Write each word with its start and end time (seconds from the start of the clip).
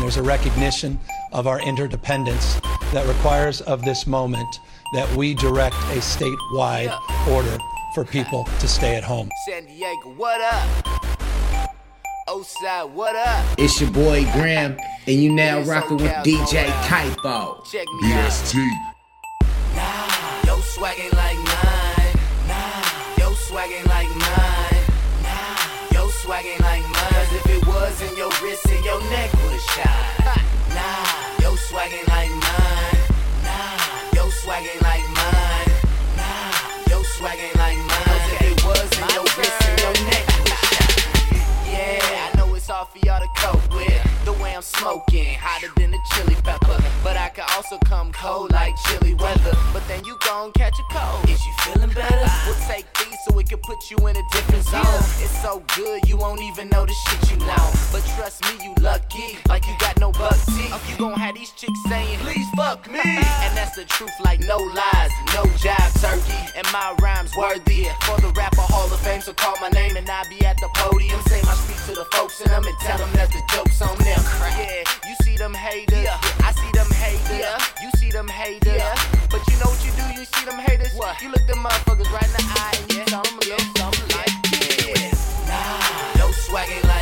There's 0.00 0.16
a 0.16 0.22
recognition 0.22 0.98
of 1.32 1.46
our 1.46 1.60
interdependence 1.60 2.54
that 2.92 3.06
requires 3.06 3.60
of 3.60 3.84
this 3.84 4.06
moment 4.06 4.48
that 4.94 5.08
we 5.14 5.34
direct 5.34 5.74
a 5.74 6.00
statewide 6.00 6.90
order 7.28 7.56
for 7.94 8.04
people 8.04 8.44
to 8.60 8.66
stay 8.66 8.96
at 8.96 9.04
home. 9.04 9.30
San 9.46 9.66
Diego, 9.66 10.14
what 10.16 10.40
up? 10.40 11.70
Oside, 12.28 12.90
what 12.90 13.14
up? 13.14 13.44
It's 13.58 13.80
your 13.80 13.90
boy 13.90 14.24
Graham, 14.32 14.76
and 15.06 15.22
you 15.22 15.30
now 15.32 15.60
rocking 15.60 15.98
with 15.98 16.10
DJ 16.24 16.64
Caipo. 16.88 17.64
Check 17.70 17.86
me 18.00 18.12
out. 18.14 18.54
Nah, 19.76 20.42
yo 20.46 20.60
swag 20.60 20.98
ain't 20.98 21.12
like 21.12 21.36
mine. 21.36 22.16
Nah, 22.48 23.18
yo 23.18 23.32
swag 23.34 23.70
ain't 23.70 23.86
like 23.86 24.08
mine. 24.08 24.82
Nah, 25.22 25.92
yo 25.92 26.08
swag 26.08 26.46
ain't 26.46 26.60
like 26.60 26.82
mine. 26.82 27.12
Cause 27.12 27.32
if 27.34 27.46
it 27.50 27.66
was 27.66 28.10
in 28.10 28.16
your 28.16 28.30
wrist 28.42 28.66
and 28.66 28.84
your 28.84 29.00
neck 29.10 29.39
Nah, 29.60 31.42
yo 31.42 31.54
swag 31.56 31.92
ain't 31.92 32.08
like 32.08 32.30
mine. 32.30 32.98
Nah, 33.44 34.16
yo 34.16 34.28
swag 34.30 34.64
ain't 34.64 34.82
like 34.82 35.06
mine. 35.10 35.70
Nah, 36.16 36.88
yo 36.88 37.02
swag 37.02 37.38
ain't 37.38 37.56
like 37.56 37.76
mine. 37.76 38.04
Cause 38.08 38.32
if 38.32 38.42
it 38.42 38.64
was 38.64 38.90
in 38.98 39.08
your 39.14 39.24
wrist 39.36 39.62
and 39.68 39.80
your 39.80 39.92
neck. 40.08 40.26
Yeah, 41.68 42.30
I 42.32 42.36
know 42.36 42.54
it's 42.54 42.68
hard 42.68 42.88
for 42.88 42.98
y'all 43.04 43.20
to 43.20 43.28
cope 43.36 43.74
with. 43.74 44.24
The 44.24 44.32
way 44.32 44.54
I'm 44.54 44.62
smoking, 44.62 45.34
hotter 45.38 45.70
than 45.76 45.92
a 45.92 45.98
chili 46.14 46.36
pepper. 46.42 46.59
But 47.10 47.16
I 47.16 47.28
could 47.30 47.50
also 47.56 47.76
come 47.78 48.12
cold 48.12 48.52
like 48.52 48.72
chilly 48.86 49.14
weather. 49.14 49.50
But 49.72 49.82
then 49.88 50.04
you 50.04 50.16
gon' 50.24 50.52
catch 50.52 50.78
a 50.78 50.94
cold. 50.94 51.28
Is 51.28 51.44
you 51.44 51.52
feeling 51.62 51.90
better? 51.90 52.30
We'll 52.46 52.54
take 52.68 52.86
these 53.02 53.18
so 53.26 53.36
it 53.36 53.48
can 53.48 53.58
put 53.58 53.90
you 53.90 53.98
in 54.06 54.14
a 54.14 54.22
different 54.30 54.62
zone. 54.64 55.02
It's 55.18 55.42
so 55.42 55.60
good, 55.74 56.08
you 56.08 56.16
won't 56.16 56.40
even 56.40 56.68
know 56.68 56.86
the 56.86 56.94
shit 56.94 57.32
you 57.32 57.36
know. 57.38 57.66
But 57.90 58.06
trust 58.14 58.44
me, 58.44 58.64
you 58.64 58.74
lucky, 58.80 59.38
like 59.48 59.66
you 59.66 59.74
got 59.80 59.98
no 59.98 60.12
buck 60.12 60.38
teeth. 60.54 60.70
You 60.88 60.96
gon' 60.98 61.18
have 61.18 61.34
these 61.34 61.50
chicks 61.50 61.82
saying, 61.88 62.16
please 62.20 62.46
fuck 62.56 62.88
me. 62.88 63.02
And 63.02 63.56
that's 63.58 63.74
the 63.74 63.86
truth, 63.86 64.14
like 64.24 64.38
no 64.46 64.58
lies, 64.58 65.10
no 65.34 65.42
jive 65.58 65.90
turkey. 66.00 66.38
And 66.56 66.66
my 66.72 66.94
rhymes 67.02 67.36
worthy 67.36 67.88
for 68.06 68.20
the 68.20 68.32
rapper 68.36 68.62
Hall 68.70 68.86
of 68.86 69.00
Fame. 69.00 69.20
So 69.20 69.32
call 69.32 69.56
my 69.60 69.70
name 69.70 69.96
and 69.96 70.08
I'll 70.08 70.28
be 70.30 70.46
at 70.46 70.56
the 70.58 70.68
podium. 70.76 71.20
Say 71.26 71.42
my 71.42 71.54
speech 71.54 71.82
to 71.86 71.94
the 71.98 72.06
folks 72.14 72.40
in 72.40 72.48
them 72.50 72.64
and 72.64 72.78
tell 72.78 72.98
them 72.98 73.10
that 73.14 73.30
the 73.32 73.42
joke's 73.52 73.82
on 73.82 73.98
them. 73.98 74.22
Yeah, 74.54 74.84
you 75.08 75.14
see 75.24 75.36
them 75.36 75.54
haters. 75.54 75.98
yeah, 75.98 76.18
I 76.46 76.52
see 76.52 76.70
them 76.72 76.79
haters. 76.88 77.38
Yeah. 77.38 77.58
You 77.82 77.90
see 77.98 78.10
them 78.10 78.28
haters. 78.28 78.76
Yeah. 78.76 78.94
But 79.30 79.42
you 79.48 79.56
know 79.58 79.70
what 79.70 79.84
you 79.84 79.92
do? 79.92 80.04
You 80.18 80.24
see 80.24 80.44
them 80.44 80.58
haters. 80.58 80.94
You 81.22 81.30
look 81.30 81.46
them 81.46 81.58
motherfuckers 81.64 82.10
right 82.12 82.24
in 82.24 82.32
the 82.32 82.44
eye 82.56 82.76
and 82.80 82.92
you 82.92 83.04
tell 83.04 83.22
them 83.22 83.34
a 83.34 83.44
little 83.44 83.66
something 83.76 84.08
like 84.16 84.34
this. 84.50 85.48
Nah, 85.48 86.18
yo 86.18 86.30
swag 86.32 86.68
ain't 86.70 86.84
like 86.84 86.99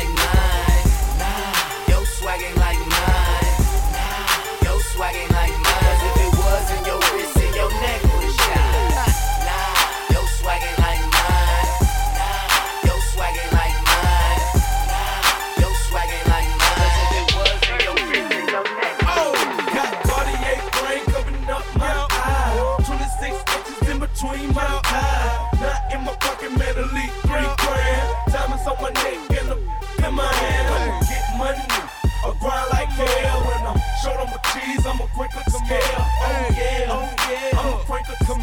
I'ma 34.77 35.07
quick 35.15 35.35
like 35.35 35.47
a 35.47 35.51
scale. 35.51 35.81
Oh 35.97 36.47
yeah, 36.51 36.85
oh 36.89 37.15
yeah, 37.29 37.59
I'ma 37.59 37.77
crank 37.85 38.07
a 38.07 38.23
scale. 38.23 38.37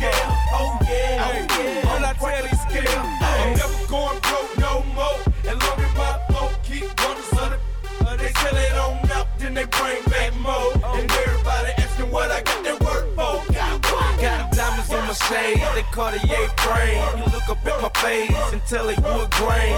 Oh 0.53 0.79
yeah, 0.83 1.23
oh 1.23 1.63
yeah, 1.63 1.95
I'ma 1.95 2.13
crank 2.15 2.53
a 2.53 2.57
scale. 2.57 3.03
I'm 3.23 3.57
never 3.57 3.87
going 3.87 4.21
broke 4.21 4.59
no 4.59 4.83
more. 4.95 5.21
And 5.49 5.63
long 5.63 5.79
as 5.79 5.95
my 5.95 6.19
flow 6.29 6.51
keep 6.65 6.85
son, 7.31 7.59
uh, 8.01 8.17
they 8.17 8.33
sell 8.33 8.57
it 8.57 8.73
on 8.73 9.11
out, 9.13 9.39
then 9.39 9.55
they 9.55 9.67
bring 9.67 10.03
back 10.07 10.35
more. 10.41 10.76
Shade, 15.29 15.61
they 15.75 15.83
Cartier 15.93 16.49
frame. 16.59 17.19
You 17.19 17.25
look 17.33 17.49
up 17.49 17.65
at 17.67 17.81
my 17.83 17.89
face 18.01 18.53
and 18.53 18.63
tell 18.67 18.89
it 18.89 18.99
wood 18.99 19.31
grain. 19.33 19.75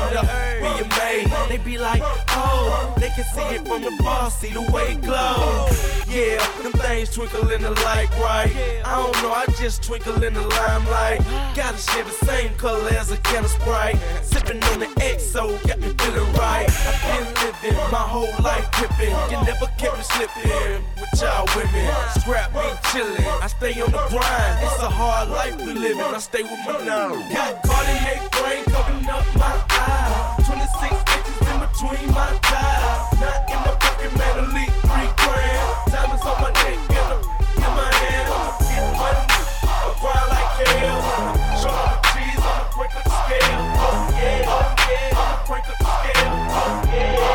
Be 0.61 0.85
made. 0.99 1.29
They 1.49 1.59
be 1.59 1.79
like, 1.79 2.03
oh, 2.05 2.95
they 2.99 3.09
can 3.09 3.25
see 3.35 3.49
it 3.57 3.67
from 3.67 3.83
the 3.83 3.95
bar, 4.03 4.31
see 4.31 4.51
the 4.51 4.63
way 4.73 4.93
it 4.93 5.03
glow. 5.03 5.69
Yeah, 6.09 6.39
them 6.63 6.73
things 6.73 7.11
twinkle 7.11 7.51
in 7.51 7.63
the 7.63 7.71
light, 7.71 8.11
right? 8.19 8.51
I 8.85 8.97
don't 8.97 9.23
know, 9.23 9.33
I 9.33 9.47
just 9.59 9.83
twinkle 9.83 10.23
in 10.23 10.35
the 10.35 10.43
limelight. 10.43 11.21
Gotta 11.55 11.79
share 11.79 12.05
the 12.05 12.27
same 12.27 12.55
color 12.55 12.89
as 12.91 13.11
a 13.11 13.17
can 13.19 13.45
of 13.45 13.51
Sprite. 13.51 13.99
Sipping 14.23 14.63
on 14.65 14.81
the 14.81 14.87
XO, 15.17 15.57
got 15.67 15.79
me 15.79 15.89
feeling 15.99 16.33
right. 16.35 16.67
I've 16.69 17.01
been 17.09 17.27
living 17.45 17.79
my 17.91 18.05
whole 18.15 18.33
life 18.43 18.71
pimping. 18.73 19.15
You 19.31 19.45
never 19.45 19.67
kept 19.79 19.97
me 19.97 20.05
slipping 20.05 20.83
with 20.97 21.21
y'all 21.21 21.47
women. 21.57 21.95
Scrap 22.21 22.53
me 22.55 22.67
chillin'. 22.91 23.43
I 23.43 23.47
stay 23.47 23.81
on 23.81 23.91
the 23.93 24.03
grind. 24.09 24.59
It's 24.65 24.83
a 24.83 24.91
hard 24.91 25.29
life 25.29 25.38
we 25.47 25.73
living. 25.73 26.01
I 26.01 26.19
stay 26.19 26.43
with 26.43 26.59
my 26.67 26.85
now. 26.85 27.15
Got 27.31 27.63
Cartier 27.63 28.21
frame 28.33 28.65
covering 28.65 29.09
up 29.09 29.25
my 29.37 29.55
eye. 29.71 30.35
26 30.45 30.95
inches 31.15 31.39
in 31.47 31.59
between 31.63 32.11
my 32.13 32.31
thighs. 32.43 33.21
Not 33.23 33.47
in 33.47 33.61
the 33.63 33.73
pocket, 33.79 34.13
man, 34.19 34.51
three 34.51 35.11
grand. 35.23 35.63
Diamonds 35.93 36.25
on 36.27 36.37
my 36.43 36.51
neck 36.51 36.79
and 36.91 37.13
a, 37.15 37.19
in 37.55 37.71
my 37.79 37.87
hand. 38.03 38.29
Get 38.67 38.83
money. 38.99 39.25
I 39.63 39.95
grind 40.01 40.29
like 40.35 40.53
hell. 40.59 40.99
Show 41.63 41.71
on 41.71 41.87
the 41.95 41.99
cheese, 42.11 42.43
I'ma 42.43 42.67
crank 42.75 42.93
like 42.99 43.07
a 43.07 43.09
scale. 43.09 43.63
Oh 43.79 44.11
yeah, 44.19 44.55
oh 44.55 44.75
yeah, 44.91 45.23
I'ma 45.23 45.39
crank 45.47 45.65
like 45.69 45.79
a 45.79 45.87
scale. 45.87 46.35
Oh 46.51 46.83
yeah. 46.93 47.29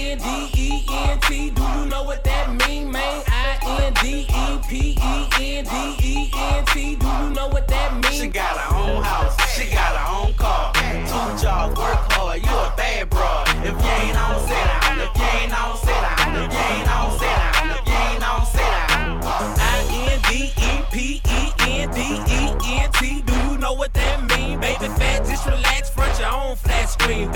I-N-D-E-P-E-N-D-E-N-T. 0.00 1.28
Do 1.28 1.34
you 1.34 1.50
know 1.52 1.59
I-N-D-E-P-E-N-D-E-N-T. 4.70 5.66
Do 6.94 7.06
you 7.06 7.30
know 7.30 7.48
what 7.48 7.66
that 7.66 7.92
mean? 7.92 8.12
She 8.12 8.28
got 8.28 8.56
her 8.56 8.76
own 8.76 9.02
house, 9.02 9.34
she 9.50 9.68
got 9.68 9.96
her 9.98 10.06
own 10.14 10.32
car. 10.34 10.72
Two 11.10 11.42
jobs, 11.42 11.76
work 11.76 12.12
hard, 12.14 12.38
you 12.38 12.50
a 12.50 12.72
bad 12.76 13.10
broad. 13.10 13.48
If 13.66 13.74
you 13.74 13.90
ain't 13.98 14.14
on, 14.14 14.38
sit 14.46 14.54
down. 14.54 15.00
If 15.02 15.10
you 15.18 15.26
ain't 15.26 15.50
on, 15.58 15.74
sit 15.74 15.90
down. 15.90 16.36
If 16.38 16.54
you 16.54 16.58
ain't 16.70 16.86
on, 16.86 17.10
sit 17.18 17.34
down. 17.34 17.66
If 17.66 17.82
you 17.82 17.98
ain't 17.98 18.22
on, 18.30 18.46
sit 18.46 18.62
down. 18.62 19.26
I-N-D-E-P-E-N-D-E-N-T. 19.58 20.62
Do 23.26 23.34
you 23.50 23.58
know 23.58 23.72
what 23.72 23.92
that 23.94 24.22
mean? 24.30 24.60
Baby 24.60 24.86
fat, 24.86 25.26
just 25.26 25.46
relax, 25.46 25.90
front 25.90 26.16
your 26.20 26.30
own 26.30 26.54
flat 26.54 26.88
screen. 26.88 27.32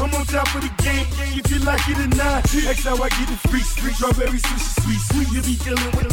I'm 0.00 0.14
on 0.14 0.24
top 0.24 0.48
of 0.54 0.62
the 0.64 0.72
game, 0.82 1.04
if 1.36 1.50
you 1.52 1.58
like 1.60 1.84
it 1.88 1.98
or 2.00 2.08
not. 2.16 2.44
That's 2.44 2.84
how 2.84 2.96
I 2.96 3.08
get 3.10 3.28
the 3.28 3.36
free 3.48 3.60
street. 3.60 3.92
Strawberry 3.92 4.40
sushi, 4.40 4.80
sweet, 4.80 5.00
sweet. 5.12 5.28
You 5.28 5.42
be 5.44 5.56
dealing 5.60 5.92
with 5.92 6.08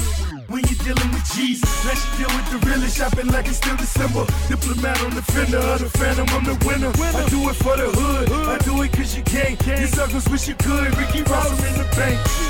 when 0.50 0.60
you 0.68 0.76
dealing 0.84 1.10
with 1.16 1.24
G's. 1.32 1.64
Let 1.88 1.96
you 1.96 2.12
deal 2.20 2.32
with 2.36 2.48
the 2.52 2.60
realest, 2.68 2.98
shopping 2.98 3.28
like 3.28 3.48
it's 3.48 3.58
still 3.58 3.78
December. 3.78 4.28
Diplomat 4.50 5.02
on 5.04 5.16
the 5.16 5.22
fender 5.22 5.58
of 5.60 5.80
the 5.80 5.90
phantom, 5.90 6.28
I'm 6.36 6.44
the 6.44 6.60
winner. 6.68 6.92
I 7.00 7.30
do 7.30 7.48
it 7.48 7.56
for 7.56 7.78
the 7.78 7.88
hood, 7.88 8.28
I 8.30 8.58
do 8.60 8.82
it 8.84 8.92
cause 8.92 9.16
you 9.16 9.24
can't. 9.24 9.56
You 9.66 9.88
suckers 9.88 10.28
wish 10.28 10.50
you 10.50 10.56
could, 10.56 10.92
Ricky 10.98 11.24
Ross, 11.24 11.64
in 11.64 11.80
the 11.80 11.88
bank. 11.96 12.47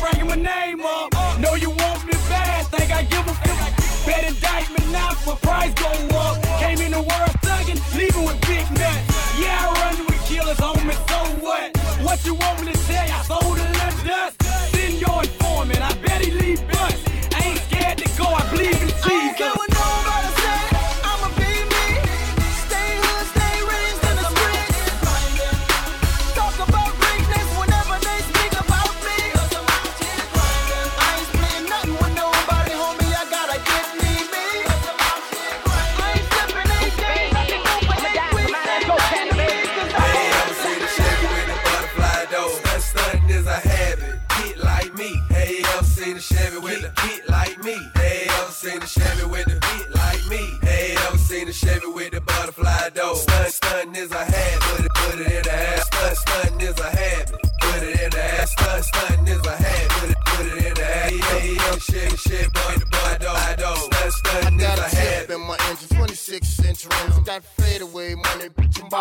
Bringing 0.00 0.26
my 0.26 0.36
name 0.36 0.80
up. 0.80 1.12
Know 1.40 1.54
you 1.54 1.70
want 1.70 2.04
me 2.06 2.12
bad, 2.28 2.66
think 2.66 2.90
I 2.90 3.02
give 3.02 3.26
a 3.26 3.34
fuck. 3.34 4.06
Bet 4.06 4.24
indictment 4.24 4.90
now, 4.90 5.10
my 5.26 5.34
price 5.36 5.74
go 5.74 5.90
up. 6.16 6.42
Came 6.60 6.80
in 6.80 6.92
the 6.92 7.02
world 7.02 7.34
thugging, 7.42 7.80
leaving 7.96 8.24
with 8.24 8.40
big 8.42 8.66
nuts. 8.70 9.06
Yeah, 9.38 9.66
I 9.66 9.72
run 9.80 10.06
with 10.06 10.22
killers 10.26 10.60
me, 10.86 10.94
so 11.10 11.18
what? 11.44 11.76
What 12.02 12.24
you 12.24 12.34
want 12.34 12.64
me 12.64 12.72
to 12.72 12.78
say? 12.78 13.10
I 13.10 13.22
sold 13.22 13.58
a 13.58 13.77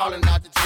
calling 0.07 0.25
out 0.29 0.41
the 0.41 0.56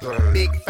Big 0.00 0.69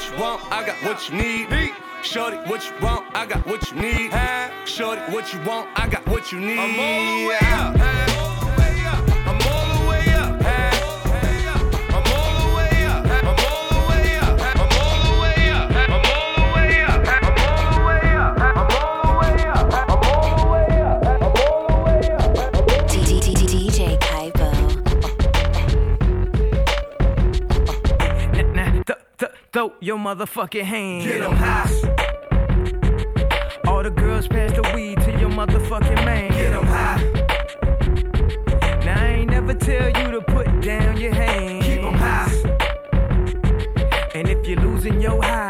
what 0.00 0.10
you 0.10 0.22
want, 0.22 0.52
I 0.52 0.64
got 0.64 0.76
what 0.82 1.10
you 1.10 1.16
need. 1.16 1.50
Need. 1.50 1.74
Shorty, 2.02 2.36
what 2.48 2.64
you 2.64 2.72
want, 2.80 3.06
I 3.14 3.26
got 3.26 3.46
what 3.46 3.70
you 3.70 3.80
need. 3.80 4.12
Shorty, 4.64 5.00
what 5.12 5.32
you 5.32 5.40
want, 5.42 5.68
I 5.76 5.88
got 5.88 6.06
what 6.08 6.32
you 6.32 6.40
need. 6.40 6.58
I'm 6.58 6.80
all 6.80 7.18
the 7.18 7.28
way 7.28 7.38
up. 7.42 7.74
I'm 7.78 8.29
motherfucking 30.10 30.64
hands. 30.64 31.06
Get 31.06 31.22
'em 31.22 31.36
high. 31.36 31.70
All 33.68 33.82
the 33.84 33.90
girls 33.90 34.26
pass 34.26 34.50
the 34.52 34.62
weed 34.74 35.00
to 35.02 35.10
your 35.20 35.30
motherfucking 35.30 36.04
man. 36.04 36.30
Get 36.32 36.52
'em 36.52 36.66
high. 36.66 37.00
Now 38.84 39.00
I 39.04 39.08
ain't 39.18 39.30
never 39.30 39.54
tell 39.54 39.88
you 39.98 40.10
to 40.10 40.20
put 40.20 40.48
down 40.60 40.96
your 40.96 41.14
hands. 41.14 41.64
Keep 41.64 41.84
'em 41.84 41.94
high. 41.94 42.32
And 44.16 44.28
if 44.28 44.40
you're 44.48 44.60
losing 44.60 45.00
your 45.00 45.22
high, 45.22 45.49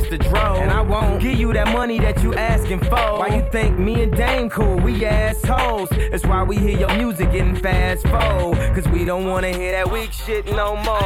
the 0.00 0.18
dro. 0.18 0.56
And 0.56 0.70
I 0.70 0.80
won't 0.80 1.20
give 1.20 1.38
you 1.38 1.52
that 1.52 1.68
money 1.68 1.98
that 2.00 2.22
you 2.22 2.34
asking 2.34 2.80
for. 2.80 3.18
Why 3.18 3.28
you 3.36 3.46
think 3.50 3.78
me 3.78 4.02
and 4.02 4.16
Dame 4.16 4.48
cool? 4.48 4.76
We 4.76 5.04
assholes. 5.04 5.90
That's 6.10 6.24
why 6.24 6.42
we 6.42 6.56
hear 6.56 6.78
your 6.78 6.94
music 6.96 7.32
getting 7.32 7.56
fast 7.56 8.06
forward. 8.08 8.58
Cause 8.74 8.88
we 8.88 9.04
don't 9.04 9.26
wanna 9.26 9.52
hear 9.52 9.72
that 9.72 9.90
weak 9.90 10.12
shit 10.12 10.46
no 10.46 10.76
more. 10.76 10.98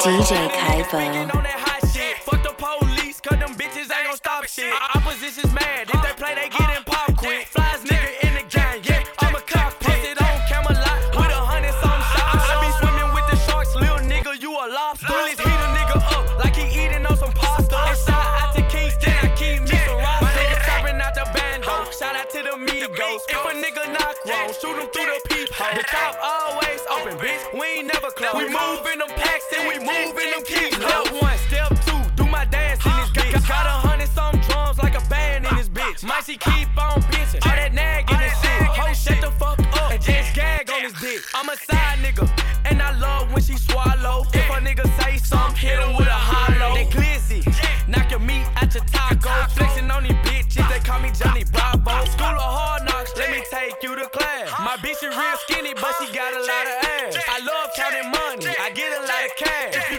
DJ 0.00 0.48
Caipo. 0.50 1.34
on 1.34 1.42
that 1.42 1.58
hot 1.58 1.88
shit. 1.90 2.18
Fuck 2.18 2.42
the 2.42 2.54
police, 2.56 3.20
cause 3.20 3.38
them 3.38 3.54
bitches 3.54 3.90
ain't 3.90 4.06
gon' 4.06 4.16
stop 4.16 4.44
shit. 4.46 4.72
Opposition's 4.94 5.52
mad. 5.52 5.88
If 5.88 6.02
they 6.02 6.12
play, 6.22 6.34
they 6.34 6.48
get 6.48 6.61
nigga 23.82 23.92
knock 23.92 24.16
wrong, 24.26 24.52
shoot 24.60 24.76
him 24.78 24.88
through 24.90 25.06
the 25.06 25.20
peephole. 25.28 25.74
The 25.74 25.82
top 25.82 26.16
always 26.22 26.80
open, 26.90 27.18
bitch. 27.18 27.58
We 27.58 27.66
ain't 27.78 27.92
never 27.92 28.10
close. 28.10 28.34
We 28.34 28.48
move 28.48 28.86
in 28.92 28.98
them 28.98 29.08
packs 29.08 29.44
and 29.58 29.68
we 29.68 29.78
move 29.78 30.16
in 30.18 30.30
them 30.30 30.44
keys. 30.44 30.74
Step 30.74 31.22
one, 31.22 31.38
step 31.48 31.68
two, 31.86 32.02
do 32.16 32.30
my 32.30 32.44
dance 32.44 32.84
in 32.84 32.92
this 32.92 33.10
bitch. 33.10 33.48
Got 33.48 33.66
a 33.66 33.88
hundred 33.88 34.08
some 34.08 34.38
drums 34.48 34.78
like 34.78 34.94
a 34.94 35.08
band 35.08 35.46
in 35.46 35.56
this 35.56 35.68
bitch. 35.68 36.04
Might 36.04 36.24
she 36.24 36.36
keep 36.36 36.68
on 36.78 37.02
bitching, 37.10 37.44
all 37.46 37.56
that 37.56 37.72
nag 37.74 38.10
in 38.10 38.18
this 38.18 38.40
shit. 38.40 38.62
Ho, 38.62 38.92
shut 38.92 39.20
the 39.20 39.30
fuck 39.38 39.58
up 39.58 39.92
and 39.92 40.02
just 40.02 40.34
gag 40.34 40.70
on 40.70 40.82
this 40.82 41.00
dick. 41.00 41.20
I'm 41.34 41.48
a 41.48 41.56
side 41.56 41.98
nigga, 41.98 42.28
and 42.66 42.82
I 42.82 42.98
love 42.98 43.32
when 43.32 43.42
she 43.42 43.56
swallow. 43.56 44.24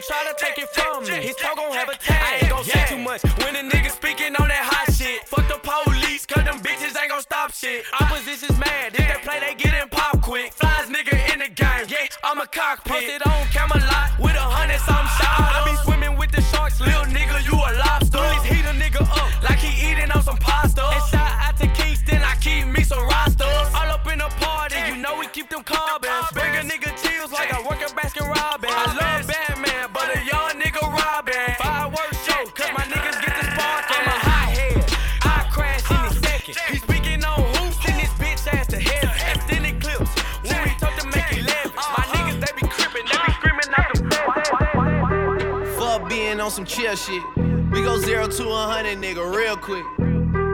Try 0.08 0.24
to 0.28 0.36
take 0.38 0.58
it 0.58 0.70
from 0.70 1.04
me, 1.06 1.28
his 1.28 1.36
talk 1.36 1.56
gon' 1.56 1.72
have 1.74 1.90
a 1.90 1.96
tag. 1.96 2.20
I 2.20 2.38
ain't 2.44 2.50
gon' 2.50 2.64
say 2.64 2.86
too 2.88 2.98
much 2.98 3.24
when 3.44 3.56
a 3.56 3.64
nigga 3.64 3.92
speaking 3.92 4.36
on 4.36 4.48
that 4.48 4.64
hot 4.64 4.94
shit. 4.94 5.28
Fuck 5.28 5.48
the 5.48 5.60
police, 5.60 6.26
cause 6.26 6.44
them 6.44 6.60
bitches 6.60 6.96
ain't 7.00 7.10
gon' 7.10 7.22
stop 7.22 7.54
shit. 7.54 7.86
Opposition's 8.00 8.58
mad, 8.60 8.94
if 8.94 8.98
they 8.98 9.20
play, 9.24 9.40
they 9.40 9.56
get 9.56 9.74
in 9.82 9.90
pop 9.90 10.22
quick. 10.22 10.54
Flies 10.54 10.90
nigga 10.90 11.16
in 11.34 11.40
the 11.40 11.50
game, 11.50 11.86
yeah, 11.88 12.08
I'm 12.24 12.40
a 12.40 12.48
cockpit. 12.48 12.94
Posted 12.94 13.24
on 13.24 13.48
Camelot 13.48 14.20
with 14.20 14.36
a 14.36 14.48
hundred 14.48 14.80
some 14.80 15.08
shots. 15.20 15.52
I 15.56 15.64
be 15.66 15.76
swimming 15.84 16.18
with 16.18 16.32
the 16.32 16.42
sharks, 16.42 16.80
little 16.80 17.06
nigga, 17.06 17.43
shit. 47.06 47.24
We 47.72 47.82
go 47.82 47.98
zero 48.00 48.28
to 48.28 48.50
a 48.50 48.68
hundred, 48.68 48.98
nigga, 49.00 49.24
real 49.36 49.58
quick. 49.58 49.86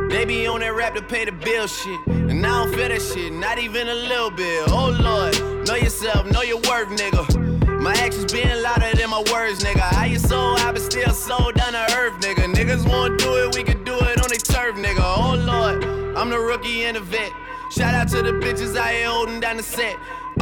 They 0.09 0.25
be 0.25 0.47
on 0.47 0.61
that 0.61 0.73
rap 0.73 0.95
to 0.95 1.01
pay 1.01 1.25
the 1.25 1.31
bill 1.31 1.67
shit. 1.67 1.99
And 2.07 2.45
I 2.45 2.63
don't 2.63 2.73
feel 2.73 2.89
that 2.89 3.01
shit, 3.01 3.33
not 3.33 3.59
even 3.59 3.87
a 3.87 3.93
little 3.93 4.31
bit. 4.31 4.63
Oh 4.69 4.89
lord, 4.89 5.67
know 5.67 5.75
yourself, 5.75 6.31
know 6.31 6.41
your 6.41 6.57
worth, 6.57 6.89
nigga. 6.89 7.79
My 7.81 7.93
actions 7.93 8.31
being 8.31 8.61
louder 8.61 8.95
than 8.97 9.09
my 9.09 9.23
words, 9.31 9.63
nigga. 9.63 9.79
How 9.79 10.05
you 10.05 10.17
so 10.17 10.55
high 10.55 10.71
but 10.71 10.81
still 10.81 11.13
so 11.13 11.51
down 11.51 11.73
to 11.73 11.85
earth, 11.95 12.19
nigga. 12.21 12.51
Niggas 12.53 12.87
won't 12.89 13.19
do 13.19 13.35
it, 13.43 13.55
we 13.55 13.63
can 13.63 13.83
do 13.83 13.95
it 13.99 14.21
on 14.21 14.29
they 14.29 14.37
turf, 14.37 14.75
nigga. 14.75 15.01
Oh 15.01 15.35
lord, 15.35 15.83
I'm 16.17 16.29
the 16.29 16.39
rookie 16.39 16.85
and 16.85 16.97
the 16.97 17.01
vet. 17.01 17.31
Shout 17.71 17.93
out 17.93 18.07
to 18.09 18.23
the 18.23 18.31
bitches 18.31 18.75
I 18.75 18.93
here 18.93 19.07
holding 19.07 19.39
down 19.39 19.57
the 19.57 19.63
set. 19.63 19.95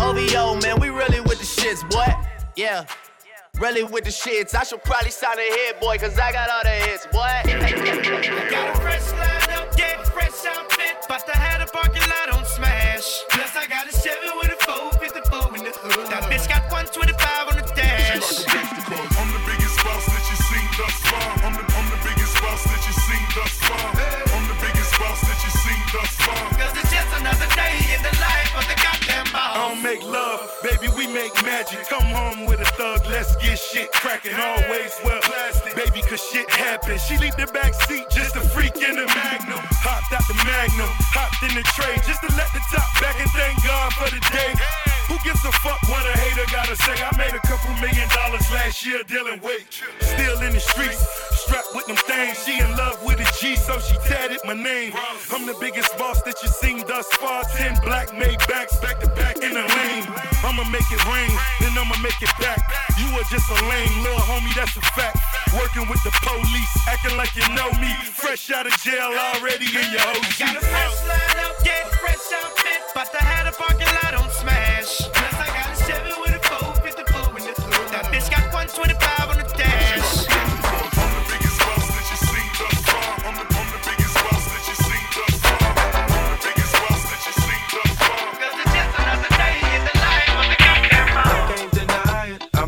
OVO, 0.00 0.60
man, 0.60 0.80
we 0.80 0.90
really 0.90 1.20
with 1.20 1.38
the 1.38 1.44
shits, 1.44 1.88
boy. 1.90 2.06
Yeah. 2.56 2.84
Really 3.58 3.84
with 3.84 4.04
the 4.04 4.10
shits. 4.10 4.54
I 4.54 4.64
should 4.64 4.82
probably 4.84 5.10
sign 5.10 5.38
a 5.38 5.42
hit, 5.42 5.80
boy, 5.80 5.96
cause 5.98 6.18
I 6.18 6.32
got 6.32 6.50
all 6.50 6.62
the 6.62 6.76
hits, 6.84 7.06
boy. 7.06 7.40
Got 8.50 8.76
a 8.76 8.80
fresh 8.80 9.12
line 9.12 9.50
up, 9.56 9.78
yeah, 9.78 10.02
fresh 10.04 10.44
outfit. 10.44 11.06
But 11.08 11.28
I 11.28 11.38
had 11.38 11.62
a 11.62 11.66
parking 11.66 12.02
lot 12.02 12.36
on 12.36 12.44
smash. 12.44 13.22
Plus, 13.30 13.56
I 13.56 13.66
got 13.66 13.88
a 13.88 13.92
7 13.92 14.16
with 14.36 14.52
a 14.52 14.64
454 14.64 15.56
in 15.56 15.64
the 15.64 15.70
hood. 15.72 16.10
That 16.10 16.24
bitch 16.24 16.48
got 16.48 16.70
125 16.70 17.55
make 29.96 30.06
love, 30.08 30.50
baby, 30.62 30.92
we 30.96 31.06
make 31.12 31.32
magic. 31.42 31.86
Come 31.88 32.02
home 32.02 32.46
with 32.46 32.60
a 32.60 32.64
thug, 32.76 33.00
let's 33.06 33.36
get 33.36 33.58
shit 33.58 33.92
cracking. 33.92 34.34
Always 34.34 34.92
well 35.04 35.20
plastic, 35.22 35.74
baby, 35.74 36.02
cause 36.02 36.22
shit 36.22 36.48
happens. 36.50 37.02
She 37.02 37.16
leave 37.18 37.36
the 37.36 37.46
back 37.46 37.74
seat 37.74 38.06
just 38.10 38.36
a 38.36 38.40
freak 38.40 38.76
in 38.76 38.96
the 38.96 39.06
magnum. 39.06 39.60
Hopped 39.84 40.12
out 40.12 40.26
the 40.28 40.34
magnum, 40.44 40.88
hopped 41.14 41.42
in 41.42 41.54
the 41.54 41.62
tray 41.74 41.96
just 42.06 42.20
to 42.22 42.34
let 42.36 42.52
the 42.52 42.60
top 42.70 42.88
back 43.00 43.18
and 43.20 43.30
thank 43.30 43.62
God 43.64 43.92
for 43.92 44.10
the 44.10 44.20
day. 44.32 44.95
Who 45.08 45.16
gives 45.22 45.44
a 45.44 45.52
fuck 45.62 45.80
what 45.88 46.04
a 46.04 46.18
hater 46.18 46.46
gotta 46.50 46.74
say? 46.76 46.94
I 46.98 47.16
made 47.16 47.34
a 47.34 47.40
couple 47.46 47.72
million 47.74 48.08
dollars 48.10 48.50
last 48.50 48.84
year 48.84 49.02
dealing 49.06 49.40
weight. 49.40 49.66
Still 50.00 50.40
in 50.42 50.52
the 50.52 50.60
streets, 50.60 51.06
strapped 51.30 51.74
with 51.74 51.86
them 51.86 51.96
things. 51.96 52.44
She 52.44 52.58
in 52.58 52.70
love 52.76 53.02
with 53.04 53.20
a 53.20 53.28
G, 53.38 53.56
so 53.56 53.78
she 53.78 53.96
tatted 54.08 54.40
my 54.44 54.54
name. 54.54 54.92
I'm 55.32 55.46
the 55.46 55.56
biggest 55.60 55.96
boss 55.96 56.22
that 56.22 56.42
you 56.42 56.48
seen 56.48 56.78
thus 56.86 57.06
far. 57.14 57.44
Ten 57.56 57.78
black 57.84 58.12
made 58.18 58.38
backs 58.48 58.76
back 58.78 58.98
to 59.00 59.08
back 59.10 59.36
in 59.36 59.54
the 59.54 59.62
lane. 59.62 60.35
I'ma 60.46 60.62
make 60.70 60.86
it 60.94 61.02
rain, 61.10 61.34
then 61.58 61.74
I'ma 61.74 61.98
make 61.98 62.22
it 62.22 62.30
back. 62.38 62.62
You 62.94 63.10
are 63.18 63.26
just 63.26 63.50
a 63.50 63.58
lame 63.66 63.90
little 64.06 64.22
homie, 64.30 64.54
that's 64.54 64.76
a 64.76 64.80
fact. 64.94 65.18
Working 65.58 65.90
with 65.90 65.98
the 66.06 66.14
police, 66.22 66.72
acting 66.86 67.18
like 67.18 67.34
you 67.34 67.42
know 67.50 67.66
me. 67.82 67.90
Fresh 68.14 68.52
out 68.54 68.64
of 68.64 68.72
jail, 68.78 69.10
already 69.34 69.66
in 69.66 69.90
your 69.90 70.06
OG. 70.06 70.38
Got 70.38 70.54
a 70.54 70.62
fresh 70.62 70.98
line 71.10 71.38
up, 71.50 71.58
yeah, 71.66 71.90
fresh 71.98 72.30
outfit. 72.38 72.78
But 72.94 73.10
I 73.18 73.24
had 73.26 73.50
a 73.50 73.54
parking 73.58 73.90
lot 74.02 74.14
on 74.22 74.30
smash. 74.30 75.10
Plus, 75.10 75.34
I 75.34 75.50
got 75.50 75.74
a 75.74 75.76
Chevy 75.82 76.14
with 76.22 76.38
a 76.38 76.42
454 76.46 77.42
in 77.42 77.44
the 77.50 77.66
hood. 77.66 77.90
That 77.90 78.06
bitch 78.14 78.30
got 78.30 78.46
125 78.54 79.25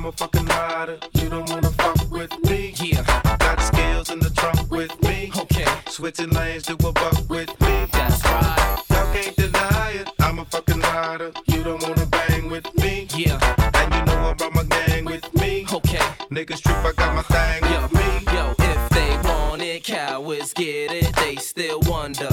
a 0.09 0.13
fucking 0.13 0.47
rider. 0.47 0.99
You 1.15 1.29
don't 1.29 1.49
wanna 1.51 1.71
fuck 1.71 2.11
with 2.11 2.33
me. 2.45 2.75
Yeah. 2.81 3.03
Got 3.39 3.61
skills 3.61 4.11
in 4.11 4.19
the 4.21 4.31
trunk 4.31 4.71
with 4.71 4.93
me. 5.03 5.31
Okay. 5.37 5.67
Switching 5.87 6.31
lanes 6.31 6.63
to 6.65 6.75
a 6.75 6.93
buck 6.93 7.29
with 7.29 7.51
me. 7.61 7.87
That's 7.93 8.25
right. 8.25 8.85
Y'all 8.91 9.13
can't 9.13 9.37
deny 9.37 9.91
it, 10.01 10.09
I'm 10.21 10.39
a 10.39 10.45
fucking 10.47 10.81
rider. 10.81 11.33
You 11.47 11.63
don't 11.63 11.83
wanna 11.83 12.07
bang 12.07 12.49
with 12.49 12.67
me. 12.79 13.07
Yeah. 13.15 13.39
And 13.75 13.95
you 13.95 14.05
know 14.07 14.31
I 14.31 14.33
brought 14.33 14.55
my 14.55 14.65
gang 14.65 15.05
with 15.05 15.27
me. 15.35 15.67
Okay. 15.71 16.07
Niggas 16.31 16.63
trip, 16.63 16.85
I 16.85 16.93
got 16.97 17.15
my 17.15 17.23
thing 17.23 17.63
with 17.71 17.93
me. 17.93 18.33
Yo, 18.33 18.55
if 18.59 18.91
they 18.91 19.11
want 19.29 19.61
it, 19.61 19.85
cowards 19.85 20.55
get 20.55 20.91
it. 20.91 21.15
They 21.17 21.37
still 21.37 21.81
wonder 21.83 22.28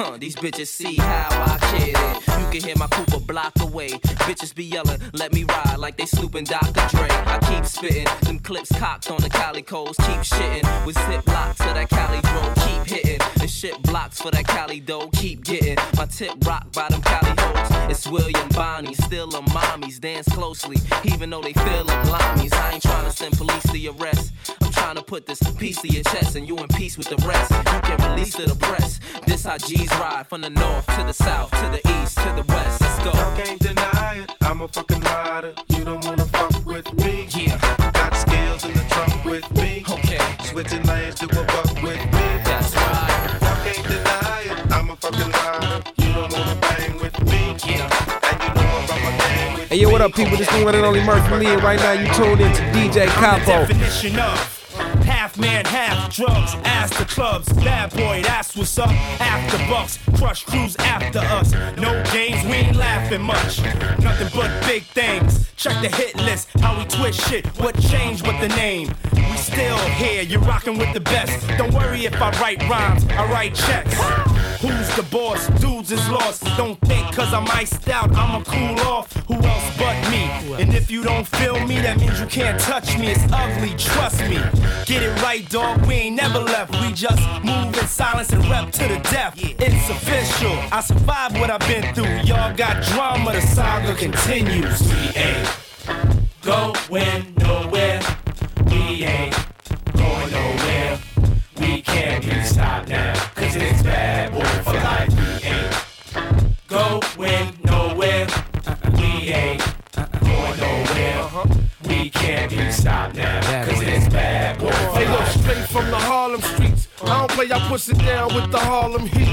Huh, 0.00 0.16
these 0.16 0.36
bitches 0.36 0.68
see 0.68 0.94
how 0.94 1.28
I 1.28 1.58
kid 1.72 1.96
it. 1.98 2.40
You 2.40 2.60
can 2.60 2.68
hear 2.68 2.76
my 2.76 2.86
coupe 2.86 3.12
a 3.14 3.18
block 3.18 3.52
away. 3.58 3.88
Bitches 4.28 4.54
be 4.54 4.62
yelling, 4.62 5.00
let 5.12 5.32
me 5.32 5.42
ride 5.42 5.76
like 5.76 5.96
they 5.96 6.06
snooping 6.06 6.44
Dr. 6.44 6.86
Dre. 6.96 7.08
I 7.10 7.40
keep 7.50 7.66
spitting, 7.66 8.06
them 8.22 8.38
clips 8.38 8.70
cocked 8.78 9.10
on 9.10 9.20
the 9.20 9.28
calicos. 9.28 9.96
Keep 9.96 10.22
shitting 10.22 10.86
with 10.86 10.94
zip 10.94 11.26
locks 11.26 11.58
of 11.62 11.74
that 11.74 11.88
Cali 11.88 12.20
bro. 12.20 12.54
Keep 12.64 12.96
hitting 12.96 13.37
shit 13.48 13.80
blocks 13.82 14.20
for 14.20 14.30
that 14.30 14.46
Cali 14.46 14.80
dough. 14.80 15.08
Keep 15.14 15.44
getting 15.44 15.76
my 15.96 16.06
tip 16.06 16.32
rocked 16.44 16.74
by 16.74 16.88
them 16.88 17.00
Cali 17.02 17.32
hoes. 17.38 17.90
It's 17.90 18.06
William 18.06 18.48
Bonney, 18.50 18.94
still 18.94 19.28
a 19.34 19.42
mommies. 19.42 20.00
Dance 20.00 20.28
closely, 20.28 20.76
even 21.04 21.30
though 21.30 21.40
they 21.40 21.52
feel 21.52 21.84
them 21.84 22.06
limeys. 22.06 22.52
I 22.52 22.72
ain't 22.74 22.82
trying 22.82 23.04
to 23.04 23.10
send 23.10 23.36
police 23.36 23.62
to 23.70 23.78
your 23.78 23.94
arrest. 23.94 24.32
I'm 24.60 24.70
trying 24.72 24.96
to 24.96 25.02
put 25.02 25.26
this 25.26 25.40
piece 25.54 25.80
to 25.82 25.88
your 25.88 26.04
chest 26.04 26.36
and 26.36 26.46
you 26.46 26.56
in 26.58 26.68
peace 26.68 26.98
with 26.98 27.08
the 27.08 27.16
rest. 27.26 27.50
You 27.50 27.80
can 27.80 28.10
release 28.10 28.34
to 28.34 28.46
the 28.46 28.54
press. 28.54 29.00
This 29.26 29.44
how 29.44 29.58
G's 29.58 29.90
ride 29.92 30.26
from 30.26 30.42
the 30.42 30.50
north 30.50 30.86
to 30.86 31.04
the 31.04 31.12
south 31.12 31.50
to 31.50 31.68
the 31.70 32.02
east 32.02 32.18
to 32.18 32.30
the 32.36 32.44
west. 32.48 32.80
Let's 32.80 33.04
go. 33.04 33.12
Y'all 33.12 33.36
can't 33.36 33.60
deny 33.60 34.22
it, 34.22 34.32
I'm 34.42 34.60
a 34.60 34.68
fucking 34.68 35.00
rider. 35.00 35.54
You 35.68 35.84
don't 35.84 36.04
wanna 36.04 36.26
fuck 36.26 36.66
with 36.66 36.92
me. 36.94 37.28
Yeah. 37.30 37.58
Got 37.92 38.14
skills 38.14 38.64
in 38.64 38.72
the 38.74 38.84
trunk 38.90 39.24
with 39.24 39.50
me. 39.56 39.84
Okay. 39.88 40.20
Switching 40.44 40.82
lanes 40.84 41.16
to 41.16 41.26
a 41.26 41.44
buck 41.44 41.82
with 41.82 42.12
me. 42.12 42.27
Hey, 45.08 45.14
yo, 49.76 49.88
what 49.88 50.02
up, 50.02 50.12
people? 50.12 50.36
This 50.36 50.46
is 50.50 50.58
the 50.58 50.64
one 50.66 50.74
and 50.74 50.84
only 50.84 51.02
Murphy 51.02 51.36
Lee, 51.36 51.46
and 51.46 51.62
right 51.62 51.78
now 51.78 51.92
you 51.92 52.12
tune 52.12 52.38
in 52.38 52.52
to 52.54 52.62
DJ 52.72 53.06
Caipo 53.06 54.57
half 55.18 55.36
man, 55.36 55.64
half 55.64 56.14
drugs. 56.14 56.54
Ass 56.62 56.96
the 56.96 57.04
clubs, 57.04 57.52
bad 57.54 57.90
boy, 57.90 58.22
that's 58.22 58.56
what's 58.56 58.78
up. 58.78 58.90
After 59.20 59.58
bucks, 59.68 59.98
crush 60.16 60.44
crews 60.44 60.76
after 60.76 61.18
us. 61.18 61.52
No 61.76 61.90
games, 62.12 62.44
we 62.44 62.52
ain't 62.52 62.76
laughing 62.76 63.22
much. 63.22 63.60
Nothing 63.98 64.28
but 64.32 64.50
big 64.64 64.84
things. 64.84 65.50
Check 65.56 65.82
the 65.82 65.88
hit 65.88 66.14
list, 66.16 66.48
how 66.60 66.78
we 66.78 66.84
twist 66.84 67.28
shit. 67.28 67.44
What 67.58 67.76
changed 67.80 68.24
with 68.28 68.40
the 68.40 68.48
name? 68.50 68.94
We 69.12 69.36
still 69.36 69.78
here, 70.00 70.22
you're 70.22 70.40
rocking 70.40 70.78
with 70.78 70.94
the 70.94 71.00
best. 71.00 71.48
Don't 71.58 71.74
worry 71.74 72.06
if 72.06 72.14
I 72.22 72.30
write 72.40 72.62
rhymes, 72.68 73.04
I 73.10 73.28
write 73.28 73.56
checks. 73.56 73.94
Who's 74.60 74.88
the 74.96 75.04
boss? 75.04 75.46
Dudes 75.60 75.92
is 75.92 76.08
lost. 76.08 76.44
Don't 76.56 76.80
think 76.80 77.14
cause 77.14 77.32
I'm 77.32 77.46
iced 77.48 77.88
out, 77.88 78.10
I'ma 78.16 78.42
cool 78.42 78.80
off. 78.88 79.12
Who 79.28 79.34
else 79.34 79.78
but 79.78 80.10
me? 80.10 80.24
And 80.60 80.74
if 80.74 80.90
you 80.90 81.04
don't 81.04 81.26
feel 81.26 81.64
me, 81.64 81.76
that 81.80 81.98
means 81.98 82.18
you 82.18 82.26
can't 82.26 82.58
touch 82.60 82.98
me. 82.98 83.12
It's 83.12 83.32
ugly, 83.32 83.70
trust 83.76 84.20
me. 84.22 84.38
Get 84.84 85.02
it 85.04 85.07
right, 85.22 85.48
dog. 85.48 85.86
We 85.86 85.94
ain't 85.94 86.16
never 86.16 86.40
left. 86.40 86.72
We 86.80 86.92
just 86.92 87.20
move 87.44 87.76
in 87.78 87.86
silence 87.86 88.32
and 88.32 88.44
rep 88.48 88.70
to 88.72 88.88
the 88.88 89.00
death. 89.10 89.34
It's 89.36 89.90
official. 89.90 90.56
I 90.72 90.80
survived 90.80 91.38
what 91.38 91.50
I've 91.50 91.60
been 91.60 91.94
through. 91.94 92.16
Y'all 92.28 92.54
got 92.56 92.82
drama, 92.84 93.32
the 93.32 93.40
saga 93.40 93.94
continues. 93.94 94.80
We 94.82 95.20
ain't 95.20 95.48
going 96.42 97.34
nowhere. 97.38 98.00
We 98.66 99.04
ain't 99.04 99.36
going 99.94 100.30
nowhere. 100.30 100.98
We 101.60 101.82
can't 101.82 102.24
be 102.24 102.42
stopped 102.42 102.88
now. 102.88 103.14
Cause 103.34 103.56
it's 103.56 103.82
bad 103.82 104.32
boy 104.32 104.62
for 104.64 104.74
life. 104.74 105.08
We 105.18 105.48
ain't 105.48 105.74
going 106.68 107.58
nowhere. 107.64 108.26
We 108.94 109.32
ain't 109.32 109.62
going 110.20 110.60
nowhere. 110.60 111.58
We 111.88 112.10
can't 112.10 112.50
be 112.50 112.70
stopped 112.70 113.16
now. 113.16 113.64
Cause 113.64 113.82
it's 113.82 114.08
bad 114.08 114.58
boy 114.58 114.77
from 115.80 115.90
the 115.90 115.96
Harlem 115.96 116.40
streets. 116.40 116.88
I 117.02 117.18
don't 117.18 117.30
play, 117.30 117.46
y'all 117.46 117.68
push 117.68 117.88
it 117.88 117.98
down 117.98 118.34
with 118.34 118.50
the 118.50 118.58
Harlem 118.58 119.06
heat. 119.06 119.28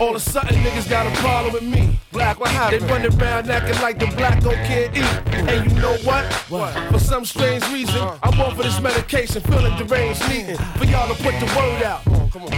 All 0.00 0.10
of 0.10 0.16
a 0.16 0.20
sudden, 0.20 0.56
niggas 0.56 0.88
got 0.90 1.06
a 1.06 1.10
problem 1.20 1.52
with 1.52 1.62
me. 1.62 1.98
Black, 2.10 2.40
what 2.40 2.50
happened? 2.50 2.82
They 2.82 2.92
run 2.92 3.06
around 3.06 3.50
acting 3.50 3.80
like 3.80 3.98
the 3.98 4.06
black 4.16 4.42
don't 4.42 4.54
can't 4.66 4.96
eat. 4.96 5.34
And 5.34 5.70
you 5.70 5.78
know 5.80 5.96
what? 5.98 6.24
What? 6.50 6.72
For 6.90 6.98
some 6.98 7.24
strange 7.24 7.66
reason, 7.68 8.00
uh. 8.00 8.18
I'm 8.22 8.40
on 8.40 8.56
for 8.56 8.62
this 8.62 8.80
medication, 8.80 9.40
feeling 9.42 9.76
deranged, 9.76 10.28
needing 10.28 10.56
for 10.56 10.84
y'all 10.84 11.14
to 11.14 11.22
put 11.22 11.34
the 11.38 11.46
word 11.56 11.82
out. 11.82 12.04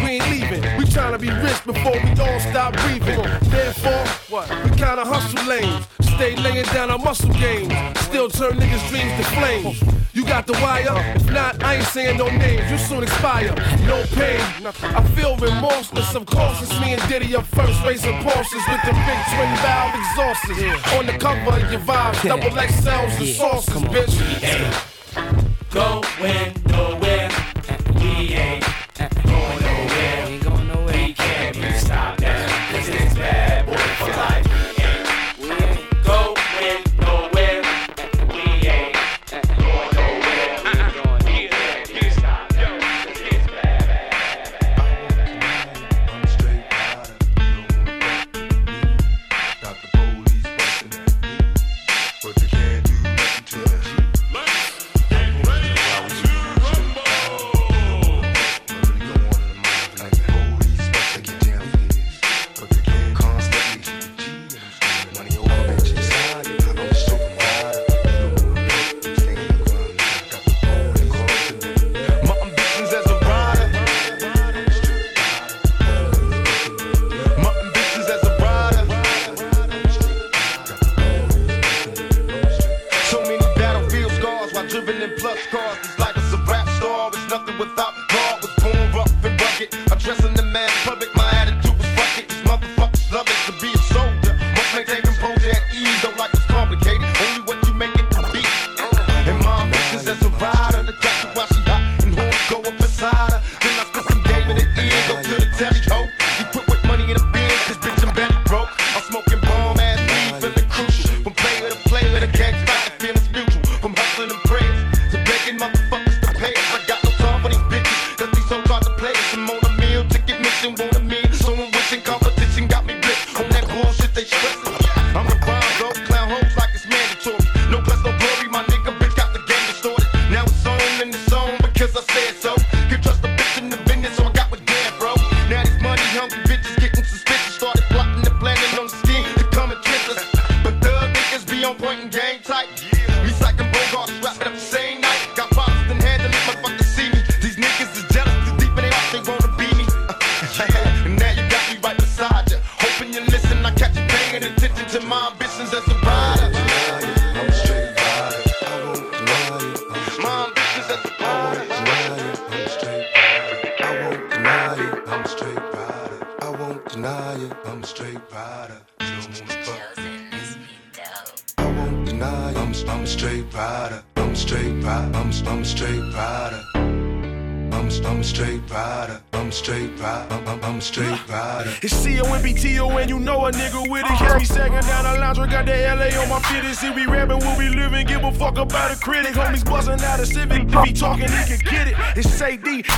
We 0.03 0.17
ain't 0.17 0.31
leaving. 0.31 0.63
We 0.79 0.85
trying 0.87 1.13
to 1.13 1.19
be 1.19 1.31
rich 1.31 1.65
before 1.65 1.93
we 1.93 2.11
all 2.21 2.41
stop 2.41 2.73
breathing. 2.85 3.21
Therefore, 3.51 4.05
what? 4.29 4.49
We 4.65 4.71
kinda 4.71 5.05
hustle 5.05 5.47
lanes. 5.47 6.10
Stay 6.21 6.37
laying 6.37 6.67
down 6.67 6.91
our 6.91 6.99
muscle 6.99 7.33
games. 7.33 7.73
Still 8.01 8.29
turn 8.29 8.53
niggas' 8.53 8.87
dreams 8.91 9.11
to 9.17 9.25
flames. 9.33 9.83
You 10.13 10.23
got 10.27 10.47
the 10.47 10.53
wire? 10.61 10.85
If 11.17 11.31
not, 11.31 11.65
I 11.65 11.77
ain't 11.77 11.87
saying 11.87 12.19
no 12.19 12.27
names. 12.29 12.71
You 12.71 12.77
soon 12.77 13.05
expire. 13.05 13.55
No 13.87 14.05
pain. 14.13 14.39
I 14.83 15.03
feel 15.17 15.35
remorseless. 15.39 16.15
Of 16.15 16.27
course, 16.27 16.61
it's 16.61 16.79
me 16.79 16.93
and 16.93 17.01
Diddy 17.09 17.35
up 17.35 17.47
first, 17.47 17.83
racing 17.87 18.19
Porsches 18.21 18.65
with 18.69 18.83
the 18.85 18.93
big 19.09 19.21
twin 19.33 19.51
valve 19.65 19.95
exhausts. 19.95 20.93
On 20.93 21.07
the 21.07 21.17
cover 21.17 21.57
of 21.57 21.73
your 21.73 21.81
vibes, 21.81 22.23
double 22.23 22.51
XLs 22.51 23.19
and 23.19 23.29
sauces, 23.29 23.83
bitch. 23.85 24.13
We 24.21 24.47
ain't 24.47 25.71
Going 25.71 26.53
nowhere. 26.69 27.31
We 27.97 28.35
ain't 28.35 28.67
going 29.25 29.63
nowhere. 29.63 29.90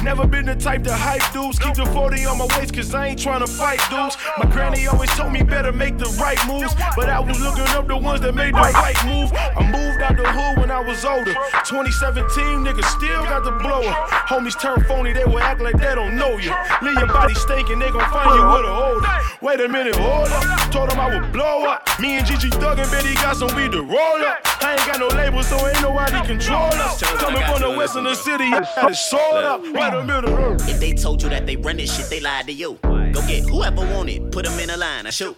Never 0.03 0.27
been 0.27 0.47
the 0.47 0.55
type 0.57 0.83
to 0.85 0.95
hype 0.95 1.23
dudes. 1.33 1.59
Keep 1.59 1.75
the 1.75 1.87
40 1.87 2.27
on 2.27 2.39
my 2.39 2.47
waist, 2.59 2.75
cause 2.75 2.95
I 2.95 3.09
ain't 3.09 3.19
trying 3.19 3.41
to 3.41 3.47
fight 3.47 3.81
dudes. 3.91 4.17
My 4.39 4.47
granny 4.51 4.87
always 4.87 5.11
told 5.11 5.33
me 5.33 5.43
better 5.43 5.73
make 5.73 5.99
the 5.99 6.09
right 6.21 6.39
moves, 6.47 6.75
but 6.97 7.09
I 7.09 7.21
was 7.21 7.41
looking 7.41 7.67
up 7.77 7.87
the 7.87 7.97
ones 7.97 8.21
that 8.23 8.35
made 8.35 8.55
the 8.55 8.61
right 8.61 8.99
move. 9.07 9.33
I 9.33 9.63
moved 9.63 10.03
out 10.03 10.17
the 10.17 10.29
hood 10.29 10.59
when 10.59 10.71
I 10.71 10.81
was 10.81 11.05
older. 11.05 11.35
2017, 11.65 12.65
niggas 12.65 12.85
still 12.97 13.23
got 13.25 13.45
the 13.45 13.53
blower. 13.53 13.93
Homies 14.27 14.61
turn 14.61 14.83
phony, 14.85 15.13
they 15.13 15.25
will 15.25 15.41
act 15.41 15.61
like 15.61 15.79
they 15.79 15.95
don't 15.95 16.17
know 16.17 16.37
you. 16.39 16.53
Leave 16.83 16.99
your 16.99 17.09
body 17.09 17.35
stinking, 17.35 17.79
they 17.79 17.91
gon' 17.91 18.11
find 18.11 18.35
you 18.35 18.45
with 18.47 18.67
a 18.67 18.75
holder. 18.75 19.09
Wait 19.41 19.61
a 19.61 19.69
minute, 19.69 19.97
hold 19.97 20.29
up. 20.29 20.71
Told 20.73 20.91
them 20.91 21.01
I 21.01 21.19
would 21.19 21.33
blow 21.33 21.65
up. 21.65 21.89
Me 22.01 22.19
and 22.19 22.27
Gigi 22.27 22.51
Thug 22.51 22.79
and 22.79 22.91
Betty 22.91 23.15
got 23.15 23.37
some 23.37 23.55
weed 23.55 23.73
to 23.73 23.83
roll 23.83 24.23
up. 24.25 24.42
I 24.73 24.77
ain't 24.77 24.87
got 24.87 25.01
no 25.01 25.09
label, 25.09 25.43
so 25.43 25.69
ain't 25.69 25.83
nobody 25.83 26.27
control 26.27 26.63
us. 26.63 27.03
Coming 27.19 27.45
from 27.45 27.61
the 27.61 27.77
west 27.77 27.95
of 27.95 28.05
the 28.05 28.15
city, 28.15 28.47
had 28.47 28.91
it 28.91 28.95
sold 28.95 29.45
up. 29.45 29.61
Wait 29.61 29.77
a 29.77 30.03
minute. 30.03 30.63
If 30.63 30.81
they 30.81 30.95
told 30.95 31.23
you 31.23 31.29
that 31.29 31.45
they 31.45 31.57
run 31.57 31.77
this 31.77 31.95
shit, 31.95 32.09
they 32.09 32.21
lied 32.21 32.47
to 32.47 32.53
you. 32.55 32.79
Go 32.83 33.21
get 33.27 33.47
whoever 33.47 33.83
want 33.83 34.09
it, 34.09 34.33
put 34.33 34.47
them 34.47 34.59
in 34.59 34.71
a 34.71 34.77
line, 34.79 35.07
I 35.07 35.11
shoot. 35.11 35.37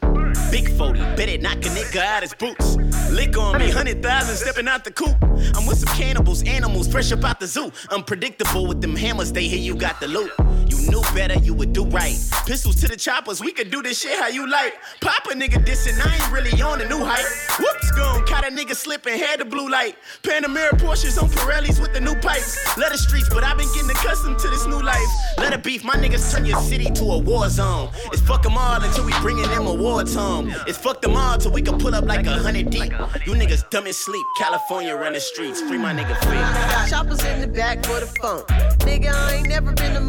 Big 0.52 0.68
40, 0.76 1.00
bet 1.16 1.28
it 1.28 1.42
knock 1.42 1.56
a 1.56 1.68
nigga 1.70 1.96
out 1.96 2.22
his 2.22 2.32
boots. 2.32 2.76
Lick 3.10 3.36
on 3.36 3.58
me, 3.58 3.66
100,000 3.66 4.36
stepping 4.36 4.68
out 4.68 4.84
the 4.84 4.92
coop. 4.92 5.16
I'm 5.56 5.66
with 5.66 5.78
some 5.78 5.92
cannibals, 5.96 6.44
animals, 6.44 6.86
fresh 6.86 7.10
up 7.10 7.24
out 7.24 7.40
the 7.40 7.48
zoo. 7.48 7.72
Unpredictable 7.90 8.68
with 8.68 8.80
them 8.80 8.94
hammers, 8.94 9.32
they 9.32 9.48
hear 9.48 9.58
you 9.58 9.74
got 9.74 9.98
the 9.98 10.06
loot. 10.06 10.30
You 10.68 10.90
knew 10.90 11.02
better, 11.14 11.38
you 11.38 11.54
would 11.54 11.72
do 11.72 11.84
right. 11.86 12.16
Pistols 12.46 12.76
to 12.76 12.88
the 12.88 12.96
choppers, 12.96 13.40
we 13.40 13.52
could 13.52 13.70
do 13.70 13.82
this 13.82 14.00
shit 14.00 14.18
how 14.18 14.28
you 14.28 14.48
like. 14.48 14.74
Pop 15.00 15.26
a 15.26 15.34
nigga 15.34 15.64
dissing, 15.64 15.98
I 16.04 16.14
ain't 16.14 16.32
really 16.32 16.60
on 16.62 16.80
a 16.80 16.88
new 16.88 17.04
hype. 17.04 17.24
Whoops, 17.58 17.90
gone, 17.92 18.26
caught 18.26 18.46
a 18.46 18.50
nigga 18.50 18.74
slipping, 18.74 19.18
had 19.18 19.40
the 19.40 19.44
blue 19.44 19.70
light. 19.70 19.96
Panamera 20.22 20.70
Porsches 20.70 21.22
on 21.22 21.28
Pirellis 21.28 21.80
with 21.80 21.92
the 21.92 22.00
new 22.00 22.14
pipes. 22.16 22.76
Let 22.76 22.92
the 22.92 22.98
streets, 22.98 23.28
but 23.28 23.44
I've 23.44 23.56
been 23.56 23.68
getting 23.74 23.90
accustomed 23.90 24.38
to 24.40 24.48
this 24.48 24.66
new 24.66 24.82
life. 24.82 25.06
Let 25.38 25.52
it 25.52 25.62
beef, 25.62 25.84
my 25.84 25.94
niggas 25.94 26.32
turn 26.32 26.44
your 26.44 26.60
city 26.60 26.86
to 26.86 27.04
a 27.04 27.18
war 27.18 27.48
zone. 27.48 27.90
It's 28.12 28.22
fuck 28.22 28.42
them 28.42 28.56
all 28.56 28.82
until 28.82 29.04
we 29.04 29.12
bringing 29.20 29.48
them 29.48 29.66
awards 29.66 30.14
home. 30.14 30.52
It's 30.66 30.78
fuck 30.78 31.00
them 31.02 31.16
all 31.16 31.38
till 31.38 31.52
we 31.52 31.62
can 31.62 31.78
pull 31.78 31.94
up 31.94 32.04
like 32.04 32.26
a 32.26 32.38
hundred 32.38 32.70
deep. 32.70 32.92
You 33.26 33.34
niggas 33.34 33.68
dumb 33.70 33.86
as 33.86 33.96
sleep. 33.96 34.26
California 34.38 34.94
run 34.94 35.12
the 35.12 35.20
streets. 35.20 35.60
Free 35.60 35.78
my 35.78 35.92
nigga 35.92 36.16
free. 36.24 36.90
Choppers 36.90 37.24
in 37.24 37.40
the 37.40 37.48
back 37.48 37.84
for 37.84 38.00
the 38.00 38.06
funk. 38.20 38.46
Nigga, 38.80 39.12
I 39.12 39.36
ain't 39.36 39.48
never 39.48 39.72
been 39.72 39.96
a 39.96 40.00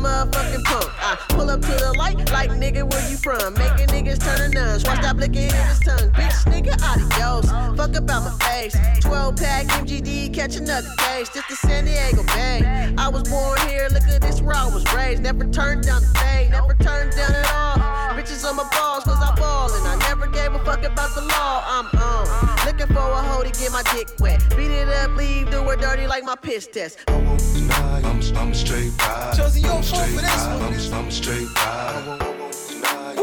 motherfucking 0.46 0.64
punk. 0.64 0.92
I 1.00 1.16
pull 1.30 1.50
up 1.50 1.62
to 1.62 1.68
the 1.68 1.94
light, 1.98 2.18
like 2.32 2.52
nigga, 2.52 2.90
where 2.90 3.10
you 3.10 3.18
from? 3.18 3.54
Making 3.54 3.88
niggas 3.88 4.20
turn 4.20 4.52
to 4.52 4.56
nuns. 4.56 4.84
Watch 4.86 5.02
that 5.02 5.18
blinking 5.18 5.44
in 5.44 5.68
his 5.68 5.80
tongue. 5.80 6.12
Bitch, 6.12 6.46
nigga, 6.46 6.74
adios. 6.82 7.50
Fuck 7.78 7.96
about 7.96 8.24
my 8.24 8.46
face. 8.46 8.76
12 9.02 9.36
pack 9.38 9.66
MGD, 9.68 10.34
catch 10.34 10.56
another 10.56 10.90
case. 10.98 11.30
Just 11.30 11.50
the 11.50 11.56
San 11.56 11.86
Diego 11.86 12.24
Bay. 12.24 12.94
I 12.98 13.08
was 13.08 13.24
born 13.24 13.60
here, 13.68 13.88
look 13.92 14.04
at 14.04 14.22
this 14.22 14.42
where 14.42 14.56
I 14.56 14.66
was 14.66 14.84
raised. 14.94 15.24
Never 15.24 15.46
turned 15.46 15.84
down 15.84 16.02
the 16.02 16.20
fade, 16.20 16.52
never 16.52 16.74
turned 16.76 17.12
down 17.12 17.32
at 17.32 17.52
all. 17.54 17.78
Bitches 18.16 18.48
on 18.48 18.56
my 18.56 18.68
balls, 18.72 19.04
cause 19.04 19.22
I 19.22 19.36
ball. 19.36 19.72
And 19.74 19.88
I 19.88 20.08
never 20.08 20.28
gave 20.28 20.54
a 20.54 20.60
fuck 20.64 20.84
about 20.84 21.14
the 21.16 21.22
law. 21.22 21.64
I'm 21.66 21.86
on. 22.00 22.55
Looking 22.78 22.94
for 22.94 23.10
a 23.10 23.22
hoe 23.22 23.42
to 23.42 23.52
get 23.52 23.72
my 23.72 23.84
dick 23.94 24.10
wet. 24.20 24.44
Beat 24.58 24.70
it 24.70 24.90
up, 24.90 25.16
leave, 25.16 25.50
do 25.50 25.70
it 25.70 25.80
dirty 25.80 26.08
like 26.08 26.26
my 26.26 26.36
piss 26.36 26.68
test. 26.68 27.00
I'm, 27.08 28.20
I'm 28.36 28.54
straight 28.54 28.92
ride. 29.00 29.34
Josie, 29.34 29.62
you 29.62 29.68
I'm 29.68 29.76
don't 29.76 29.86
fuck 29.86 30.00
straight 30.02 30.16
with 30.16 30.26
this 30.26 30.46
one. 30.46 30.62
I'm, 30.62 31.06
I'm 31.06 31.10
straight 31.12 31.48
ride. 31.56 32.22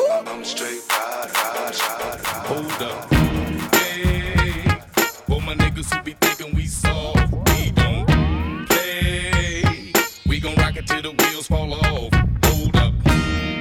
I'm, 0.01 0.29
I'm 0.29 0.43
straight 0.43 0.81
ride, 0.89 1.31
ride, 1.35 1.79
ride, 1.79 2.01
ride. 2.01 2.47
Hold 2.47 2.83
up. 2.83 3.13
Hey, 3.75 4.63
for 5.27 5.43
my 5.43 5.55
niggas 5.55 5.95
who 5.95 6.03
be 6.03 6.13
thinking 6.15 6.55
we 6.57 6.67
soft, 6.67 7.31
we 7.31 7.73
don't 7.73 8.67
play. 8.71 9.93
We 10.27 10.41
gon' 10.41 10.55
rock 10.55 10.77
it 10.77 10.87
till 10.87 11.03
the 11.03 11.11
wheels 11.11 11.47
fall 11.49 11.75
off. 11.75 12.11
Hold 12.47 12.77
up. 12.77 12.95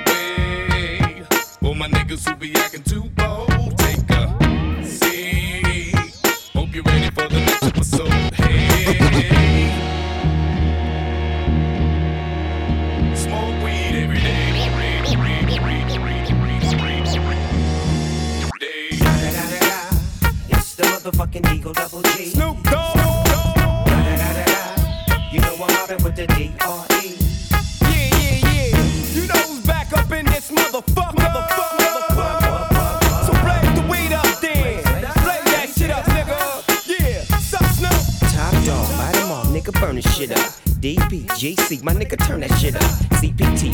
Hey, 0.08 1.24
for 1.60 1.76
my 1.76 1.90
niggas 1.90 2.30
who 2.30 2.36
be 2.38 2.56
acting 2.56 2.84
too 2.84 3.10
bold, 3.18 3.51
episode. 7.82 8.10
Hey. 8.36 9.74
Smoke 13.16 13.64
weed 13.64 14.04
every 14.04 14.20
It's 20.50 20.76
the 20.76 20.84
motherfucking 20.84 21.54
Eagle 21.56 21.74
Double 21.74 22.02
G. 22.04 22.26
Snoop 22.30 22.61
DPGC, 41.52 41.84
my 41.84 41.94
nigga, 41.94 42.18
turn 42.26 42.40
that 42.42 42.52
shit 42.60 42.76
up. 42.76 42.82
CPT, 43.20 43.74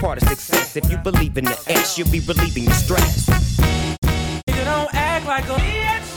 part 0.01 0.21
of 0.21 0.27
success. 0.27 0.75
If 0.75 0.89
you 0.89 0.97
believe 0.97 1.37
in 1.37 1.45
the 1.45 1.57
ass, 1.69 1.97
you'll 1.97 2.09
be 2.09 2.21
relieving 2.21 2.65
the 2.65 2.73
stress. 2.73 3.27
You 4.47 4.63
don't 4.65 4.93
act 4.95 5.27
like 5.27 5.45
a 5.45 5.57
bitch. 5.61 6.09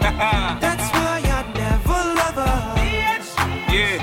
That's 0.60 0.88
why 0.94 1.22
I 1.26 1.42
never 1.64 2.00
love 2.20 2.36
her. 2.46 2.60
Yeah. 3.74 3.98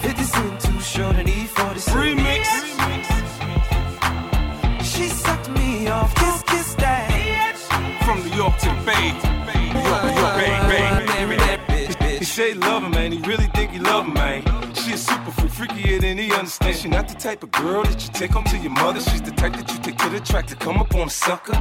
50 0.00 0.22
Cent 0.22 0.60
too 0.60 0.80
short 0.80 1.16
and 1.16 1.28
E46. 1.28 1.92
Remix. 1.92 2.44
She 4.82 5.08
sucked 5.08 5.50
me 5.50 5.88
off, 5.88 6.14
kiss, 6.14 6.42
kiss 6.46 6.74
that. 6.76 7.56
From 8.04 8.24
New 8.24 8.34
York 8.34 8.56
to 8.56 8.68
the 8.68 8.82
Bay. 8.86 9.39
Understands. 16.50 16.82
She 16.82 16.88
not 16.88 17.08
the 17.08 17.14
type 17.14 17.42
of 17.42 17.50
girl 17.52 17.82
that 17.84 18.02
you 18.02 18.12
take 18.12 18.32
home 18.32 18.44
to 18.44 18.56
your 18.58 18.72
mother. 18.72 19.00
She's 19.00 19.22
the 19.22 19.30
type 19.32 19.52
that 19.54 19.70
you 19.72 19.78
take 19.80 19.96
to 19.98 20.08
the 20.08 20.20
track 20.20 20.46
to 20.48 20.56
come 20.56 20.78
up 20.78 20.94
on 20.94 21.06
a 21.06 21.10
sucker. 21.10 21.54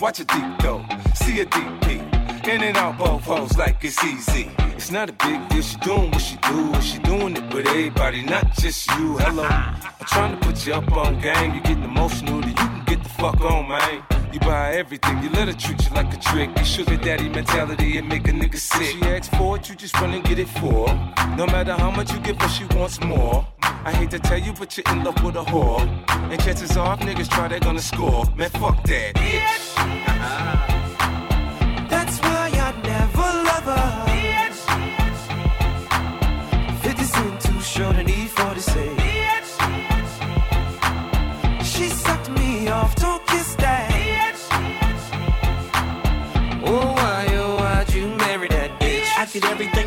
Watch 0.00 0.20
a 0.20 0.24
deep 0.24 0.58
though, 0.60 0.84
see 1.14 1.40
a 1.40 1.44
deep 1.44 1.80
peek. 1.82 2.13
In 2.46 2.62
and 2.62 2.76
out 2.76 2.98
both 2.98 3.24
hoes 3.24 3.56
like 3.56 3.82
it's 3.82 4.04
easy. 4.04 4.50
It's 4.76 4.90
not 4.90 5.08
a 5.08 5.12
big 5.12 5.48
deal. 5.48 5.62
She 5.62 5.76
doing 5.78 6.10
what 6.10 6.20
she 6.20 6.36
do. 6.36 6.80
She 6.82 6.98
doing 6.98 7.36
it 7.36 7.54
with 7.54 7.66
everybody, 7.66 8.22
not 8.22 8.52
just 8.58 8.86
you. 8.98 9.16
Hello, 9.16 9.44
I'm 9.44 10.06
trying 10.06 10.38
to 10.38 10.46
put 10.46 10.66
you 10.66 10.74
up 10.74 10.92
on 10.92 11.18
game. 11.20 11.54
You 11.54 11.60
getting 11.62 11.84
emotional, 11.84 12.42
then 12.42 12.50
you 12.50 12.54
can 12.54 12.84
get 12.84 13.02
the 13.02 13.08
fuck 13.08 13.40
on, 13.40 13.68
man. 13.68 14.02
You 14.30 14.40
buy 14.40 14.74
everything, 14.74 15.22
you 15.22 15.30
let 15.30 15.48
her 15.48 15.54
treat 15.54 15.88
you 15.88 15.94
like 15.94 16.12
a 16.12 16.18
trick. 16.18 16.54
Your 16.54 16.64
sugar 16.66 16.96
daddy 16.98 17.30
mentality, 17.30 17.96
it 17.96 18.04
make 18.04 18.28
a 18.28 18.32
nigga 18.32 18.56
sick. 18.58 18.94
She 18.94 19.02
asks 19.04 19.34
for 19.36 19.56
it, 19.56 19.68
you 19.70 19.74
just 19.74 19.98
run 19.98 20.12
and 20.12 20.22
get 20.22 20.38
it 20.38 20.48
for 20.48 20.88
her. 20.88 21.36
No 21.36 21.46
matter 21.46 21.72
how 21.72 21.90
much 21.90 22.12
you 22.12 22.20
give 22.20 22.38
her, 22.42 22.48
she 22.48 22.64
wants 22.76 23.00
more. 23.00 23.46
I 23.62 23.90
hate 23.92 24.10
to 24.10 24.18
tell 24.18 24.38
you, 24.38 24.52
but 24.52 24.76
you're 24.76 24.84
in 24.92 25.02
love 25.02 25.22
with 25.24 25.36
a 25.36 25.44
whore. 25.44 25.88
And 26.30 26.42
chances 26.42 26.76
are, 26.76 26.94
if 26.94 27.00
niggas 27.00 27.30
try, 27.30 27.48
they're 27.48 27.58
gonna 27.58 27.80
score. 27.80 28.26
Man, 28.36 28.50
fuck 28.50 28.84
that, 28.84 29.14
bitch. 29.14 30.83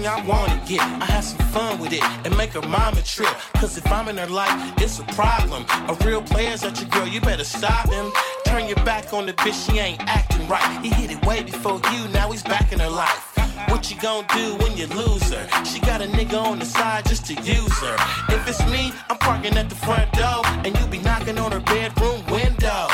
I 0.07 0.21
wanna 0.25 0.61
get. 0.65 0.81
I 0.81 1.05
have 1.05 1.23
some 1.23 1.45
fun 1.49 1.79
with 1.79 1.91
it 1.91 2.03
and 2.25 2.35
make 2.37 2.53
her 2.53 2.61
mama 2.61 3.01
trip. 3.01 3.33
Cause 3.55 3.77
if 3.77 3.85
I'm 3.91 4.07
in 4.07 4.17
her 4.17 4.27
life, 4.27 4.73
it's 4.77 4.99
a 4.99 5.03
problem. 5.19 5.65
A 5.89 5.93
real 6.05 6.21
player's 6.21 6.63
at 6.63 6.79
your 6.79 6.89
girl, 6.89 7.07
you 7.07 7.19
better 7.19 7.43
stop 7.43 7.89
him. 7.89 8.11
Turn 8.45 8.67
your 8.67 8.83
back 8.85 9.13
on 9.13 9.25
the 9.25 9.33
bitch, 9.33 9.69
she 9.69 9.79
ain't 9.79 10.01
acting 10.07 10.47
right. 10.47 10.79
He 10.81 10.89
hit 10.89 11.11
it 11.11 11.25
way 11.25 11.43
before 11.43 11.81
you, 11.91 12.07
now 12.13 12.31
he's 12.31 12.43
back 12.43 12.71
in 12.71 12.79
her 12.79 12.89
life. 12.89 13.33
What 13.69 13.91
you 13.91 13.99
gonna 13.99 14.25
do 14.33 14.55
when 14.63 14.77
you 14.77 14.87
lose 14.87 15.29
her? 15.33 15.65
She 15.65 15.79
got 15.81 16.01
a 16.01 16.05
nigga 16.05 16.41
on 16.41 16.59
the 16.59 16.65
side 16.65 17.05
just 17.05 17.25
to 17.25 17.33
use 17.33 17.77
her. 17.79 17.95
If 18.29 18.47
it's 18.47 18.65
me, 18.71 18.93
I'm 19.09 19.17
parking 19.17 19.57
at 19.57 19.69
the 19.69 19.75
front 19.75 20.11
door, 20.13 20.41
and 20.63 20.77
you 20.77 20.87
be 20.87 20.99
knocking 20.99 21.37
on 21.37 21.51
her 21.51 21.59
bedroom 21.59 22.25
window. 22.27 22.87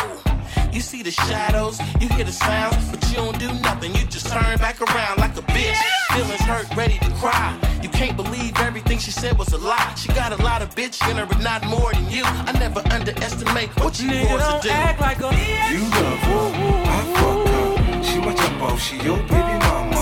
You 0.72 0.82
see 0.82 1.04
the 1.04 1.12
shadows, 1.12 1.80
you 2.02 2.10
hear 2.10 2.26
the 2.26 2.32
sounds, 2.32 2.90
but 2.90 3.08
you 3.10 3.18
don't 3.18 3.38
do 3.38 3.54
nothing. 3.62 3.94
You 3.94 4.06
just 4.08 4.28
turn 4.28 4.58
back 4.58 4.82
around 4.82 5.20
like 5.20 5.38
a 5.38 5.44
bitch. 5.44 6.03
Feelings 6.14 6.42
hurt, 6.42 6.76
ready 6.76 6.98
to 7.00 7.10
cry. 7.16 7.58
You 7.82 7.90
can't 7.90 8.16
believe 8.16 8.54
everything 8.60 8.84
everything 8.94 9.00
she 9.00 9.12
said 9.12 9.38
was 9.38 9.52
a 9.54 9.58
lie. 9.58 9.94
She 9.96 10.10
got 10.10 10.32
a 10.32 10.44
lot 10.44 10.62
of 10.62 10.74
bitch 10.76 10.98
in 11.10 11.18
her, 11.18 11.26
but 11.26 11.42
not 11.42 11.66
more 11.66 11.92
than 11.94 12.10
you. 12.10 12.24
I 12.26 12.52
never 12.60 12.82
underestimate 12.92 13.70
what 13.80 14.00
you 14.00 14.10
Nigga, 14.10 14.30
want 14.30 14.42
don't 14.42 14.62
to 14.62 14.68
do. 14.68 14.74
act 14.74 15.02
like 15.02 15.20
a 15.20 15.32
You 15.74 15.82
love 15.82 16.20
her, 16.30 16.52
I 16.86 17.00
fuck 17.16 17.48
her. 17.48 18.04
She 18.04 18.20
my 18.20 18.34
jump 18.34 18.62
off, 18.62 18.80
she 18.80 18.98
your 18.98 19.18
baby 19.18 19.58
mama. 19.66 19.93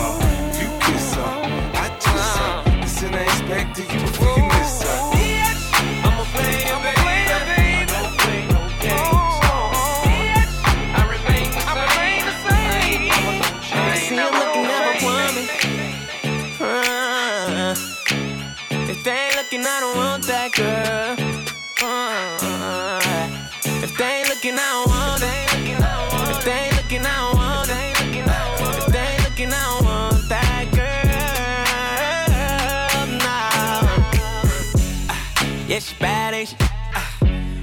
Yeah, 35.72 35.80
she 35.80 35.96
bad, 36.00 36.34
ain't 36.34 36.50
she? 36.50 36.56
Ah, 36.60 37.18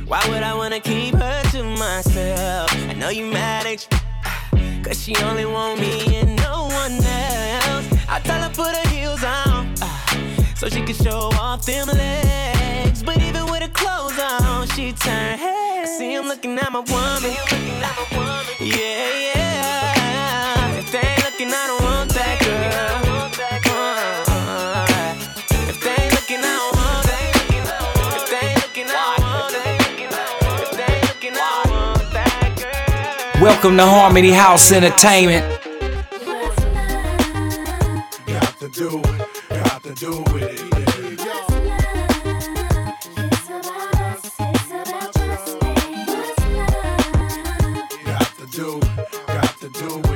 Why 0.07 0.27
would 0.31 0.43
I 0.43 0.55
wanna 0.55 0.81
keep 0.81 1.15
her 1.15 1.43
to 1.51 1.63
myself? 1.63 2.73
I 2.89 2.95
know 2.95 3.11
you 3.11 3.27
mad, 3.27 3.67
ain't 3.67 3.87
you? 3.93 4.83
Cause 4.83 4.99
she 5.03 5.15
only 5.25 5.45
want 5.45 5.79
me 5.79 6.17
and 6.17 6.35
no 6.37 6.69
one 6.73 6.93
else. 7.05 7.87
I 8.09 8.19
tell 8.25 8.41
her 8.41 8.49
put 8.49 8.75
her 8.75 8.89
heels 8.89 9.23
on, 9.23 9.75
ah, 9.83 10.55
so 10.57 10.71
she 10.71 10.81
can 10.81 10.95
show 10.95 11.29
off 11.39 11.67
them 11.67 11.87
legs. 11.89 13.03
But 13.03 13.21
even 13.21 13.45
with 13.45 13.61
her 13.61 13.75
clothes 13.75 14.19
on, 14.19 14.69
she 14.69 14.93
turn 14.93 15.37
heads. 15.37 15.91
I 15.91 15.99
see 15.99 16.19
looking 16.19 16.59
at 16.59 16.73
my 16.73 16.81
woman. 16.81 17.37
Yeah, 18.59 19.35
yeah. 19.35 20.79
If 20.79 20.91
they 20.93 21.01
ain't 21.01 21.25
looking, 21.27 21.49
I 21.49 21.67
don't 21.67 21.78
Welcome 33.49 33.79
to 33.79 33.87
Harmony 33.87 34.31
House 34.31 34.71
Entertainment. 34.73 35.43
Got 38.27 38.59
to 38.61 38.69
do 38.69 39.01
it, 39.01 39.49
got 39.49 39.83
to 39.85 39.95
do 39.95 40.23
it. 40.37 40.59
To 49.61 49.69
to. 49.73 50.09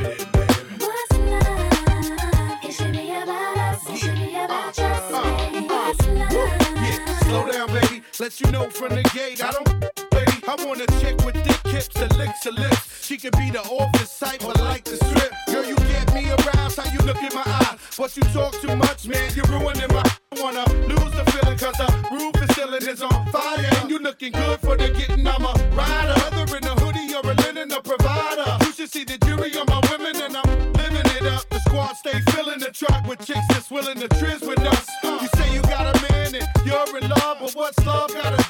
Let 8.21 8.41
you 8.41 8.51
know 8.53 8.69
from 8.71 8.91
the 8.91 9.03
gate. 9.15 9.43
I 9.43 9.51
don't, 9.51 9.69
baby. 10.11 10.45
I 10.47 10.65
want 10.65 10.81
a 10.81 10.87
chick 11.01 11.17
with 11.25 11.35
thick 11.35 11.73
hips 11.73 11.97
and 11.97 12.17
licks 12.17 12.45
her 12.45 12.53
lips. 12.53 12.92
She 13.03 13.17
could 13.17 13.37
be 13.37 13.51
the 13.51 13.61
office 13.63 14.17
type, 14.17 14.39
but 14.41 14.61
like 14.61 14.85
the 14.85 14.95
strip. 14.95 15.33
Girl, 15.49 15.65
you 15.65 15.75
get 15.75 16.15
me 16.15 16.31
aroused. 16.31 16.79
How 16.79 16.87
you 16.93 17.01
look 17.01 17.17
in 17.17 17.35
my 17.35 17.43
eyes? 17.45 17.77
But 17.99 18.17
you 18.17 18.23
talk 18.33 18.55
too 18.61 18.77
much, 18.77 19.09
man. 19.09 19.29
You're 19.35 19.45
ruining 19.47 19.91
my. 19.93 20.05
I 20.31 20.41
wanna 20.41 20.65
lose 20.87 21.11
the 21.11 21.25
feeling, 21.33 21.59
cause 21.59 21.75
the 21.83 21.91
roof 22.13 22.33
is 22.41 22.55
ceiling 22.55 22.87
is 22.89 23.03
on 23.03 23.27
fire. 23.33 23.59
And 23.59 23.91
you 23.91 23.99
looking 23.99 24.31
good 24.31 24.61
for 24.61 24.77
the 24.77 24.89
getting. 24.91 25.27
I'm 25.27 25.45
a 25.45 25.53
rider. 25.75 26.15
Whether 26.31 26.57
in 26.59 26.65
a 26.65 26.75
hoodie 26.79 27.13
or 27.15 27.29
a 27.29 27.35
linen, 27.43 27.73
a 27.73 27.83
provider. 27.83 28.57
You 28.65 28.73
should 28.73 28.91
see 28.93 29.03
the 29.03 29.19
jury 29.27 29.51
on 29.59 29.67
my 29.67 29.83
women, 29.91 30.23
and 30.23 30.37
I'm 30.37 30.73
living 30.75 31.11
it 31.19 31.27
up. 31.27 31.49
The 31.51 31.59
squad 31.67 31.95
stay 31.95 32.21
filling 32.31 32.61
the 32.61 32.71
truck 32.71 33.05
with 33.09 33.27
chicks 33.27 33.47
that's 33.49 33.69
willing 33.69 33.99
to 33.99 34.09
trizz 34.15 34.47
with 34.47 34.61
us. 34.61 34.87
You 35.03 35.29
say 35.35 35.53
you 35.53 35.63
got 35.63 35.91
a 35.91 36.13
man 36.13 36.37
and 36.37 36.47
you're 36.65 36.99
in 36.99 37.11
love, 37.11 37.39
but 37.41 37.53
what's 37.53 37.85
love 37.85 38.15
gotta 38.15 38.37
do 38.37 38.42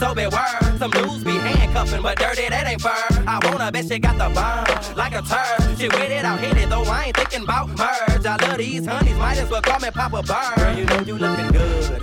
lawyer, 0.00 0.08
so 0.08 0.14
beware. 0.14 0.78
Some 0.78 0.90
dudes 0.90 1.24
be 1.24 1.32
handcuffing, 1.32 2.02
but 2.02 2.18
dirty, 2.18 2.48
that 2.48 2.66
ain't 2.66 2.80
fur. 2.80 2.90
I 3.26 3.40
want 3.44 3.60
a 3.60 3.72
bitch, 3.72 3.88
she 3.88 3.98
got 3.98 4.18
the 4.18 4.28
burn, 4.34 4.96
like 4.96 5.14
a 5.14 5.22
turd. 5.22 5.78
She 5.78 5.88
with 5.88 6.10
it, 6.10 6.24
I'll 6.24 6.36
hit 6.36 6.56
it, 6.56 6.68
though 6.68 6.82
I 6.82 7.04
ain't 7.06 7.16
thinking 7.16 7.42
about 7.42 7.68
merge. 7.68 8.26
I 8.26 8.36
love 8.46 8.58
these 8.58 8.86
honeys, 8.86 9.16
might 9.16 9.38
as 9.38 9.50
well 9.50 9.62
call 9.62 9.80
me 9.80 9.90
Papa 9.90 10.22
Bird. 10.22 10.56
Girl, 10.56 10.76
you 10.76 10.84
know 10.84 11.00
you 11.00 11.18
looking 11.18 11.48
good. 11.48 12.02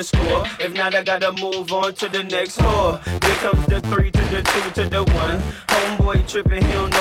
The 0.00 0.04
score. 0.04 0.44
If 0.58 0.72
not, 0.72 0.94
I 0.94 1.02
gotta 1.02 1.32
move 1.32 1.72
on 1.72 1.92
to 1.94 2.08
the 2.08 2.24
next 2.24 2.58
whore. 2.58 3.02
Then 3.04 3.36
comes 3.44 3.66
the 3.66 3.80
three 3.82 4.10
to 4.10 4.22
the 4.32 4.42
two 4.42 4.82
to 4.82 4.88
the 4.88 5.02
one. 5.12 5.38
Homeboy 5.68 6.26
tripping, 6.26 6.62
know 6.70 6.99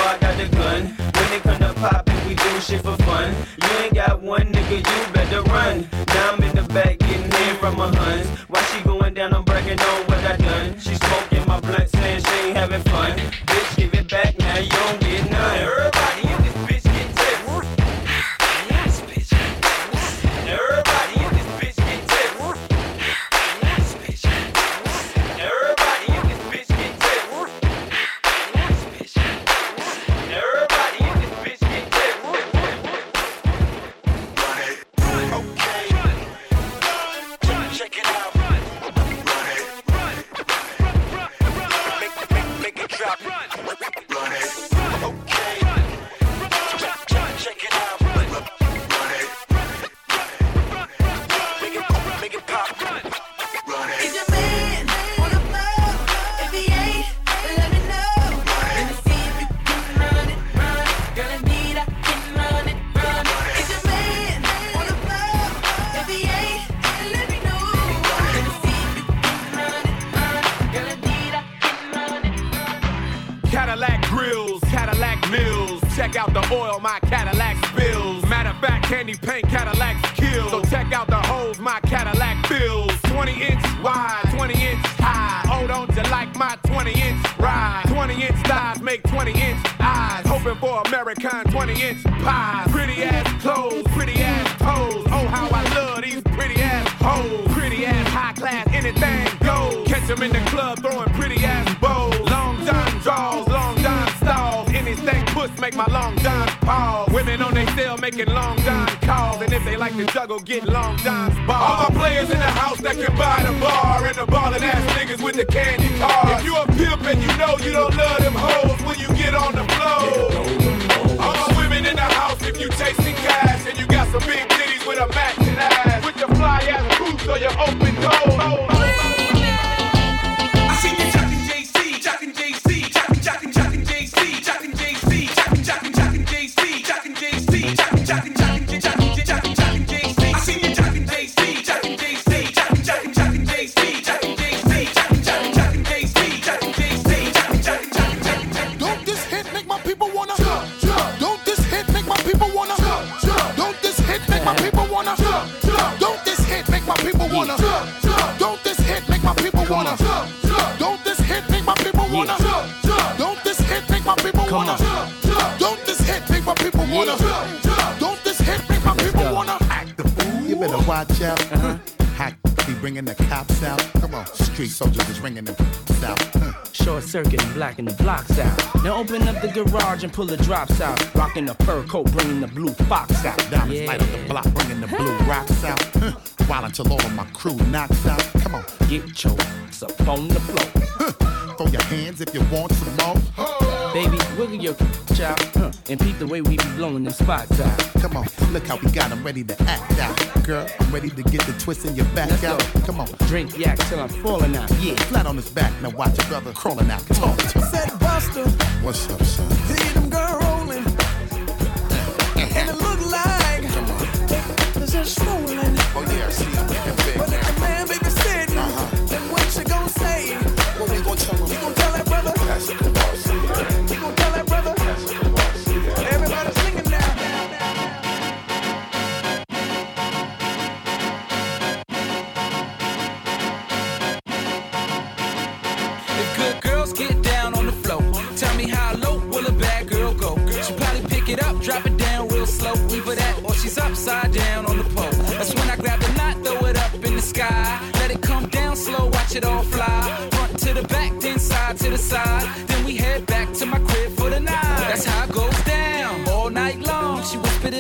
blacking 177.82 177.98
the 177.98 178.04
blocks 178.04 178.40
out. 178.40 178.84
Now 178.84 178.98
open 178.98 179.28
up 179.28 179.42
the 179.42 179.48
garage 179.48 180.04
and 180.04 180.12
pull 180.12 180.26
the 180.26 180.38
drops 180.38 180.82
out. 180.82 181.16
Rocking 181.16 181.46
the 181.46 181.54
fur 181.66 181.84
coat, 181.84 182.12
bringing 182.12 182.42
the 182.42 182.48
blue 182.48 182.74
fox 182.88 183.26
out. 183.26 183.38
Diamonds 183.50 183.88
light 183.88 184.02
up 184.02 184.10
the 184.12 184.26
block, 184.28 184.46
bringing 184.54 184.82
the 184.82 184.88
blue 184.88 185.18
rocks 185.28 185.64
out. 185.64 185.82
Huh. 185.96 186.12
While 186.48 186.66
until 186.66 186.92
all 186.92 187.06
of 187.06 187.14
my 187.14 187.26
crew 187.34 187.56
knocks 187.72 188.06
out. 188.06 188.22
Come 188.42 188.56
on, 188.56 188.64
get 188.90 189.24
your 189.24 189.36
ass 189.40 189.84
up 189.84 190.08
on 190.08 190.28
the 190.28 190.40
floor. 190.40 190.84
Huh. 190.98 191.56
Throw 191.58 191.68
your 191.68 191.84
hands 191.84 192.22
if 192.22 192.34
you 192.34 192.42
want 192.52 192.72
some 192.74 192.96
more. 192.98 193.70
Baby, 193.94 194.20
wiggle 194.38 194.56
your 194.56 194.76
child 195.16 195.40
huh, 195.56 195.72
and 195.90 196.00
peep 196.00 196.20
the 196.20 196.28
way 196.28 196.42
we 196.42 196.58
be 196.58 196.64
blowing 196.76 197.04
them 197.04 197.14
spots 197.14 197.60
out. 197.60 197.80
Come 198.02 198.18
on, 198.18 198.28
look 198.52 198.66
how 198.68 198.78
we 198.78 198.90
got 198.92 199.10
them 199.10 199.24
ready 199.24 199.44
to 199.44 199.62
act 199.64 200.00
out. 200.00 200.46
Girl, 200.46 200.68
I'm 200.80 200.92
ready 200.92 201.10
to 201.10 201.24
get 201.24 201.42
the 201.42 201.54
twist 201.60 201.86
in 201.86 201.96
your 201.96 202.06
back 202.14 202.30
Let's 202.30 202.44
out. 202.44 202.60
go. 202.74 202.80
Come 202.82 203.00
on, 203.02 203.08
Drink 203.28 203.58
yak 203.58 203.80
till 203.90 204.00
I'm 204.00 204.10
falling 204.10 204.56
out. 204.56 204.70
yeah, 204.80 204.96
flat 205.10 205.26
on 205.26 205.36
his 205.38 205.50
back. 205.50 205.74
Now 205.82 205.90
watch 205.90 206.18
your 206.18 206.28
brother 206.28 206.54
crawling 206.54 206.92
out. 206.92 207.06
Talk 207.08 207.39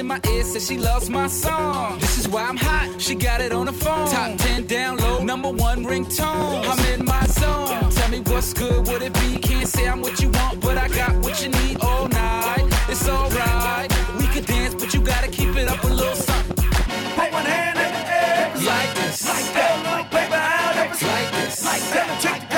my 0.10 0.20
ear, 0.32 0.44
says 0.44 0.68
she 0.68 0.76
loves 0.76 1.08
my 1.08 1.28
song. 1.28 2.00
This 2.00 2.18
is 2.18 2.28
why 2.28 2.42
I'm 2.42 2.58
hot. 2.58 3.00
She 3.00 3.14
got 3.14 3.42
it 3.42 3.52
on 3.52 3.68
the 3.68 3.72
phone. 3.72 4.10
Top 4.10 4.36
10 4.40 4.64
download, 4.66 5.24
number 5.24 5.52
one 5.52 5.86
ringtone. 5.86 6.66
I'm 6.68 6.80
in 6.92 7.06
my 7.06 7.26
zone. 7.28 7.92
Tell 7.92 8.10
me 8.10 8.20
what's 8.22 8.52
good, 8.52 8.88
would 8.88 9.04
it 9.04 9.14
be? 9.14 9.38
Can't 9.38 9.68
say 9.68 9.88
I'm 9.88 10.02
what 10.02 10.20
you 10.20 10.30
want, 10.30 10.62
but 10.62 10.78
I 10.80 10.88
got 10.88 11.16
what 11.24 11.44
you 11.44 11.50
need 11.50 11.78
all 11.82 12.08
night. 12.08 12.66
It's 12.90 13.08
alright. 13.08 13.90
We 14.18 14.26
could 14.34 14.48
dance, 14.48 14.74
but 14.74 14.96
you 14.96 15.02
gotta 15.02 15.28
keep 15.28 15.56
it 15.56 15.68
up 15.68 15.84
a 15.84 15.88
little 15.88 16.16
something. 16.16 16.56
Put 17.16 17.32
one 17.32 17.46
hand 17.46 17.78
in 17.78 17.92
the 17.98 18.06
air. 18.20 18.52
Like 18.66 18.92
this. 18.96 19.28
Like 19.30 19.54
that. 19.54 19.74
Little 19.86 20.06
paper 20.06 20.42
out. 20.58 20.76
Every 20.76 21.08
Like 21.08 21.32
this. 21.34 21.64
Like 21.64 21.86
that. 21.94 22.49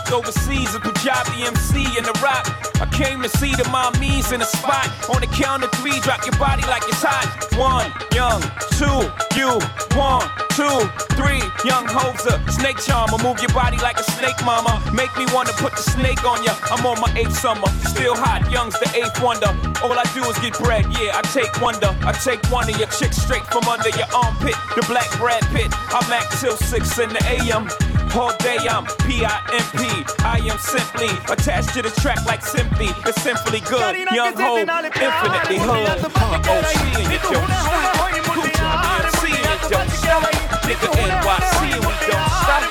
Locked 0.00 0.12
overseas. 0.12 0.74
A 0.74 0.80
Punjabi 0.80 1.44
MC 1.44 1.98
in 1.98 2.04
the 2.04 2.18
rock. 2.22 2.46
I 2.80 2.86
came 2.86 3.22
to 3.22 3.28
see 3.28 3.54
the 3.54 3.64
mommies 3.64 4.32
in 4.32 4.40
the 4.40 4.46
spot. 4.46 4.88
On 5.14 5.20
the 5.20 5.26
count 5.26 5.64
of 5.64 5.70
three, 5.72 5.98
drop 6.00 6.24
your 6.24 6.36
body 6.38 6.62
like 6.62 6.82
it's 6.86 7.02
hot. 7.02 7.26
One, 7.56 7.90
young, 8.14 8.40
two, 8.78 9.10
you, 9.36 9.58
one, 9.96 10.24
two, 10.56 10.80
three, 11.16 11.42
young 11.64 11.86
hoser, 11.86 12.38
snake 12.50 12.78
charmer. 12.78 13.18
Move 13.22 13.40
your 13.40 13.52
body 13.52 13.76
like 13.78 13.98
a 13.98 14.04
snake, 14.16 14.38
mama. 14.44 14.80
Make 14.94 15.12
me 15.16 15.26
wanna 15.32 15.52
put 15.58 15.72
the 15.72 15.82
snake 15.82 16.24
on 16.24 16.42
ya. 16.44 16.54
I'm 16.70 16.84
on 16.86 17.00
my 17.00 17.12
eighth 17.16 17.36
summer, 17.36 17.68
still 17.84 18.16
hot. 18.16 18.50
Young's 18.50 18.78
the 18.78 18.88
eighth 18.96 19.20
wonder. 19.22 19.52
All 19.82 19.92
I 19.92 20.04
do 20.14 20.24
is 20.24 20.38
get 20.38 20.54
bread. 20.58 20.86
Yeah, 20.92 21.18
I 21.18 21.22
take 21.32 21.52
wonder. 21.60 21.94
I 22.06 22.12
take 22.12 22.40
one 22.50 22.68
of 22.68 22.76
your 22.78 22.88
chicks 22.88 23.16
straight 23.16 23.44
from 23.52 23.64
under 23.68 23.90
your 23.90 24.08
armpit. 24.14 24.56
The 24.76 24.84
black 24.88 25.10
Brad 25.18 25.44
Pitt. 25.52 25.72
I'm 25.92 26.08
act 26.12 26.40
till 26.40 26.56
six 26.56 26.98
in 26.98 27.10
the 27.10 27.20
a.m. 27.26 27.68
All 28.14 28.34
day 28.38 28.58
I'm 28.68 28.84
P-I-M-P. 29.06 30.04
I 30.24 30.38
am 30.50 30.58
simply 30.58 31.08
attached 31.32 31.74
to 31.74 31.82
the 31.82 31.90
track 32.00 32.24
like 32.26 32.44
simply. 32.44 32.88
It's 33.06 33.22
simply 33.22 33.60
good. 33.60 33.96
Young 34.12 34.34
ho, 34.36 34.58
infinitely 34.58 35.58
hood. 35.58 35.86
OC 35.86 36.74
and 36.98 37.12
you 37.12 37.18
don't 37.22 37.46
stop. 37.46 38.10
Gucci 38.34 38.66
MC 39.06 39.30
and 39.30 39.62
you 39.62 39.68
don't 39.70 39.90
stop. 39.90 40.22
Nigga 40.66 40.88
NYC 40.90 41.60
and 41.70 41.84
we 41.86 41.94
don't 42.10 42.30
stop. 42.42 42.62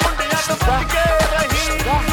Stop. 0.43 0.83
Stop. 1.79 2.03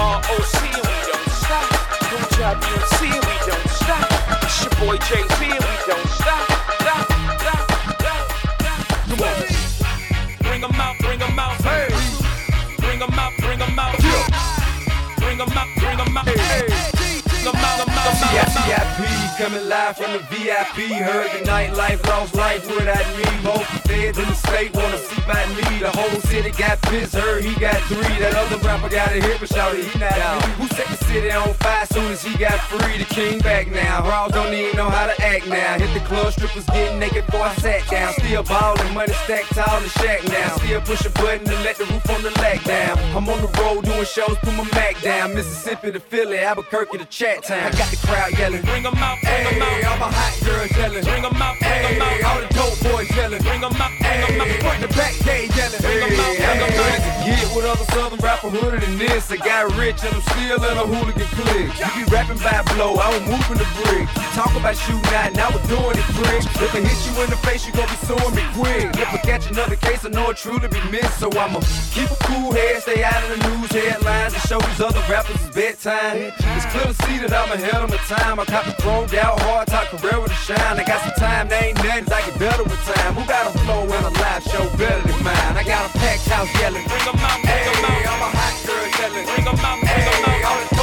Uh, 0.00 0.34
OC 0.34 0.58
and 0.74 0.84
we 0.90 0.98
don't 1.06 1.30
stop. 1.30 1.66
Gucci 2.10 2.42
MC 2.50 3.14
and 3.14 3.24
we 3.24 3.36
don't 3.46 3.68
stop. 3.70 4.10
It's 4.42 4.58
your 4.64 4.74
boy 4.82 4.96
Jay-Z 5.06 5.38
and 5.38 5.62
we 5.62 5.74
don't. 5.86 6.08
Stop. 6.08 6.53
peace 18.96 19.33
coming 19.44 19.68
live 19.68 19.94
from 19.94 20.10
the 20.12 20.20
VIP. 20.32 20.88
Heard 21.04 21.30
the 21.32 21.44
nightlife, 21.44 22.00
lost 22.08 22.34
life 22.34 22.66
without 22.66 23.04
me. 23.18 23.28
Both 23.44 23.66
feds 23.84 24.16
in 24.16 24.24
the 24.24 24.34
state 24.34 24.72
wanna 24.74 24.96
see 24.96 25.20
by 25.28 25.44
me. 25.52 25.80
The 25.80 25.90
whole 25.90 26.18
city 26.32 26.50
got 26.50 26.80
pissed, 26.82 27.14
heard 27.14 27.44
he 27.44 27.54
got 27.60 27.76
three. 27.82 28.16
That 28.24 28.34
other 28.34 28.56
rapper 28.66 28.88
got 28.88 29.08
a 29.08 29.20
hit, 29.20 29.40
but 29.40 29.50
shouted 29.50 29.84
he 29.84 29.98
not 29.98 30.16
me. 30.16 30.52
Who 30.56 30.66
set 30.68 30.86
the 30.88 30.96
city 31.04 31.30
on 31.30 31.52
fire 31.60 31.84
soon 31.92 32.12
as 32.12 32.24
he 32.24 32.32
got 32.38 32.58
free? 32.70 32.96
The 32.96 33.04
king 33.04 33.38
back 33.40 33.70
now. 33.70 34.08
Raw 34.08 34.28
don't 34.28 34.54
even 34.54 34.76
know 34.78 34.88
how 34.88 35.06
to 35.06 35.16
act 35.22 35.46
now. 35.46 35.78
Hit 35.78 35.92
the 35.92 36.00
club, 36.08 36.32
strippers 36.32 36.64
getting 36.66 36.98
naked 36.98 37.26
before 37.26 37.42
I 37.42 37.54
sat 37.56 37.86
down. 37.90 38.14
Still 38.14 38.44
ballin', 38.44 38.94
money 38.94 39.12
stacked 39.24 39.54
tall 39.54 39.76
in 39.76 39.82
the 39.82 39.90
shack 40.00 40.24
now. 40.24 40.56
Still 40.56 40.80
push 40.80 41.04
a 41.04 41.10
button 41.10 41.44
to 41.44 41.56
let 41.60 41.76
the 41.76 41.84
roof 41.84 42.08
on 42.08 42.22
the 42.22 42.30
lack 42.40 42.64
down. 42.64 42.96
I'm 43.14 43.28
on 43.28 43.40
the 43.42 43.52
road 43.60 43.84
doing 43.84 44.06
shows, 44.06 44.38
put 44.40 44.54
my 44.54 44.64
Mac 44.74 44.98
down. 45.02 45.34
Mississippi 45.34 45.92
to 45.92 46.00
Philly, 46.00 46.38
Albuquerque 46.38 46.96
to 46.96 47.04
Chat 47.06 47.44
Town. 47.44 47.62
I 47.62 47.70
got 47.76 47.90
the 47.90 47.98
crowd 48.06 48.32
yelling. 48.38 48.62
Bring 48.62 48.86
'em 48.86 48.96
out, 48.96 49.18
bring 49.42 49.56
'em 49.56 49.62
out. 49.62 49.84
All 49.90 49.98
my 49.98 50.10
hot 50.12 50.34
girls 50.44 50.70
yelling. 50.76 51.04
Bring 51.04 51.24
'em 51.24 51.42
out, 51.42 51.58
bring 51.58 51.84
'em 51.84 52.02
out. 52.02 52.24
All 52.24 52.40
the 52.40 52.48
dope 52.54 52.78
boys 52.84 53.10
yelling. 53.16 53.42
Bring 53.42 53.62
'em 53.64 53.80
out, 53.80 53.92
bring 54.00 54.20
'em 54.22 54.40
out. 54.40 54.48
Front 54.62 54.80
the 54.80 54.88
back 54.94 55.14
gate 55.24 55.50
yelling. 55.56 55.80
Bring 55.80 56.02
'em 56.02 56.20
out, 56.20 56.36
bring 56.36 56.60
'em 56.62 56.80
out. 56.80 57.24
Get 57.24 57.48
with 57.54 57.64
other 57.64 57.88
southern 57.94 58.20
rapper 58.20 58.50
hooded 58.50 58.82
than 58.82 58.98
this. 58.98 59.30
I 59.30 59.36
got 59.36 59.74
rich 59.76 60.02
and 60.04 60.14
I'm 60.14 60.22
still 60.32 60.60
in 60.70 60.76
a 60.76 60.86
hooligan 60.92 61.28
clique. 61.38 61.72
You 61.80 62.04
be 62.04 62.04
rapping 62.12 62.38
by 62.38 62.62
blow, 62.74 62.96
I 63.00 63.10
don't 63.12 63.26
move 63.26 63.46
in 63.50 63.58
the 63.58 63.68
brick. 63.78 64.06
Talk 64.34 64.54
about 64.54 64.76
shooting 64.76 65.14
out, 65.14 65.32
now 65.32 65.48
we're 65.54 65.66
doing 65.70 65.96
it 65.96 66.08
quick. 66.18 66.42
If 66.64 66.74
I 66.74 66.80
hit 66.80 66.98
you 67.06 67.22
in 67.22 67.30
the 67.30 67.36
face, 67.46 67.66
you 67.66 67.72
gon' 67.72 67.88
be 67.88 67.98
suing 68.06 68.34
me 68.34 68.44
quick. 68.58 68.92
If 69.00 69.08
I 69.14 69.18
catch 69.18 69.50
another 69.50 69.76
case, 69.76 70.04
I 70.04 70.10
know 70.10 70.30
it 70.30 70.36
truly 70.36 70.68
be 70.68 70.82
missed. 70.90 71.18
So 71.18 71.30
I'ma 71.30 71.60
keep 71.94 72.10
a 72.10 72.18
cool 72.28 72.52
head, 72.52 72.82
stay 72.82 73.02
out 73.04 73.22
of 73.24 73.30
the 73.32 73.40
news 73.48 73.70
headlines, 73.70 74.34
and 74.34 74.42
show 74.42 74.60
these 74.60 74.80
other 74.80 75.02
rappers 75.08 75.36
it's 75.40 75.54
bedtime. 75.54 76.32
It's 76.56 76.66
clear 76.72 76.88
to 76.92 76.96
see 77.06 77.18
that 77.22 77.32
I'm 77.32 77.50
ahead 77.52 77.80
of 77.82 77.88
my 77.90 77.96
time. 78.04 78.40
I 78.40 78.44
caught 78.44 78.66
the 78.66 78.76
chromed 79.14 79.24
out 79.24 79.40
hard 79.40 79.68
top 79.68 79.86
career 79.88 80.20
with 80.20 80.30
a 80.30 80.34
shine. 80.34 80.78
I 80.78 80.84
got 80.84 81.00
some 81.02 81.14
time, 81.18 81.48
they 81.48 81.68
ain't 81.68 81.76
nothing, 81.76 82.12
I 82.12 82.20
get 82.26 82.38
better 82.38 82.62
with 82.62 82.84
time. 82.84 83.14
Who 83.14 83.26
got 83.26 83.54
a 83.54 83.58
flow 83.58 83.82
and 83.82 84.06
a 84.06 84.20
live 84.20 84.42
show 84.42 84.64
better 84.76 85.06
than 85.06 85.24
mine? 85.24 85.56
I 85.56 85.64
got 85.64 85.90
a 85.90 85.98
packed 85.98 86.28
house 86.28 86.52
yelling. 86.60 86.84
Bring 86.86 87.08
'em 87.08 87.18
out, 87.18 87.40
bring 87.42 87.64
'em 87.64 87.84
out. 87.84 88.06
I'm 88.12 88.22
a 88.22 88.30
hot 88.36 88.54
girl 88.66 88.86
yelling. 88.98 89.26
Bring 89.26 89.48
'em 89.48 89.64
out, 89.64 89.80
bring 89.80 90.24
'em 90.24 90.44
out. 90.44 90.73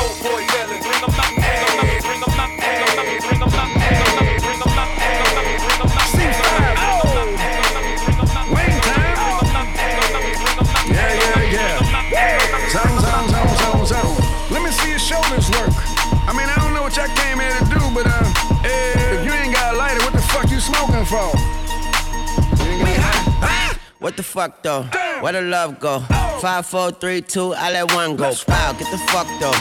Fuck 24.31 24.61
though? 24.61 24.83
Where 25.19 25.33
the 25.33 25.41
love 25.41 25.79
go? 25.79 25.99
Five, 26.39 26.65
four, 26.65 26.91
three, 26.91 27.21
two, 27.21 27.53
I 27.53 27.71
let 27.71 27.93
one 27.93 28.15
go. 28.15 28.31
Wow, 28.47 28.71
get 28.73 28.89
the 28.89 28.97
fuck 29.11 29.27
though. 29.39 29.51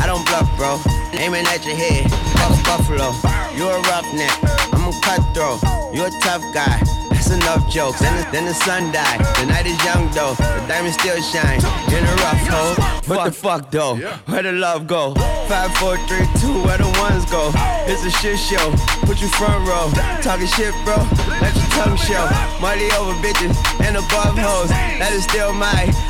I 0.00 0.06
don't 0.06 0.24
bluff, 0.26 0.48
bro. 0.56 0.78
Aiming 1.18 1.46
at 1.46 1.66
your 1.66 1.74
head, 1.74 2.08
fuck 2.38 2.54
buffalo. 2.64 3.10
You 3.56 3.68
a 3.68 3.80
roughneck, 3.90 4.32
I'm 4.72 4.86
a 4.86 4.92
cutthroat. 5.02 5.60
You 5.92 6.04
a 6.06 6.10
tough 6.22 6.42
guy. 6.54 6.99
That's 7.30 7.44
enough 7.44 7.70
jokes. 7.70 8.00
Then 8.00 8.16
the, 8.16 8.30
then 8.32 8.44
the 8.44 8.54
sun 8.54 8.90
died. 8.90 9.20
The 9.38 9.46
night 9.46 9.64
is 9.64 9.78
young 9.84 10.10
though. 10.10 10.34
The 10.34 10.66
diamond 10.66 10.94
still 10.94 11.20
shine. 11.22 11.62
In 11.94 12.02
a 12.02 12.14
rough 12.26 12.42
hole. 12.50 12.74
What 13.06 13.24
the 13.26 13.30
fuck 13.30 13.70
though? 13.70 13.96
Where 14.26 14.42
the 14.42 14.50
love 14.50 14.88
go? 14.88 15.14
Five, 15.46 15.72
four, 15.76 15.96
three, 16.08 16.26
two. 16.42 16.62
Where 16.66 16.78
the 16.78 16.90
ones 16.98 17.24
go? 17.30 17.52
It's 17.86 18.04
a 18.04 18.10
shit 18.10 18.36
show. 18.36 18.74
Put 19.06 19.22
you 19.22 19.28
front 19.28 19.62
row. 19.62 19.90
Talking 20.22 20.48
shit, 20.48 20.74
bro. 20.82 20.98
Let 21.38 21.54
your 21.54 21.70
tongue 21.78 21.96
show. 22.02 22.26
Money 22.58 22.90
over 22.98 23.14
bitches 23.22 23.54
and 23.86 23.96
above 23.96 24.34
hoes. 24.34 24.70
That 24.98 25.12
is 25.12 25.22
still 25.22 25.52
my 25.52 25.86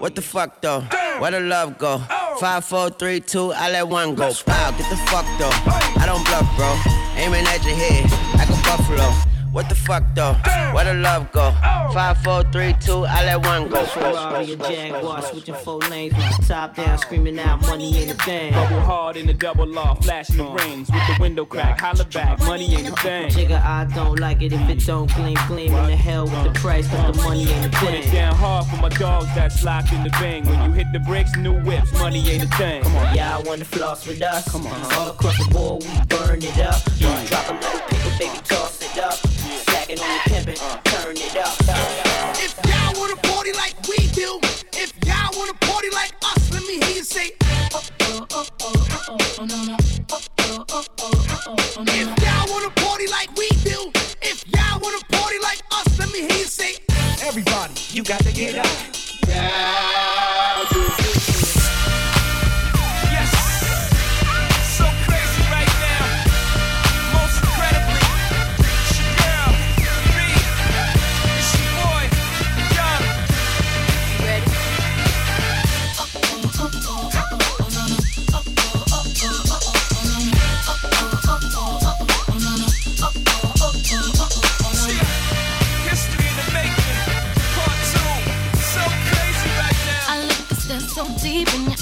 What 0.00 0.14
the 0.14 0.22
fuck 0.22 0.62
though? 0.62 0.80
Where 1.18 1.30
the 1.30 1.40
love 1.40 1.76
go? 1.76 1.98
Five, 2.40 2.64
four, 2.64 2.88
three, 2.88 3.20
two, 3.20 3.52
I 3.52 3.70
let 3.70 3.86
one 3.86 4.14
go. 4.14 4.32
Wow, 4.46 4.70
get 4.70 4.88
the 4.88 4.96
fuck 4.96 5.26
though. 5.38 5.52
I 6.00 6.04
don't 6.06 6.24
bluff, 6.24 6.48
bro. 6.56 6.72
Aiming 7.20 7.44
at 7.44 7.62
your 7.62 7.76
head 7.76 8.08
like 8.32 8.48
a 8.48 8.56
buffalo. 8.64 9.12
What 9.52 9.68
the 9.68 9.74
fuck 9.74 10.04
though? 10.14 10.34
Where 10.72 10.84
the 10.84 10.94
love 10.94 11.32
go? 11.32 11.50
Five, 11.92 12.18
four, 12.18 12.44
three, 12.52 12.72
two, 12.80 13.04
I 13.04 13.24
let 13.24 13.44
one 13.44 13.68
go. 13.68 13.84
Ferrari, 13.84 14.52
a 14.52 14.56
Jaguar, 14.56 15.22
switching 15.22 15.56
four 15.56 15.80
lanes 15.80 16.14
with 16.14 16.36
the 16.36 16.46
top 16.46 16.76
down, 16.76 16.98
screaming 16.98 17.36
out 17.40 17.60
money 17.62 18.00
in 18.00 18.08
the 18.08 18.14
bank. 18.14 18.54
Bubble 18.54 18.80
hard 18.80 19.16
in 19.16 19.26
the 19.26 19.34
double 19.34 19.66
law, 19.66 19.94
flashing 19.94 20.36
the 20.36 20.44
rings 20.44 20.88
with 20.88 21.02
the 21.08 21.16
window 21.20 21.44
crack. 21.44 21.80
Holla 21.80 22.04
back, 22.04 22.38
money 22.40 22.72
ain't 22.76 22.88
a 22.88 22.92
thing. 23.02 23.28
Jigga, 23.30 23.60
I 23.60 23.86
don't 23.92 24.20
like 24.20 24.40
it 24.40 24.52
if 24.52 24.68
it 24.68 24.86
don't 24.86 25.12
gleam, 25.14 25.36
gleam 25.48 25.74
in 25.74 25.86
the 25.86 25.96
hell 25.96 26.26
with 26.26 26.44
the 26.44 26.52
price, 26.60 26.86
but 26.88 27.10
the 27.12 27.22
money 27.22 27.50
ain't 27.50 27.66
a 27.66 27.70
Put 27.80 27.94
it 27.94 28.12
down 28.12 28.34
hard 28.34 28.66
for 28.66 28.76
my 28.76 28.90
dogs 28.90 29.34
that's 29.34 29.64
locked 29.64 29.92
in 29.92 30.04
the 30.04 30.10
bang. 30.10 30.44
When 30.44 30.62
you 30.62 30.72
hit 30.72 30.92
the 30.92 31.00
bricks, 31.00 31.34
new 31.36 31.54
whips, 31.62 31.92
money 31.94 32.20
ain't 32.28 32.44
a 32.44 32.56
thing. 32.56 32.82
Come 32.82 32.94
on, 32.94 33.16
Y'all 33.16 33.42
wanna 33.44 33.64
floss 33.64 34.06
with 34.06 34.22
us? 34.22 34.48
Come 34.48 34.66
on. 34.66 34.92
All 34.92 35.08
across 35.08 35.36
the 35.44 35.50
board, 35.52 35.82
we 35.82 36.16
burn 36.16 36.38
it 36.40 36.58
up. 36.60 36.84
Drop 36.98 37.50
a 37.50 37.54
little 37.54 37.80
paper, 37.88 38.16
baby, 38.18 38.38
toss 38.44 38.80
it 38.82 39.02
up. 39.02 39.29
Stacking 40.00 40.08
on 40.08 40.12
the 40.14 40.30
pimpin', 40.30 40.84
turn 40.84 41.16
it 41.16 41.36
up. 41.36 41.54
If 42.38 42.54
y'all 42.64 42.98
wanna 42.98 43.16
party 43.16 43.52
like 43.52 43.74
we 43.88 43.96
do, 44.08 44.40
if 44.72 44.92
y'all 45.04 45.30
wanna 45.36 45.54
party 45.60 45.90
like 45.90 46.14
us, 46.24 46.52
let 46.52 46.62
me 46.62 46.80
hear 46.80 46.96
you 46.96 47.04
say. 47.04 47.32
If 51.86 52.08
y'all 52.22 52.46
wanna 52.48 52.70
party 52.70 53.06
like 53.08 53.36
we 53.36 53.48
do, 53.62 53.92
if 54.22 54.44
y'all 54.48 54.80
wanna 54.80 55.04
party 55.10 55.38
like 55.42 55.62
us, 55.72 55.98
let 55.98 56.10
me 56.12 56.20
hear 56.20 56.38
you 56.38 56.46
say. 56.46 56.76
Everybody, 57.22 57.74
you 57.90 58.02
got 58.02 58.20
to 58.20 58.32
get 58.32 58.56
up. 58.56 58.66
Yes. 59.28 60.79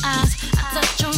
Eyes. 0.09 0.37
I 0.57 0.63
touch 0.75 1.05
on 1.05 1.18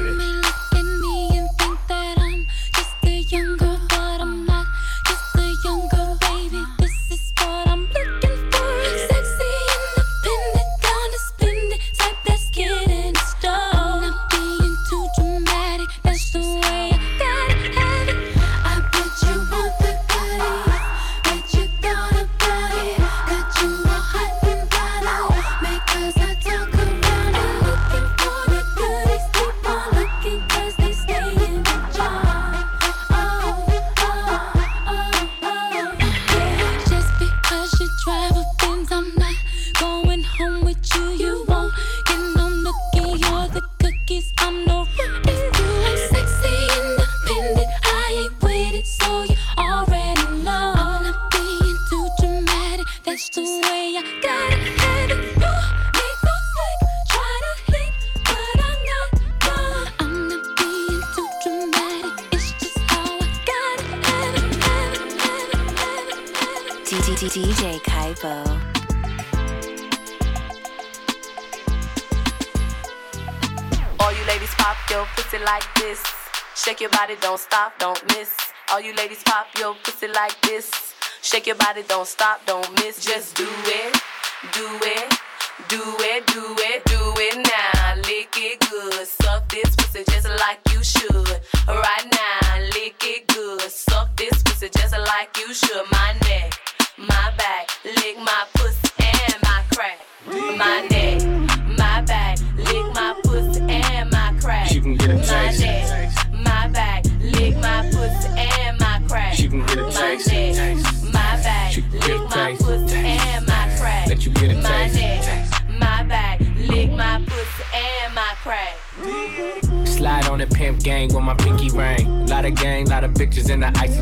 Stop, 82.11 82.45
don't 82.45 82.60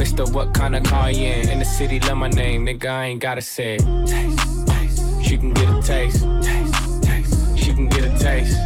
Mister, 0.00 0.24
what 0.24 0.54
kind 0.54 0.74
of 0.74 0.82
car 0.84 1.10
you 1.10 1.26
in? 1.26 1.50
In 1.50 1.58
the 1.58 1.64
city, 1.66 2.00
love 2.00 2.16
my 2.16 2.28
name, 2.28 2.64
nigga, 2.64 2.86
I 2.86 3.04
ain't 3.08 3.20
gotta 3.20 3.42
say 3.42 3.76
it. 3.78 3.82
She 5.22 5.36
can 5.36 5.52
get 5.52 5.68
a 5.68 5.82
taste. 5.82 6.20
She 7.54 7.74
can 7.74 7.86
get 7.86 8.04
a 8.04 8.18
taste. 8.18 8.56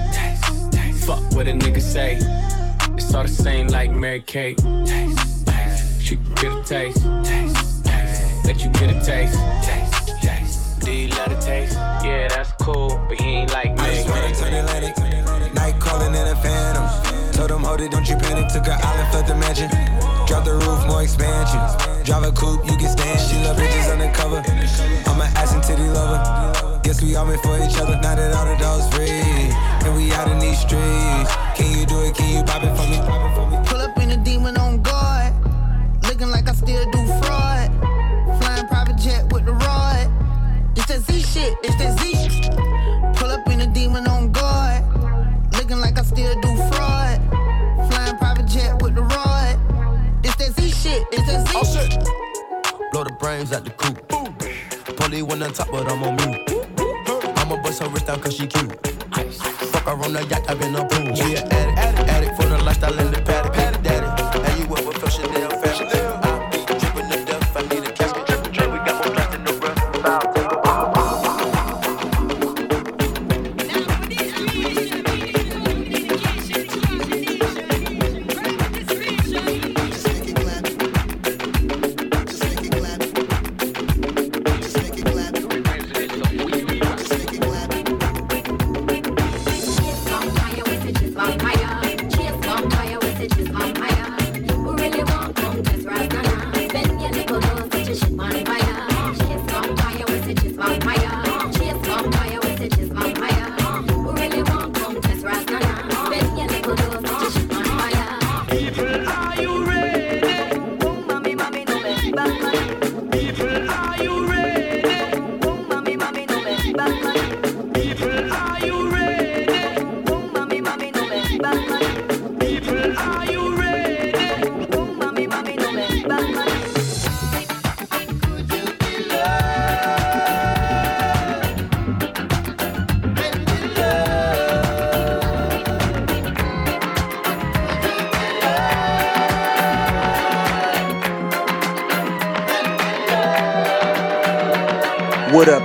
Fuck 1.04 1.18
what 1.34 1.48
a 1.48 1.50
nigga 1.50 1.80
say. 1.80 2.18
It's 2.94 3.12
all 3.12 3.24
the 3.24 3.28
same 3.28 3.66
like 3.66 3.90
Mary 3.90 4.20
Kate. 4.20 4.60
She 6.00 6.14
can 6.14 6.34
get 6.36 6.52
a 6.52 6.62
taste. 6.62 7.04
Let 8.44 8.62
you 8.62 8.70
get 8.70 8.90
a 8.94 9.04
taste. 9.04 9.36
Taste, 9.64 10.22
taste. 10.22 10.80
Do 10.84 10.92
you 10.92 11.08
love 11.08 11.30
the 11.30 11.40
taste? 11.40 11.74
Yeah, 12.04 12.28
that's 12.28 12.52
cool, 12.62 13.04
but 13.08 13.20
he 13.20 13.38
ain't 13.38 13.52
like 13.52 13.74
me. 13.74 13.80
I 13.80 13.90
just 13.92 14.08
wanna 14.08 14.34
turn 14.36 14.54
Atlantic. 14.54 15.52
Night 15.52 15.80
calling 15.80 16.14
in 16.14 16.28
a 16.28 16.36
phantom. 16.36 16.83
Told 17.44 17.60
them, 17.60 17.68
hold 17.68 17.80
it, 17.82 17.90
don't 17.90 18.08
you 18.08 18.16
panic. 18.16 18.48
Took 18.48 18.64
her 18.64 18.78
island, 18.82 19.10
fled 19.12 19.26
the 19.26 19.34
mansion. 19.34 19.68
Drop 20.26 20.46
the 20.46 20.54
roof, 20.54 20.86
more 20.88 21.02
expansions. 21.02 21.76
Drive 22.02 22.24
a 22.24 22.32
coupe, 22.32 22.64
you 22.64 22.74
can 22.78 22.88
stand. 22.88 23.20
She 23.20 23.36
love 23.44 23.58
bitches 23.58 23.92
undercover. 23.92 24.40
I'm 25.04 25.20
an 25.20 25.28
ass 25.36 25.52
and 25.52 25.62
titty 25.62 25.84
lover. 25.92 26.80
Guess 26.82 27.02
we 27.02 27.14
all 27.16 27.26
meant 27.26 27.42
for 27.42 27.58
each 27.58 27.76
other. 27.76 28.00
Now 28.00 28.14
that 28.14 28.32
all 28.32 28.46
the 28.46 28.56
dogs 28.56 28.88
free. 28.96 29.10
And 29.84 29.94
we 29.94 30.10
out 30.12 30.30
in 30.32 30.38
these 30.38 30.58
streets. 30.58 31.28
Can 31.52 31.68
you 31.78 31.84
do 31.84 32.00
it? 32.08 32.14
Can 32.16 32.32
you 32.32 32.42
pop 32.44 32.64
it 32.64 32.72
for 32.80 32.88
me? 32.88 32.96
Pull 33.68 33.82
up 33.82 33.98
in 33.98 34.12
a 34.12 34.16
demon 34.24 34.56
on 34.56 34.80
guard. 34.80 35.34
Looking 36.04 36.30
like 36.30 36.48
I 36.48 36.54
still 36.54 36.90
do 36.92 37.06
fraud. 37.20 37.68
Flying 38.40 38.68
private 38.68 38.96
jet 38.96 39.30
with 39.30 39.44
the 39.44 39.52
rod. 39.52 40.08
It's 40.76 40.86
that 40.86 41.00
Z 41.02 41.20
shit, 41.20 41.52
it's 41.62 41.76
that 41.76 42.00
Z. 42.00 42.13
shit. 53.24 53.48
Blow 53.48 53.60
the 53.60 53.70
coop. 53.70 54.96
Polly 54.96 55.22
on 55.22 55.52
top, 55.52 55.70
but 55.70 55.90
I'm 55.90 56.02
on 56.04 56.16
mute. 56.16 56.50
I'ma 57.38 57.62
bust 57.62 57.82
her 57.82 57.88
wrist 57.88 58.06
down 58.06 58.20
cause 58.20 58.34
she 58.34 58.46
cute. 58.46 58.72
Fuck 59.72 59.84
her 59.84 59.92
on 59.92 60.12
the 60.12 60.26
yacht, 60.30 60.44
I've 60.48 60.58
been 60.58 60.74
a 60.74 60.86
pool. 60.86 61.04
We 61.04 61.36
an 61.36 61.48
addict, 61.52 61.78
addict, 61.78 62.08
addict 62.10 62.36
for 62.36 62.48
the 62.48 62.58
lifestyle 62.58 62.73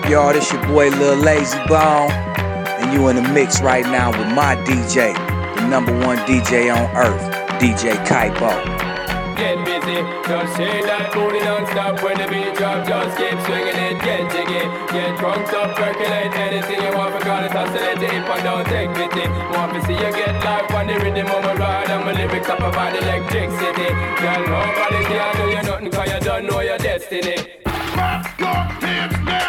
y'all? 0.09 0.33
This 0.33 0.51
your 0.51 0.61
boy 0.65 0.89
Lil 0.89 1.21
Layzie 1.21 1.61
Bone, 1.67 2.09
and 2.81 2.93
you 2.93 3.07
in 3.09 3.15
the 3.15 3.21
mix 3.29 3.61
right 3.61 3.85
now 3.85 4.09
with 4.09 4.33
my 4.33 4.55
DJ, 4.65 5.13
the 5.55 5.67
number 5.67 5.93
one 6.05 6.17
DJ 6.25 6.73
on 6.73 6.89
earth, 6.97 7.21
DJ 7.61 7.93
Caipo. 8.09 8.49
Get 9.37 9.63
busy, 9.63 10.01
just 10.27 10.57
shake 10.57 10.83
that 10.83 11.13
booty 11.13 11.39
non-stop 11.45 12.01
when 12.03 12.17
the 12.17 12.27
beat 12.27 12.57
drop. 12.57 12.85
Just 12.87 13.17
keep 13.17 13.37
swinging 13.45 13.77
it, 13.77 14.01
get 14.01 14.25
jiggy, 14.33 14.65
get 14.91 15.13
drunk 15.19 15.47
up, 15.53 15.77
percolate 15.77 16.33
anything 16.35 16.81
you 16.81 16.91
want 16.97 17.13
because 17.15 17.45
it's 17.45 17.55
oscillating. 17.55 18.19
If 18.19 18.29
I 18.29 18.41
don't 18.41 18.65
take 18.65 18.89
pity, 18.97 19.29
want 19.53 19.73
to 19.77 19.79
see 19.85 19.93
you 19.93 20.11
get 20.11 20.33
life 20.43 20.73
on 20.73 20.87
the 20.87 20.97
rhythm 20.99 21.27
of 21.27 21.43
my 21.45 21.53
ride 21.53 21.89
and 21.89 22.03
my 22.03 22.13
lyrics 22.17 22.49
up 22.49 22.59
about 22.59 22.97
electricity. 22.97 23.89
Girl, 24.19 24.41
nobody 24.41 24.99
can 25.05 25.35
do 25.37 25.45
you 25.53 25.63
nothing 25.69 25.91
cause 25.91 26.09
you 26.11 26.19
don't 26.19 26.45
know 26.47 26.59
your 26.59 26.77
destiny. 26.79 27.37
Clap 27.63 28.39
your 28.39 28.49
hands 28.49 29.19
now. 29.23 29.48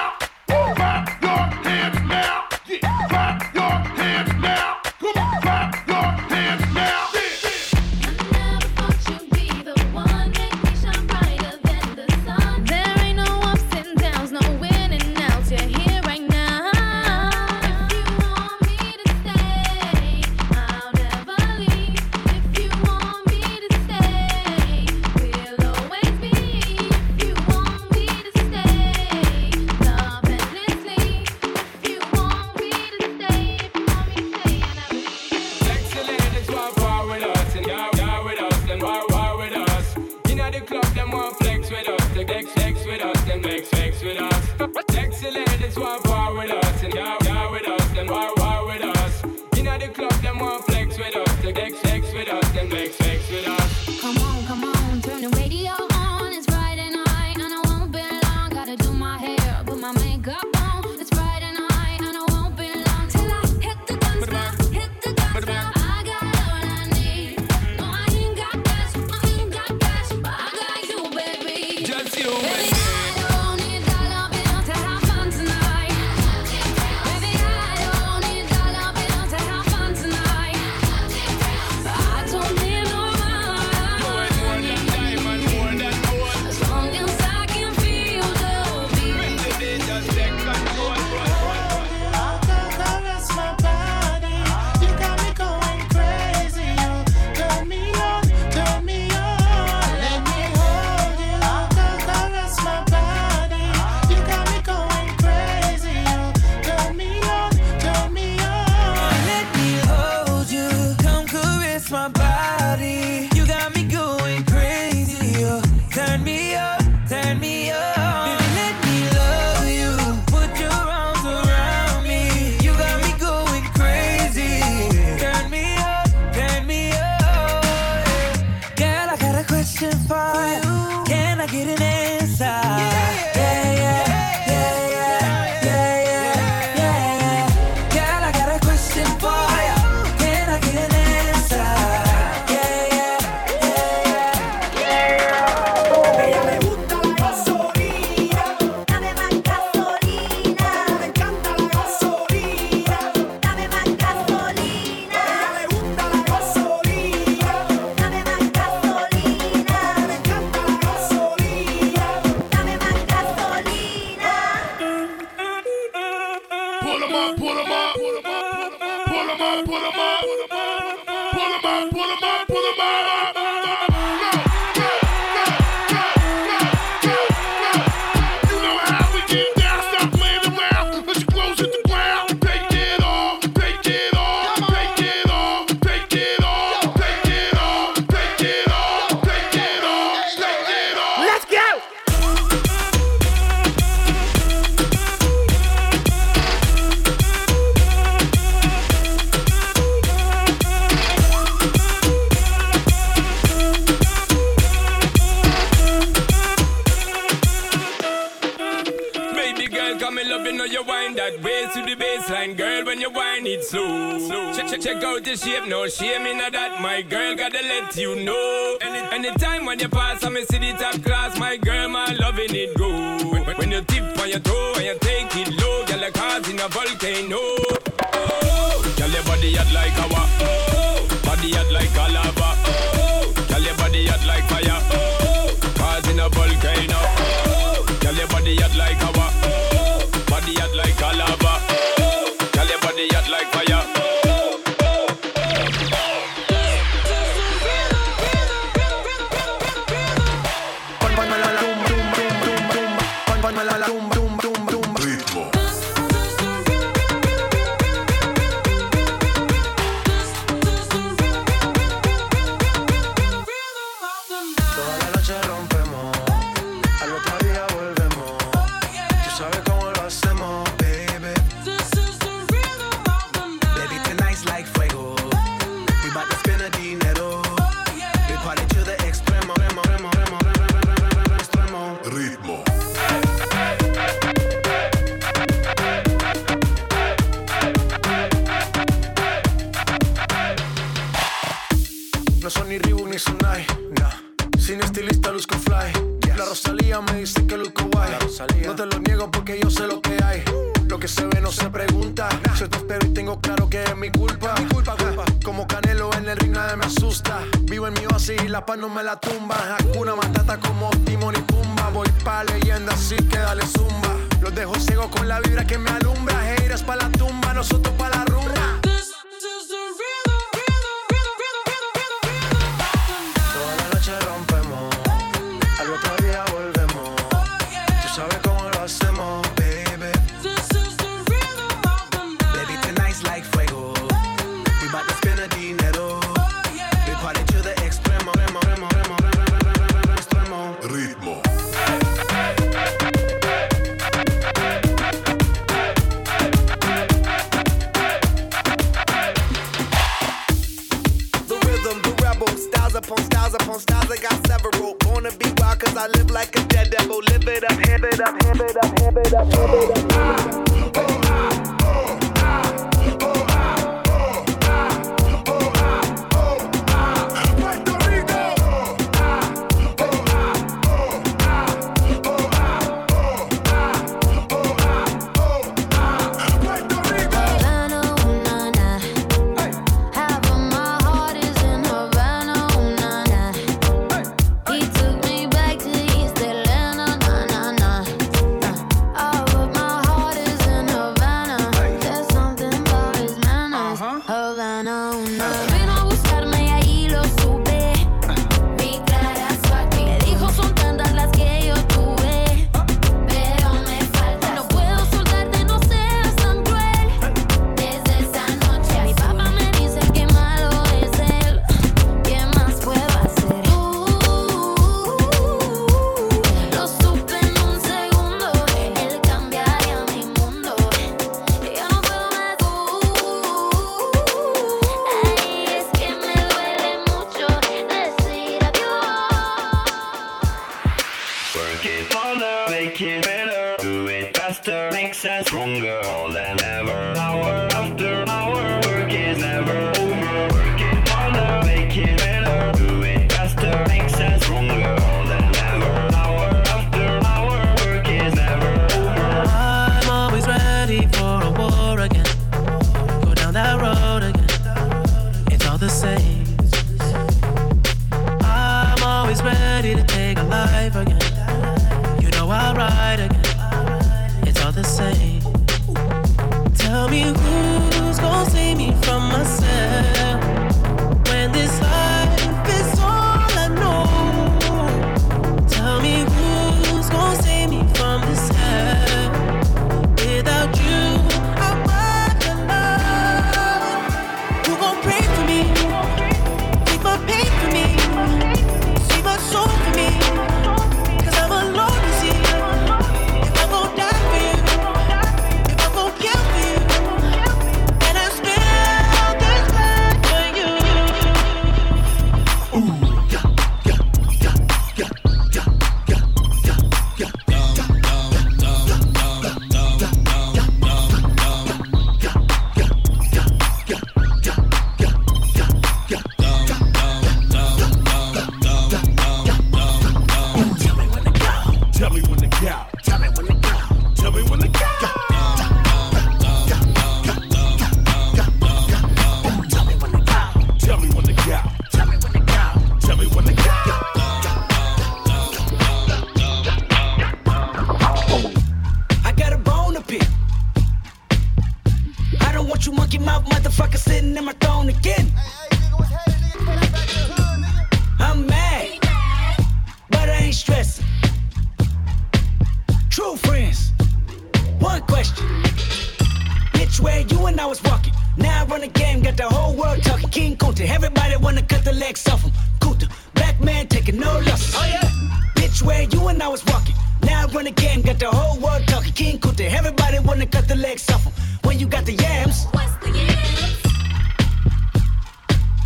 I 557.61 557.67
was 557.67 557.83
walking. 557.83 558.15
Now 558.39 558.63
I 558.63 558.65
run 558.65 558.81
the 558.81 558.87
game, 558.87 559.21
got 559.21 559.37
the 559.37 559.47
whole 559.47 559.75
world 559.77 560.03
talking. 560.03 560.31
King 560.31 560.57
Kunta, 560.57 560.89
everybody 560.89 561.37
wanna 561.37 561.63
cut 561.63 561.85
the 561.85 561.93
legs 561.93 562.27
off 562.27 562.43
him. 562.43 562.53
Kunta, 562.81 563.07
black 563.35 563.61
man 563.61 563.87
taking 563.87 564.19
no 564.19 564.33
losses. 564.47 564.75
Oh 564.75 564.87
yeah. 564.87 565.09
Bitch, 565.57 565.83
where 565.83 566.05
you 566.05 566.29
and 566.29 566.43
I 566.43 566.49
was 566.49 566.65
walking. 566.65 566.95
Now 567.23 567.43
I 567.43 567.53
run 567.53 567.65
the 567.65 567.71
game, 567.71 568.01
got 568.01 568.19
the 568.19 568.31
whole 568.31 568.59
world 568.59 568.87
talking. 568.87 569.13
King 569.13 569.39
Kunta, 569.39 569.69
everybody 569.71 570.19
wanna 570.21 570.47
cut 570.47 570.69
the 570.69 570.75
legs 570.75 571.11
off 571.11 571.23
him. 571.23 571.33
When 571.65 571.79
you 571.79 571.87
got 571.87 572.07
the 572.07 572.15
yams. 572.15 572.65
What's 572.73 572.97
the 573.05 573.11
yams? 573.11 573.83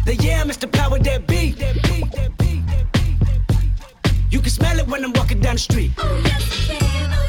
The 0.06 0.14
yam 0.14 0.50
is 0.50 0.58
the 0.58 0.68
power 0.68 1.00
that 1.00 1.26
be. 1.26 1.52
That 1.52 1.74
be, 1.82 2.04
that 2.16 2.38
be, 2.38 2.62
that 2.68 2.92
be, 2.92 3.16
that 3.24 3.48
be. 3.48 4.14
You 4.30 4.38
can 4.40 4.50
smell 4.50 4.78
it 4.78 4.86
when 4.86 5.04
I'm 5.04 5.12
walking 5.14 5.40
down 5.40 5.56
the 5.56 5.60
street. 5.60 5.90
Oh 5.98 6.22
yes 6.24 6.68
we 6.68 6.76
can, 6.76 7.23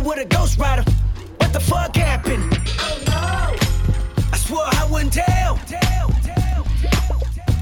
rapper 0.00 0.08
with 0.08 0.18
a 0.18 0.24
ghost 0.24 0.58
rider. 0.58 0.84
What 1.38 1.52
the 1.52 1.60
fuck 1.60 1.96
happened? 1.96 2.58
Oh 2.78 2.98
no! 3.06 3.56
I 4.32 4.36
swore 4.36 4.64
I 4.64 4.88
wouldn't 4.90 5.12
tell. 5.12 5.58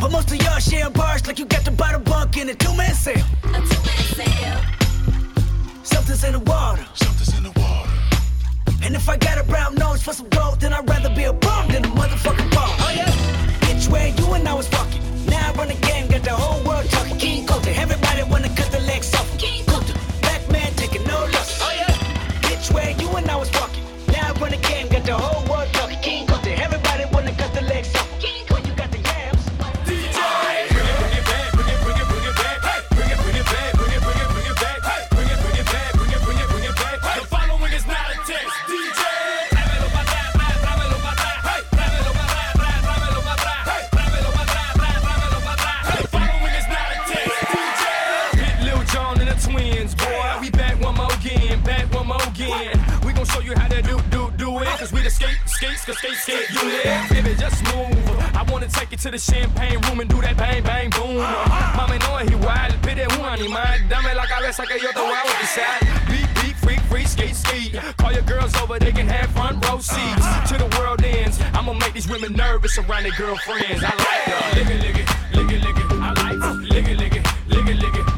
But 0.01 0.12
most 0.12 0.30
of 0.30 0.36
y'all 0.43 0.59
share 0.61 0.91
bars 0.91 1.26
like 1.26 1.39
you 1.39 1.45
got 1.45 1.64
the 1.64 1.72
bottom 1.72 2.03
bunk 2.05 2.36
in 2.36 2.49
a 2.49 2.55
two-man 2.55 2.95
sale. 2.95 3.24
A 3.45 3.61
two-man 3.70 4.05
sale. 4.14 4.61
Something's 5.82 6.22
in 6.24 6.32
the 6.34 6.39
water. 6.39 6.86
Something's 6.95 7.36
in 7.36 7.45
the 7.45 7.61
water. 7.61 7.91
And 8.84 8.95
if 8.95 9.09
I 9.09 9.16
got 9.16 9.39
a 9.39 9.43
brown 9.43 9.74
nose 9.74 10.03
for 10.03 10.12
some 10.12 10.28
gold, 10.28 10.61
then 10.61 10.72
I'd 10.72 10.89
rather 10.89 11.12
be 11.14 11.24
a 11.24 11.32
bum 11.32 11.68
than 11.68 11.84
a 11.84 11.89
motherfucking 11.89 12.51
bum. 12.55 12.70
Oh 12.80 12.93
yeah. 12.95 13.11
Bitch, 13.66 13.89
where 13.91 14.09
you 14.09 14.34
and 14.34 14.49
I 14.49 14.55
was 14.55 14.70
walking. 14.70 15.03
Now 15.26 15.51
I 15.51 15.53
run 15.55 15.68
the 15.68 15.74
game, 15.86 16.07
got 16.09 16.22
the 16.22 16.30
whole 16.30 16.62
world 16.64 16.89
talking. 16.91 17.38
Skate, 55.95 56.16
skate, 56.16 56.47
skate. 56.47 56.51
You 56.51 56.68
live, 56.68 57.09
baby, 57.11 57.34
just 57.39 57.62
move. 57.74 57.97
I 58.34 58.43
wanna 58.51 58.68
take 58.68 58.91
you 58.91 58.99
to 58.99 59.11
the 59.11 59.18
champagne 59.18 59.80
room 59.82 60.01
and 60.01 60.11
do 60.11 60.20
that 60.20 60.36
bang, 60.36 60.62
bang, 60.62 60.91
boom. 60.91 61.16
Mami, 61.76 61.99
no 62.01 62.16
es 62.18 62.30
igual, 62.30 62.72
pide 62.82 63.07
un 63.18 63.24
animal. 63.24 63.78
Dame 63.89 64.14
la 64.14 64.26
cabeza 64.26 64.64
que 64.66 64.78
yo 64.78 64.91
te 64.93 65.01
voy 65.01 65.14
a 65.14 65.22
bautizar. 65.24 65.78
Beat, 66.09 66.28
beat, 66.43 66.57
freak, 66.57 66.80
free, 66.91 67.05
skate, 67.05 67.34
skate. 67.34 67.80
Call 67.97 68.12
your 68.12 68.22
girls 68.22 68.55
over, 68.57 68.78
they 68.78 68.93
can 68.93 69.09
have 69.09 69.30
front 69.30 69.64
row 69.66 69.78
seats. 69.78 70.26
To 70.49 70.59
the 70.59 70.68
world 70.78 71.03
ends, 71.03 71.41
I'ma 71.55 71.72
make 71.72 71.95
these 71.95 72.09
women 72.09 72.32
nervous 72.32 72.76
around 72.78 73.05
their 73.05 73.12
girlfriends. 73.12 73.82
I 73.82 73.89
like 73.89 74.24
that. 74.26 74.53
Lick 74.57 74.68
it, 74.68 74.80
lick 74.82 74.97
it, 74.97 75.36
lick 75.36 75.51
it, 75.53 75.64
lick 75.64 75.76
it. 75.76 75.93
I 75.93 76.12
like 76.22 76.36
it. 76.36 76.72
Lick 76.74 76.89
it, 76.89 76.99
lick 76.99 77.16
it, 77.16 77.26
lick 77.49 77.66
it, 77.66 77.76
lick 77.76 77.95
it. 77.95 78.01
It. 78.01 78.17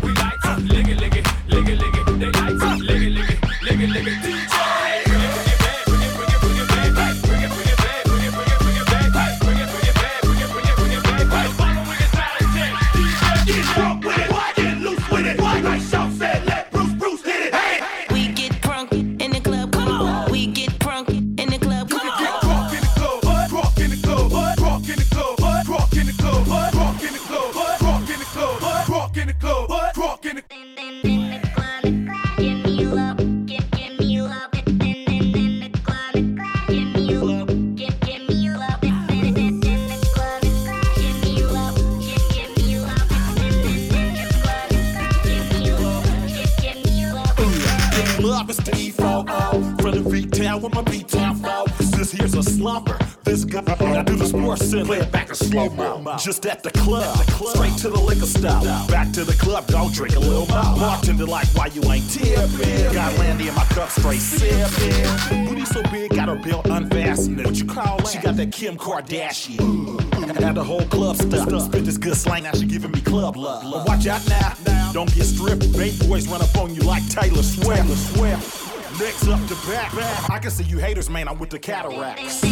person. 54.56 54.86
Play 54.86 54.98
it 54.98 55.12
back 55.12 55.30
a 55.30 55.34
slow 55.34 55.68
mo. 55.70 56.16
Just 56.18 56.46
at 56.46 56.62
the 56.62 56.70
club. 56.70 57.16
Straight 57.26 57.76
to 57.78 57.90
the 57.90 58.00
liquor 58.00 58.26
stop. 58.26 58.88
Back 58.88 59.12
to 59.12 59.24
the 59.24 59.32
club, 59.34 59.66
don't 59.68 59.92
drink 59.92 60.16
a 60.16 60.20
little 60.20 60.46
more. 60.46 60.76
Bartender 60.78 61.26
like, 61.26 61.46
why 61.48 61.66
you 61.66 61.82
ain't 61.90 62.08
tipping? 62.10 62.92
Got 62.92 63.18
Landy 63.18 63.48
in 63.48 63.54
my 63.54 63.64
cup, 63.66 63.90
straight 63.90 64.20
sipping. 64.20 65.46
Booty 65.46 65.64
so 65.64 65.82
big, 65.84 66.10
got 66.14 66.28
her 66.28 66.36
belt 66.36 66.66
unfastened. 66.66 67.44
What 67.44 67.56
you 67.56 67.66
call 67.66 67.98
that? 67.98 68.08
She 68.08 68.18
got 68.18 68.36
that 68.36 68.52
Kim 68.52 68.76
Kardashian. 68.76 70.00
Had 70.40 70.54
the 70.54 70.64
whole 70.64 70.84
club 70.86 71.16
stuck. 71.16 71.48
Spit 71.60 71.84
this 71.84 71.98
good 71.98 72.16
slang, 72.16 72.44
now 72.44 72.52
she 72.52 72.66
giving 72.66 72.90
me 72.90 73.00
club 73.00 73.36
love. 73.36 73.62
But 73.62 73.86
watch 73.86 74.06
out 74.06 74.26
now, 74.28 74.54
now. 74.66 74.92
don't 74.92 75.12
get 75.14 75.24
stripped. 75.24 75.72
Bait 75.72 75.98
boys 76.00 76.28
run 76.28 76.42
up 76.42 76.56
on 76.56 76.74
you 76.74 76.82
like 76.82 77.06
Taylor 77.08 77.42
Swift. 77.42 77.82
Taylor 77.82 77.96
Swift. 77.96 79.00
Next 79.00 79.28
up 79.28 79.40
to 79.48 79.54
back. 79.66 79.94
I 80.30 80.38
can 80.38 80.50
see 80.50 80.64
you 80.64 80.78
haters, 80.78 81.08
man. 81.08 81.28
I'm 81.28 81.38
with 81.38 81.50
the 81.50 81.58
cataracts. 81.58 82.42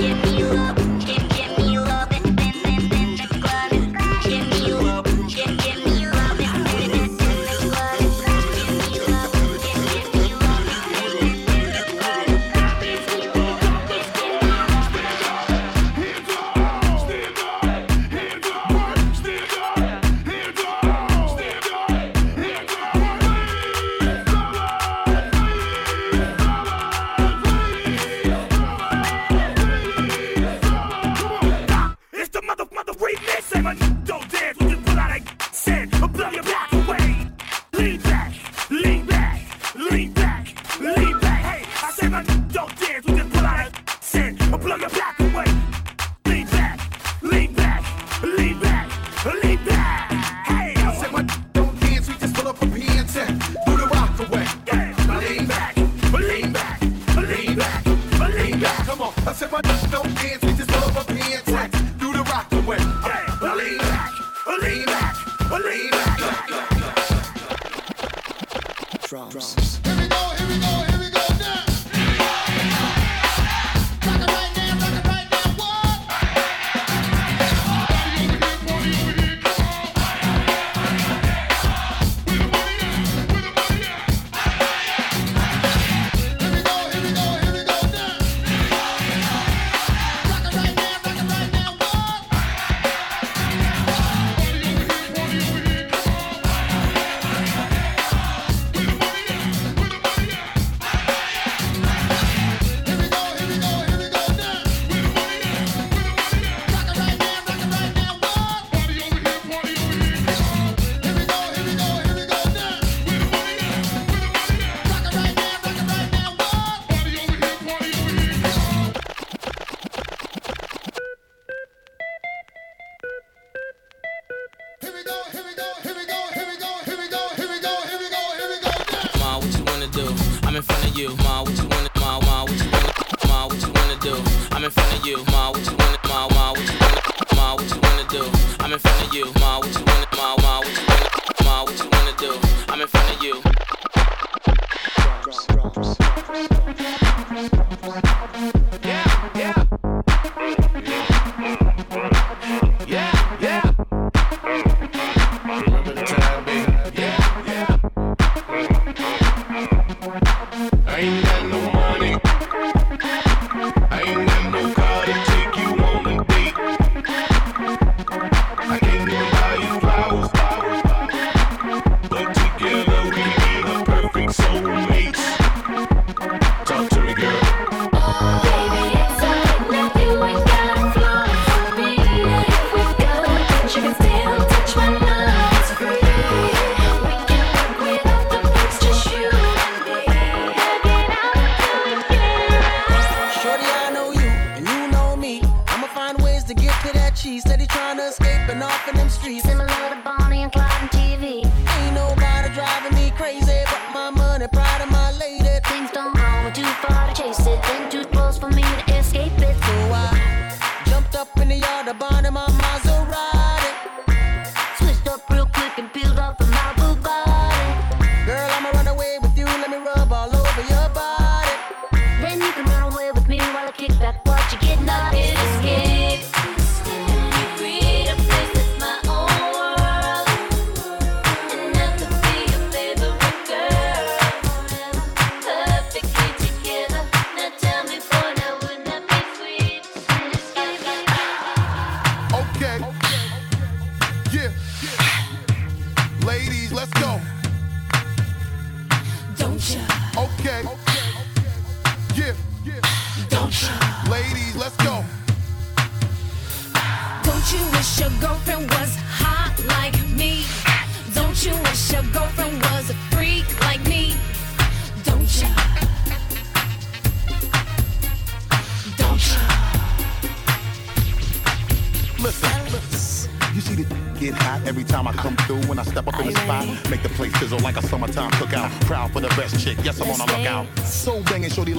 Get 0.00 0.32
you 0.32 0.46
up. 0.46 0.79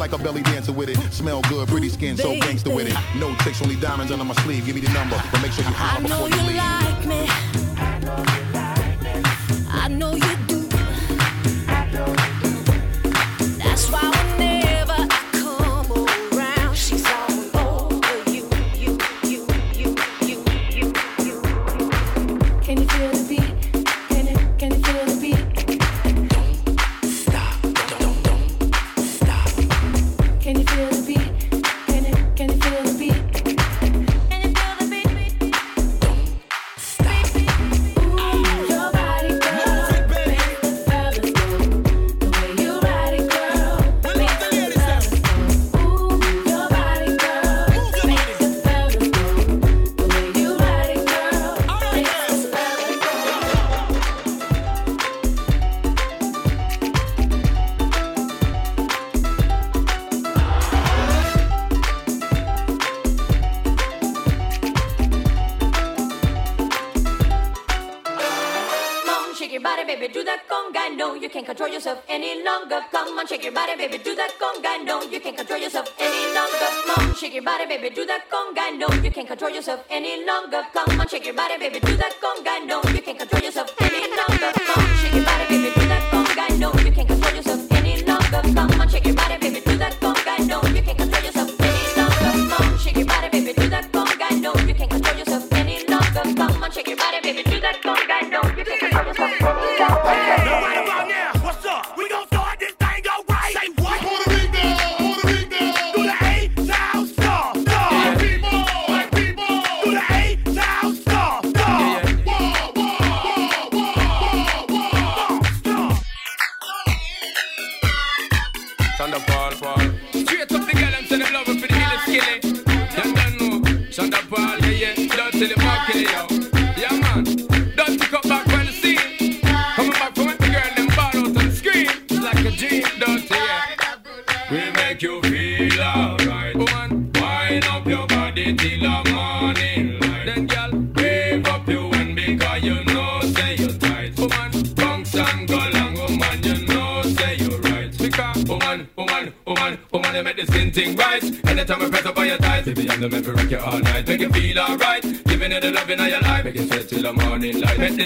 like 0.01 0.13
a 0.13 0.17
belly 0.17 0.41
dancer 0.41 0.71
with 0.71 0.89
it. 0.89 0.97
Smell 1.13 1.43
good, 1.43 1.67
pretty 1.67 1.87
skin, 1.87 2.17
so 2.17 2.33
gangster 2.39 2.73
with 2.73 2.87
it. 2.87 2.97
No 3.19 3.35
tricks, 3.35 3.61
only 3.61 3.75
diamonds 3.75 4.11
under 4.11 4.25
my 4.25 4.33
sleeve. 4.41 4.65
Give 4.65 4.73
me 4.73 4.81
the 4.81 4.91
number, 4.93 5.15
but 5.31 5.41
make 5.43 5.51
sure 5.51 5.63
you 5.63 5.69
holler 5.71 6.01
before 6.01 6.27
you 6.27 6.41
leave. 6.47 6.60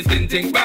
ting 0.08 0.28
ting 0.28 0.52
bang. 0.52 0.65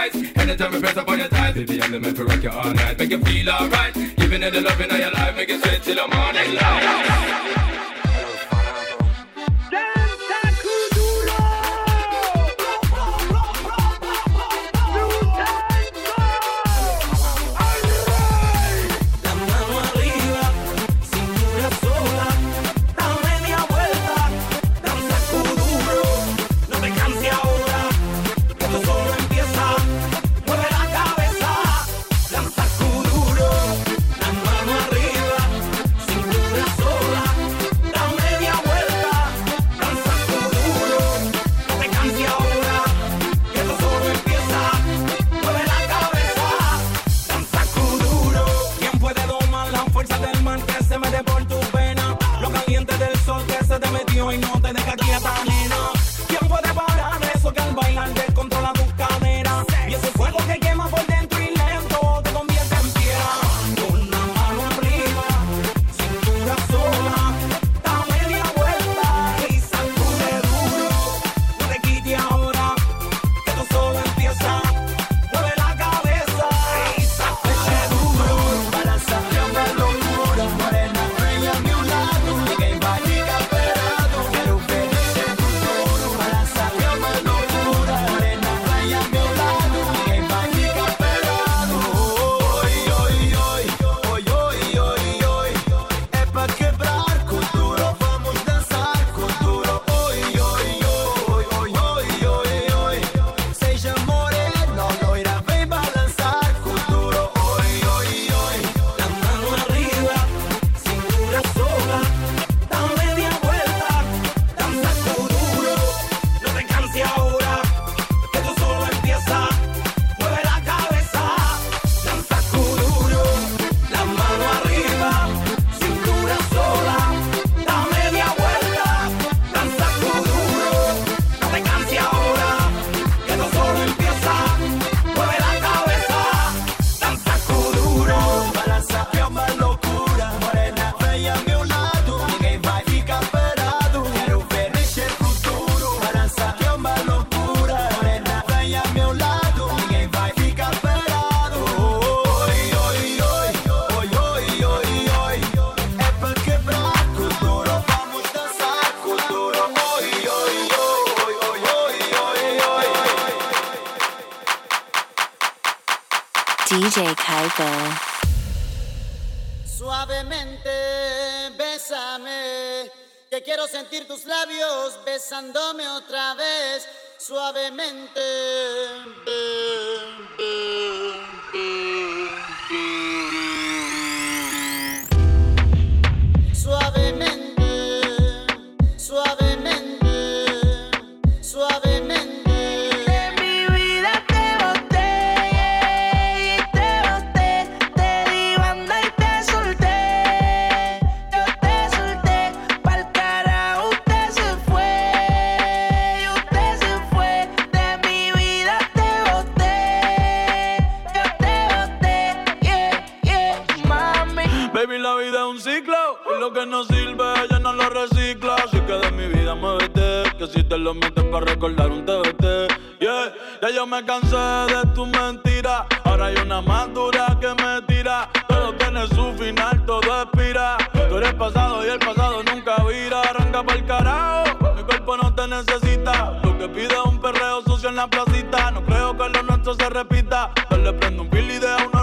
en 237.91 237.97
la 237.97 238.07
placita. 238.09 238.71
No 238.71 238.85
creo 238.85 239.17
que 239.17 239.29
lo 239.29 239.43
nuestro 239.43 239.75
se 239.75 239.91
repita. 239.91 240.53
Yo 240.71 240.79
le 240.79 240.93
prendo 240.95 241.23
un 241.23 241.31
pili 241.31 241.59
de 241.59 241.69
una 241.87 242.00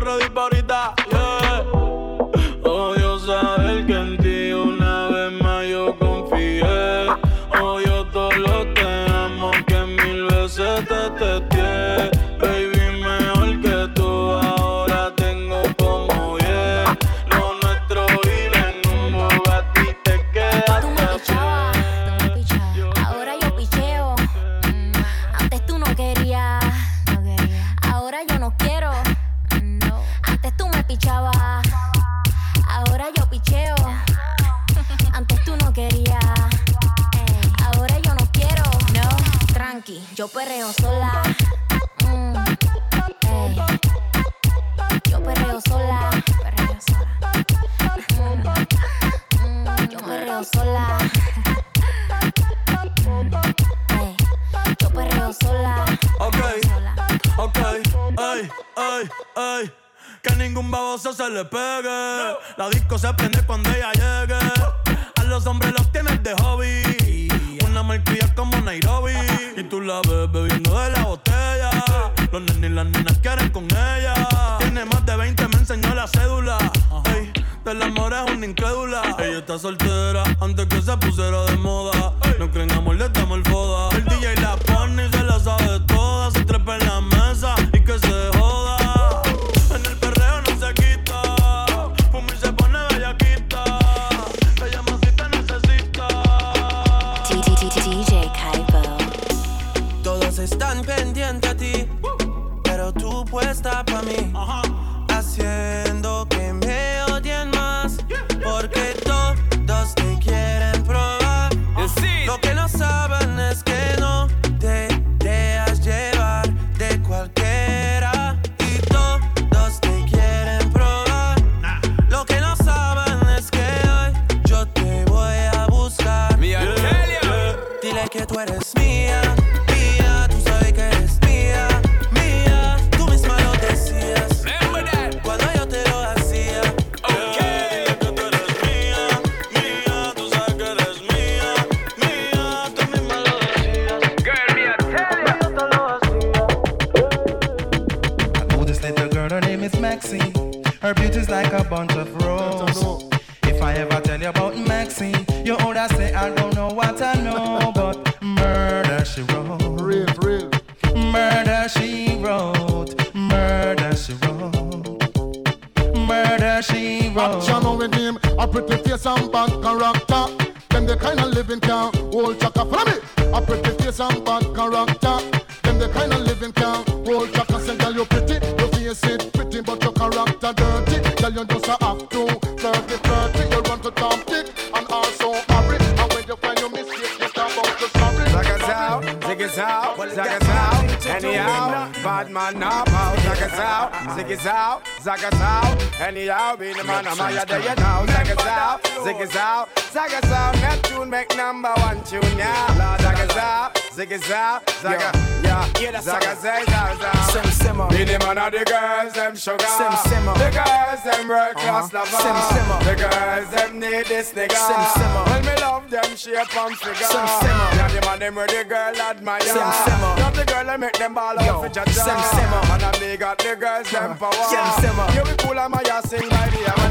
trigger. 216.88 217.11
Sem 217.11 217.27
Semma. 217.27 217.76
Yeah, 217.76 217.88
the 217.88 218.05
man 218.05 218.19
them 218.19 218.35
where 218.35 218.47
the 218.47 218.64
girl 218.64 219.01
admire. 219.01 219.41
Sem 219.41 219.57
Semma. 219.57 220.18
Not 220.19 220.34
the 220.34 220.45
girl 220.45 220.69
I 220.69 220.77
make 220.77 220.97
them 220.97 221.14
ball 221.14 221.39
out 221.39 221.64
for 221.64 221.69
jaja. 221.69 221.91
Sem 221.91 222.18
Semma. 222.18 222.59
And 222.73 222.84
I 222.84 222.99
me 222.99 223.18
got 223.18 223.38
the 223.38 223.55
girls 223.55 223.91
them 223.91 224.18
power. 224.18 224.34
Sem 224.34 224.65
Semma. 224.81 225.15
Yeah, 225.15 225.23
we 225.23 225.34
pull 225.35 225.59
on 225.59 225.72
my 225.72 225.84
ass 225.91 226.09
sing 226.09 226.30
by 226.30 226.49
the 226.49 226.64
hour. 226.72 226.88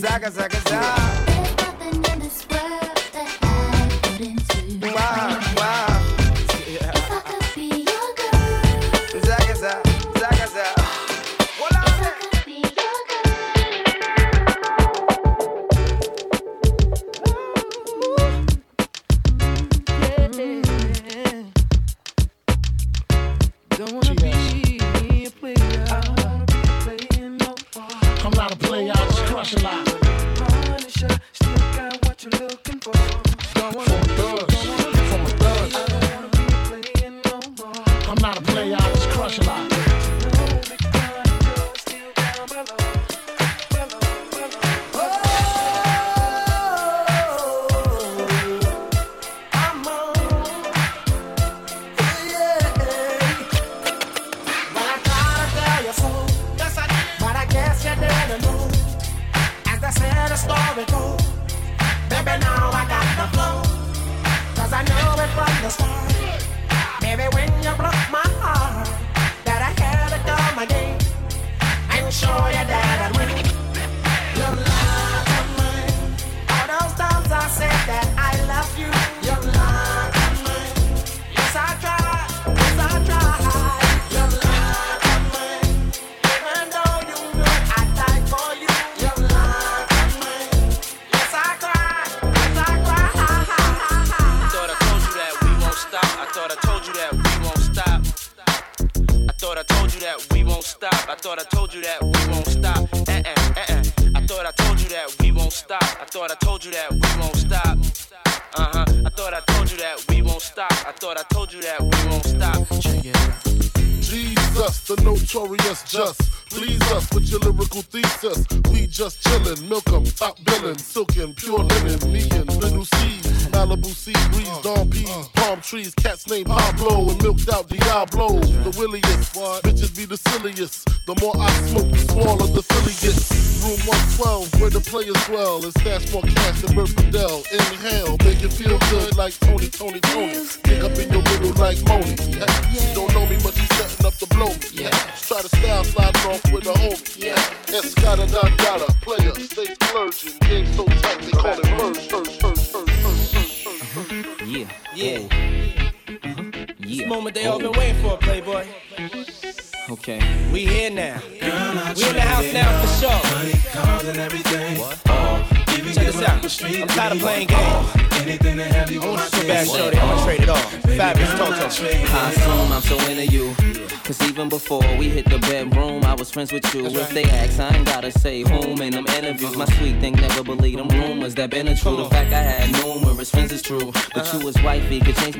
Zaga, 0.00 0.30
zaga, 0.30 0.56
zaga. 0.60 1.19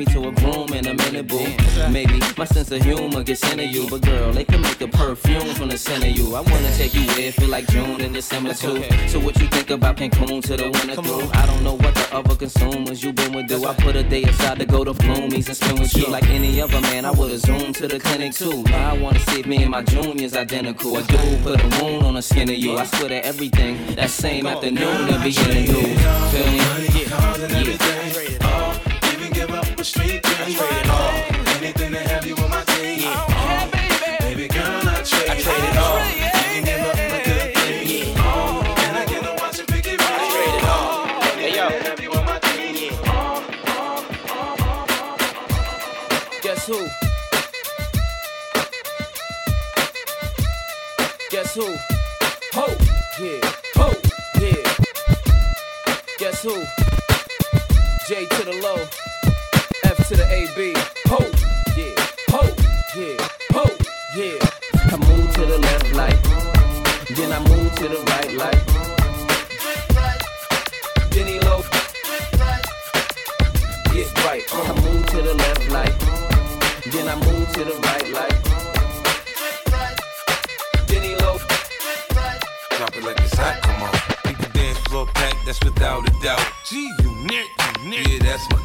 me 0.00 0.06
to 0.06 0.28
a 0.28 0.32
groom 0.32 0.72
in 0.72 0.86
a 0.86 0.94
minute, 0.94 1.26
boo. 1.26 1.46
Maybe 1.90 2.20
my 2.38 2.46
sense 2.46 2.70
of 2.70 2.82
humor 2.82 3.22
gets 3.22 3.42
into 3.50 3.66
you, 3.66 3.86
but 3.90 4.00
girl, 4.00 4.32
they 4.32 4.44
can 4.44 4.62
make 4.62 4.80
a 4.80 4.88
perfume 4.88 5.54
from 5.54 5.68
the 5.68 5.76
scent 5.76 6.04
of 6.04 6.10
you. 6.10 6.34
I 6.34 6.40
wanna 6.40 6.72
take 6.76 6.94
you 6.94 7.06
where 7.14 7.32
feel 7.32 7.48
like 7.48 7.66
June 7.68 8.00
and 8.00 8.14
December 8.14 8.54
too. 8.54 8.82
So 9.08 9.20
what 9.20 9.38
you 9.40 9.46
think 9.48 9.68
about 9.70 9.96
Cancun 9.98 10.42
to 10.42 10.56
the 10.56 10.70
winter 10.70 11.02
through? 11.02 11.28
I 11.34 11.44
don't 11.44 11.62
know 11.62 11.74
what 11.74 11.94
the 11.94 12.08
other 12.12 12.34
consumers 12.34 13.02
you 13.02 13.12
been 13.12 13.32
with 13.34 13.48
do. 13.48 13.66
I 13.66 13.74
put 13.74 13.94
a 13.96 14.02
day 14.02 14.22
aside 14.22 14.58
to 14.60 14.66
go 14.66 14.84
to 14.84 14.94
Bloomies 14.94 15.48
and 15.48 15.56
spend 15.56 15.78
with 15.78 15.94
you 15.94 16.06
like 16.06 16.28
any 16.30 16.60
other 16.62 16.80
man. 16.80 17.04
I 17.04 17.10
would've 17.10 17.40
zoomed 17.40 17.74
to 17.76 17.88
the 17.88 18.00
clinic 18.00 18.32
too. 18.32 18.62
Now 18.64 18.94
I 18.94 18.98
wanna 18.98 19.20
see 19.20 19.40
if 19.40 19.46
me 19.46 19.62
and 19.62 19.70
my 19.70 19.82
juniors 19.82 20.34
identical. 20.34 20.96
A 20.96 21.02
dude 21.02 21.42
put 21.42 21.60
a 21.60 21.68
wound 21.82 22.04
on 22.04 22.14
the 22.14 22.22
skin 22.22 22.48
of 22.48 22.56
you. 22.56 22.78
I 22.78 22.86
swear 22.86 23.10
to 23.10 23.24
everything. 23.24 23.94
That 23.96 24.10
same 24.10 24.46
afternoon, 24.46 25.06
they'll 25.06 25.22
be 25.22 25.30
you. 25.30 25.82
Feel 26.32 26.46
me? 26.52 26.60
Yeah 28.40 28.49
paper 29.80 29.84
street 29.84 30.22
gang. 30.22 30.34
I 30.38 30.52
trade 30.52 30.78
it 30.78 30.90
all. 30.90 31.56
Anything 31.56 31.92
to 31.92 31.98
have 31.98 32.26
you 32.26 32.36
on 32.36 32.50
my 32.50 32.64
team. 32.64 33.00
Yeah. 33.00 33.24
Oh, 33.28 33.70
baby. 33.72 34.34
baby 34.34 34.48
girl, 34.48 34.88
I 34.88 35.02
trade, 35.02 35.30
I 35.30 35.40
trade 35.40 35.64
it 35.64 35.76
all. 35.78 35.89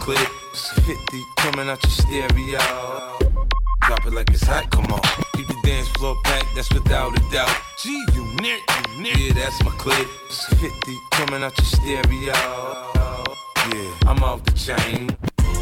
Yeah, 0.07 0.13
that's 0.13 0.23
my 0.23 0.35
clip. 0.53 0.85
50 0.85 1.23
coming 1.37 1.69
out 1.69 1.83
your 1.83 1.91
stereo. 1.91 2.59
Drop 3.81 4.05
it 4.05 4.13
like 4.13 4.29
it's 4.29 4.43
hot, 4.43 4.69
come 4.69 4.85
on. 4.85 5.01
Keep 5.35 5.47
the 5.47 5.55
dance 5.63 5.87
floor 5.89 6.15
packed, 6.23 6.47
that's 6.55 6.71
without 6.73 7.17
a 7.17 7.31
doubt. 7.31 7.49
G 7.81 8.05
unit, 8.13 8.61
unit. 8.97 9.17
Yeah, 9.17 9.33
that's 9.33 9.63
my 9.63 9.71
clip. 9.71 10.07
50 10.29 10.97
coming 11.11 11.43
out 11.43 11.57
your 11.57 11.65
stereo. 11.65 12.33
Yeah, 13.73 14.07
I'm 14.07 14.23
off 14.23 14.43
the 14.43 14.51
chain. 14.51 15.07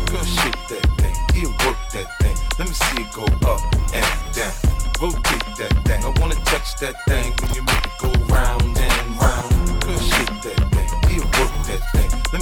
Girl, 0.07 0.23
shake 0.23 0.67
that 0.69 0.85
thing. 0.97 1.15
Yeah, 1.35 1.49
work 1.65 1.77
that 1.93 2.07
thing. 2.19 2.35
Let 2.59 2.67
me 2.67 2.73
see 2.73 3.01
it 3.01 3.13
go 3.13 3.23
up 3.47 3.61
and 3.93 4.35
down. 4.35 4.53
Rotate 5.01 5.57
that 5.57 5.73
thing. 5.85 6.03
I 6.03 6.19
wanna 6.19 6.35
touch 6.45 6.77
that 6.79 6.95
thing 7.07 7.33
when 7.41 7.53
you 7.55 7.63
make 7.63 7.85
it 7.85 7.97
go 7.99 8.11
round 8.33 8.77
and 8.77 9.21
round. 9.21 9.62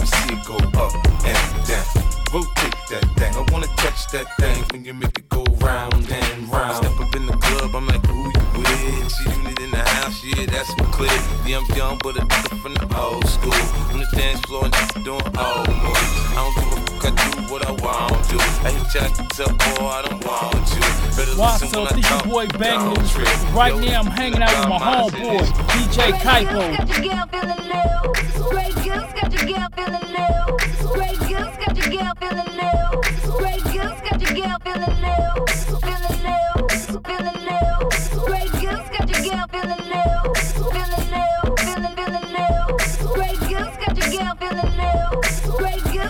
Me 0.01 0.07
see 0.07 0.33
it 0.33 0.45
go 0.47 0.55
up 0.81 0.93
and 1.29 1.67
down. 1.69 1.85
Rotate 2.33 2.73
that 2.89 3.05
thing. 3.17 3.35
I 3.35 3.45
wanna 3.51 3.67
touch 3.77 4.07
that 4.13 4.25
thing 4.39 4.63
when 4.71 4.83
you 4.83 4.95
make 4.95 5.15
it 5.15 5.29
go 5.29 5.43
round 5.59 6.09
and 6.09 6.49
round. 6.51 6.77
Step 6.77 6.99
up 6.99 7.15
in 7.15 7.27
the 7.27 7.37
club, 7.37 7.75
I'm 7.75 7.85
like, 7.85 8.03
who 8.07 8.23
you 8.33 8.45
with? 8.57 9.13
G 9.13 9.29
unit 9.29 9.59
in 9.59 9.69
the 9.69 9.77
house, 9.77 10.23
yeah, 10.25 10.47
that's 10.47 10.75
my 10.77 10.85
clip. 10.85 11.11
Yeah, 11.45 11.59
I'm 11.59 11.75
young, 11.77 11.99
but 12.01 12.17
a 12.17 12.21
nigga 12.21 12.61
from 12.63 12.73
the 12.73 12.87
old 12.97 13.27
school. 13.27 13.53
On 13.93 13.99
the 13.99 14.07
dance 14.17 14.41
floor, 14.41 14.65
and 14.65 14.73
just 14.73 14.95
doing 15.03 15.21
old 15.37 15.69
moves. 15.69 16.11
I 16.33 16.35
don't 16.35 16.55
give 16.55 16.70
a 17.03 17.11
fuck, 17.11 17.19
I 17.19 17.41
do 17.41 17.53
what 17.53 17.65
I 17.65 17.71
want 17.71 18.25
to. 18.29 18.37
I 18.65 18.71
hit 18.71 18.93
you 18.93 19.01
at 19.01 19.15
the 19.15 19.23
top, 19.33 19.57
boy, 19.79 19.85
I 19.87 20.01
don't 20.03 20.25
want 20.25 20.69
you. 20.73 20.81
Better 21.15 21.35
What's 21.37 21.61
listen 21.61 21.79
up, 21.79 21.91
when 21.91 22.03
I 22.03 22.07
talk, 22.07 22.25
boy 22.25 22.47
Bang 22.57 22.79
don't 22.79 22.97
News. 22.99 23.11
trip. 23.11 23.27
Right 23.53 23.73
Yo, 23.75 23.79
now, 23.81 23.99
I'm 24.01 24.07
hanging 24.07 24.41
out 24.41 24.59
with 24.59 24.69
my 24.69 24.79
homeboy, 24.79 25.45
DJ 25.71 26.11
Caipo. 26.21 26.77
Got 26.77 26.89
your 26.89 27.01
girl 27.07 27.25
feeling 27.31 27.63
low. 27.69 28.49
Great 28.49 28.75
girls 28.75 29.13
got 29.13 29.33
your 29.33 29.45
girl 29.45 29.67
feeling 29.75 30.09
low. 30.13 30.57
Great 30.93 31.19
girls 31.19 31.55
got 31.57 31.77
your 31.77 31.89
girl 31.89 32.13
feeling 32.19 32.53
low. 32.57 33.01
Great 33.39 33.63
girls 33.63 33.99
got 34.01 34.21
your 34.21 34.33
girl 34.33 34.57
feeling 34.63 35.01
low. 35.01 35.45
Feeling 35.81 36.10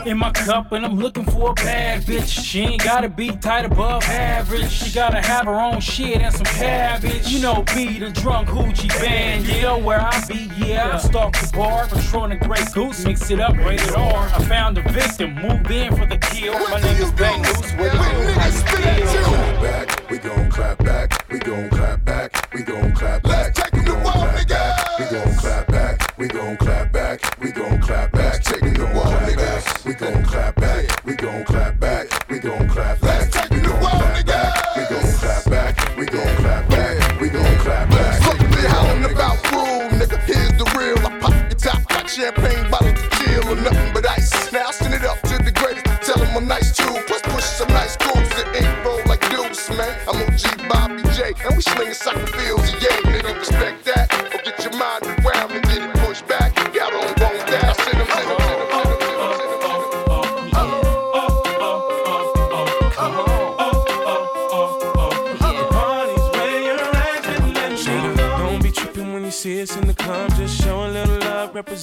in 0.06 0.18
my 0.18 0.32
cup 0.32 0.72
and 0.72 0.86
I'm 0.86 0.98
looking 0.98 1.26
for 1.26 1.52
a 1.52 1.53
bad 1.53 2.03
bitch. 2.03 2.44
She 2.44 2.61
ain't 2.61 2.84
gotta 2.84 3.10
be 3.10 3.30
tight 3.38 3.65
above 3.65 4.03
average. 4.03 4.72
She 4.72 4.94
gotta 4.94 5.22
have 5.22 5.45
her 5.45 5.60
own 5.60 5.80
shit 5.80 6.22
and 6.22 6.34
some 6.34 6.45
cabbage. 6.45 7.28
You 7.28 7.41
know, 7.41 7.64
be 7.76 7.99
the 7.99 8.10
drunk 8.10 8.49
hoochie 8.49 8.90
band. 8.99 9.45
Yeah, 9.45 9.56
You 9.56 9.61
know 9.61 9.78
where 9.80 10.02
I 10.02 10.23
be, 10.28 10.52
yeah. 10.57 10.95
I 10.95 10.98
stalk 10.98 11.34
the 11.34 11.52
bar, 11.56 11.88
patrolling 11.88 12.38
the 12.40 12.45
Grey 12.45 12.64
Goose, 12.73 13.06
mix 13.06 13.30
it 13.32 13.40
up, 13.40 13.56
rated 13.57 13.94
R. 13.94 14.30
I 14.34 14.44
found 14.45 14.78
the 14.78 14.82
victim, 14.91 15.36
moved 15.36 15.69
in 15.72 15.95
for 15.95 16.06
the 16.06 16.18
kill. 16.18 16.53
My 16.69 16.82
name 16.82 17.02
is 17.02 17.11
Bang 17.11 17.41
Loose, 17.44 17.72
what 17.73 17.94
you 17.94 17.99
do, 17.99 18.34
how 18.34 18.48
you 18.48 19.61
back, 19.61 20.10
we 20.10 20.18
gon' 20.18 20.49
clap 20.49 20.78
back, 20.80 21.26
we 21.30 21.40
gon' 21.40 21.69
clap 21.69 22.03
back, 22.06 22.53
we 22.53 22.64
gon' 22.64 22.94
clap 22.94 23.23
back. 23.23 23.53
Taking 23.53 23.86
the 23.86 23.94
wall, 23.95 24.28
nigga. 24.28 24.70
We 25.02 25.18
gon' 25.18 25.36
clap 25.36 25.68
back, 25.68 26.18
we 26.19 26.28
gon' 26.28 26.57
clap 26.57 26.91
back, 26.91 27.40
we 27.40 27.52
gon' 27.52 27.82
clap 27.82 28.11
back. 28.11 28.44
Taking 28.44 28.76
the 28.76 28.86
wall, 28.86 29.11
nigga. 29.26 29.84
We 29.84 29.95
gon' 29.95 30.23
clap 30.23 30.56
back, 30.57 31.03
we 31.03 31.15
gon' 31.15 31.44
clap 31.44 31.80
back, 31.80 32.30
we 32.30 32.38
gon' 32.38 32.69
clap 32.69 33.02
back. 33.02 33.32
Taking 33.32 33.64
the 33.64 33.72
wall, 33.82 33.99
nigga. 34.14 34.53
We 34.78 34.84
gon' 34.86 35.11
clap 35.18 35.45
back, 35.49 35.98
we 35.98 36.06
gon' 36.06 36.36
clap 36.38 36.69
back, 36.69 37.19
we 37.19 37.30
gon' 37.30 37.57
clap 37.57 37.90
back. 37.90 38.22
Fuck 38.22 38.41
me 38.41 38.61
howling 38.68 39.11
about 39.11 39.52
rule, 39.52 39.90
nigga. 39.98 40.19
Here's 40.19 40.53
the 40.53 40.65
real. 40.78 40.99
I 40.99 41.19
pop 41.19 41.34
your 41.34 41.57
top, 41.57 41.82
got 41.90 42.07
champagne 42.07 42.69
bottles 42.69 43.02
to 43.02 43.10
chill 43.18 43.49
or 43.49 43.56
nothing 43.56 43.94
but 43.95 44.07
ice. 44.07 44.52
Now 44.53 44.68
I 44.68 44.72
send 44.72 44.94
it 44.94 45.03
up 45.03 45.19
to 45.22 45.44
the 45.44 45.52
greatest. 45.52 45.88
Tell 46.06 46.23
them 46.23 46.38
I'm 46.38 46.48
nice 46.48 46.78
too. 46.78 46.94
Plus 47.07 47.22
push 47.23 47.44
some 47.44 47.69
nice 47.69 47.98
grooves 47.98 48.30
that 48.38 48.53
ain't 48.53 48.86
roll 48.86 49.02
like 49.07 49.28
deuce, 49.32 49.68
man. 49.72 49.98
I'm 50.07 50.22
OG 50.22 50.69
Bobby 50.69 51.02
J, 51.18 51.34
and 51.44 51.57
we 51.57 51.64
slinging 51.64 51.95
soccer 51.95 52.28
fields, 52.28 52.72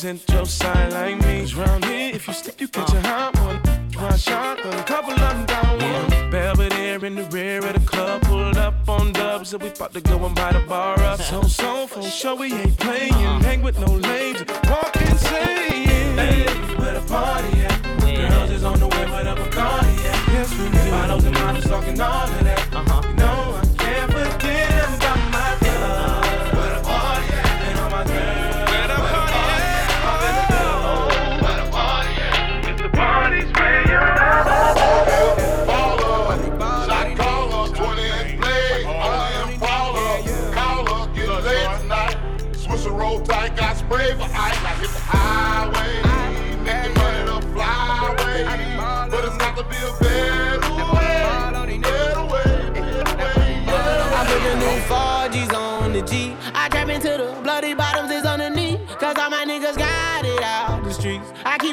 love, 0.04 0.14
represent 0.14 0.30
your 0.30 0.46
side 0.46 0.92
like 0.92 1.20
me. 1.26 1.40
'Cause 1.40 1.54
round 1.54 1.84
here, 1.84 2.14
if 2.14 2.28
you 2.28 2.34
slip, 2.34 2.60
you 2.60 2.68
catch 2.68 2.92
a 2.92 3.00
hot 3.00 3.38
one. 3.40 3.60
One 3.94 4.18
shot, 4.18 4.58
but 4.62 4.74
a 4.78 4.82
couple 4.84 5.12
of 5.12 5.18
them 5.18 5.46
down 5.46 5.78
one. 5.78 6.30
Belvedere 6.30 7.04
in 7.04 7.14
the 7.16 7.24
rear 7.24 7.58
of 7.58 7.72
the 7.72 7.80
club, 7.80 8.22
pulled 8.22 8.56
up 8.56 8.74
on 8.88 9.12
dubs, 9.12 9.52
and 9.52 9.62
we 9.62 9.70
about 9.70 9.92
to 9.94 10.00
go 10.00 10.24
and 10.24 10.34
buy 10.34 10.52
the 10.52 10.60
bar 10.60 11.00
up. 11.02 11.20
So, 11.20 11.42
so, 11.42 11.86
for 11.86 12.02
sure, 12.02 12.36
we 12.36 12.52
ain't 12.52 12.76
playing. 12.78 13.40
Hang 13.42 13.62
with 13.62 13.78
no 13.78 13.92
lames, 14.08 14.44
walk 14.70 14.94
insane. 14.96 16.16
Hey, 16.18 16.46
where 16.78 16.94
the 16.94 17.04
party 17.08 17.64
at? 17.64 17.78
Girls 18.30 18.50
is 18.50 18.64
on 18.64 18.78
the 18.78 18.86
way, 18.86 19.04
but 19.10 19.26
I'm 19.26 19.38
a 19.38 19.46
Bacardi 19.46 19.94
at. 20.12 20.20
Yes, 20.32 20.50
we 20.58 20.68
do. 20.68 20.90
Bottles 20.90 21.24
and 21.24 21.34
models 21.34 21.66
talking 21.66 22.00
all 22.00 22.24
of 22.24 22.44
that. 22.44 22.74
Uh-huh. 22.74 22.97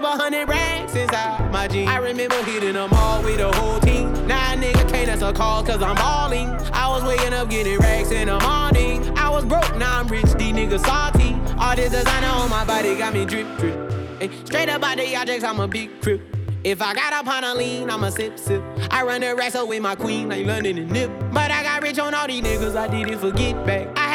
A 0.06 0.18
hundred 0.18 0.48
racks 0.48 0.96
inside 0.96 1.52
my 1.52 1.68
jeans. 1.68 1.90
I 1.90 1.98
remember 1.98 2.42
hitting 2.44 2.74
them 2.74 2.94
all 2.94 3.24
with 3.24 3.38
the 3.38 3.52
whole 3.52 3.80
team. 3.80 4.14
Now 4.28 4.54
a 4.54 4.56
nigga 4.56 4.88
can't 4.88 5.10
answer 5.10 5.34
calls 5.34 5.68
cause 5.68 5.82
I'm 5.82 5.96
balling. 5.96 6.50
I 6.72 6.88
was 6.90 7.04
waking 7.04 7.34
up 7.34 7.50
getting 7.50 7.80
racks 7.80 8.12
in 8.12 8.28
the 8.28 8.40
morning. 8.40 9.18
I 9.18 9.30
was 9.30 9.46
broke, 9.46 9.76
now 9.78 10.00
I'm 10.00 10.08
rich, 10.08 10.32
these 10.34 10.54
niggas 10.54 10.86
salty. 10.86 11.36
All 11.60 11.76
this 11.76 11.92
designer 11.92 12.28
on 12.28 12.50
my 12.52 12.64
body 12.64 12.96
got 12.96 13.14
me 13.14 13.26
drip, 13.26 13.48
drip. 13.58 13.92
Straight 14.46 14.70
up 14.70 14.84
out 14.84 14.98
the 14.98 15.16
objects, 15.16 15.44
I'm 15.44 15.60
a 15.60 15.68
big 15.68 16.00
crip. 16.02 16.22
If 16.64 16.82
I 16.82 16.94
got 16.94 17.12
up 17.12 17.28
on 17.28 17.44
a 17.44 17.54
lean, 17.56 17.90
I'ma 17.90 18.10
sip, 18.10 18.40
sip. 18.40 18.64
I 18.92 19.04
run 19.04 19.22
the 19.22 19.36
racks 19.36 19.56
up 19.56 19.68
with 19.68 19.82
my 19.82 19.96
queen, 19.96 20.30
like 20.30 20.46
London 20.46 20.78
and 20.78 20.92
Nip. 20.92 21.12
But 21.32 21.52
I 21.52 21.64
got 21.64 21.82
rich 21.84 22.00
on 22.00 22.14
all 22.14 22.28
these 22.28 22.44
niggas, 22.44 22.76
I 22.76 22.88
didn't 22.88 23.20
forget 23.20 23.66
back. 23.66 23.88
I 23.98 24.15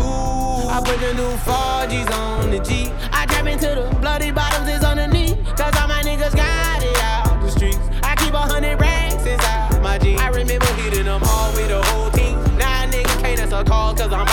I 0.71 0.79
put 0.79 1.01
the 1.01 1.13
new 1.13 1.35
4Gs 1.43 2.11
on 2.15 2.49
the 2.49 2.59
G. 2.59 2.89
I 3.11 3.25
trap 3.25 3.45
into 3.45 3.75
the 3.75 3.93
bloody 3.99 4.31
bottoms 4.31 4.69
is 4.69 4.85
underneath. 4.85 5.35
Cause 5.57 5.75
all 5.75 5.89
my 5.89 6.01
niggas 6.01 6.33
got 6.33 6.81
it 6.81 6.97
out 7.03 7.41
the 7.41 7.51
streets. 7.51 7.77
I 8.03 8.15
keep 8.15 8.33
a 8.33 8.37
hundred 8.39 8.79
racks 8.79 9.25
inside 9.25 9.83
my 9.83 9.97
jeans. 9.97 10.21
I 10.21 10.29
remember 10.29 10.65
hitting 10.79 11.03
them 11.03 11.21
all 11.25 11.51
with 11.51 11.67
the 11.67 11.83
whole 11.83 12.09
team. 12.11 12.39
Now 12.57 12.85
a 12.85 12.87
nigga 12.87 13.21
can't 13.21 13.41
answer 13.41 13.65
calls 13.65 13.99
cause 13.99 14.13
I'm 14.13 14.25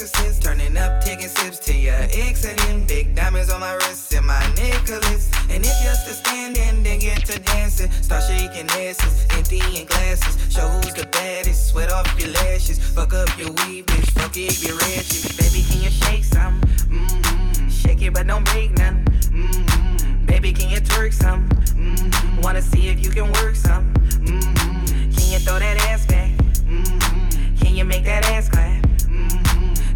exorcist. 0.00 0.42
Turning 0.42 0.76
up, 0.76 1.02
taking 1.02 1.28
sips 1.28 1.58
to 1.58 1.74
your 1.74 1.94
exiting. 1.94 2.86
Big 2.86 3.14
diamonds 3.14 3.50
on 3.50 3.60
my 3.60 3.72
wrist 3.74 4.14
and 4.14 4.26
my 4.26 4.40
necklace. 4.54 5.30
And 5.50 5.64
if 5.64 5.74
you're 5.82 5.94
still 5.94 6.14
standing, 6.14 6.82
then 6.82 7.00
get 7.00 7.24
to 7.26 7.38
dancing. 7.40 7.90
Start 7.90 8.22
shaking 8.24 8.68
asses, 8.70 9.26
emptying 9.30 9.86
glasses. 9.86 10.36
Show 10.54 10.68
who's 10.68 10.94
the 10.94 11.06
baddest. 11.10 11.70
Sweat 11.70 11.90
off 11.90 12.06
your 12.18 12.30
lashes. 12.30 12.78
Fuck 12.78 13.12
up 13.12 13.28
your 13.38 13.48
weave, 13.48 13.86
bitch. 13.86 14.10
Fuck 14.10 14.36
it, 14.36 14.60
be 14.60 14.70
ratchet. 14.70 15.36
Baby, 15.36 15.64
can 15.68 15.82
you 15.82 15.90
shake 15.90 16.24
some? 16.24 16.60
Mm-hmm. 16.60 17.68
Shake 17.68 18.02
it, 18.02 18.14
but 18.14 18.26
don't 18.26 18.44
break 18.44 18.70
none. 18.78 19.04
Mm-hmm. 19.04 20.26
Baby, 20.26 20.52
can 20.52 20.70
you 20.70 20.80
twerk 20.80 21.12
some? 21.12 21.48
Mm-hmm. 21.48 22.42
Wanna 22.42 22.62
see 22.62 22.88
if 22.88 23.04
you 23.04 23.10
can 23.10 23.32
work 23.32 23.56
some? 23.56 23.92
Mm-hmm. 23.94 25.10
Can 25.10 25.32
you 25.32 25.38
throw 25.40 25.58
that 25.58 25.76
ass 25.88 26.06
back? 26.06 26.30
Mm-hmm. 26.70 27.56
Can 27.56 27.74
you 27.74 27.84
make 27.84 28.04
that 28.04 28.24
ass 28.26 28.48
clap? 28.48 28.82
Mm-hmm. 28.82 29.47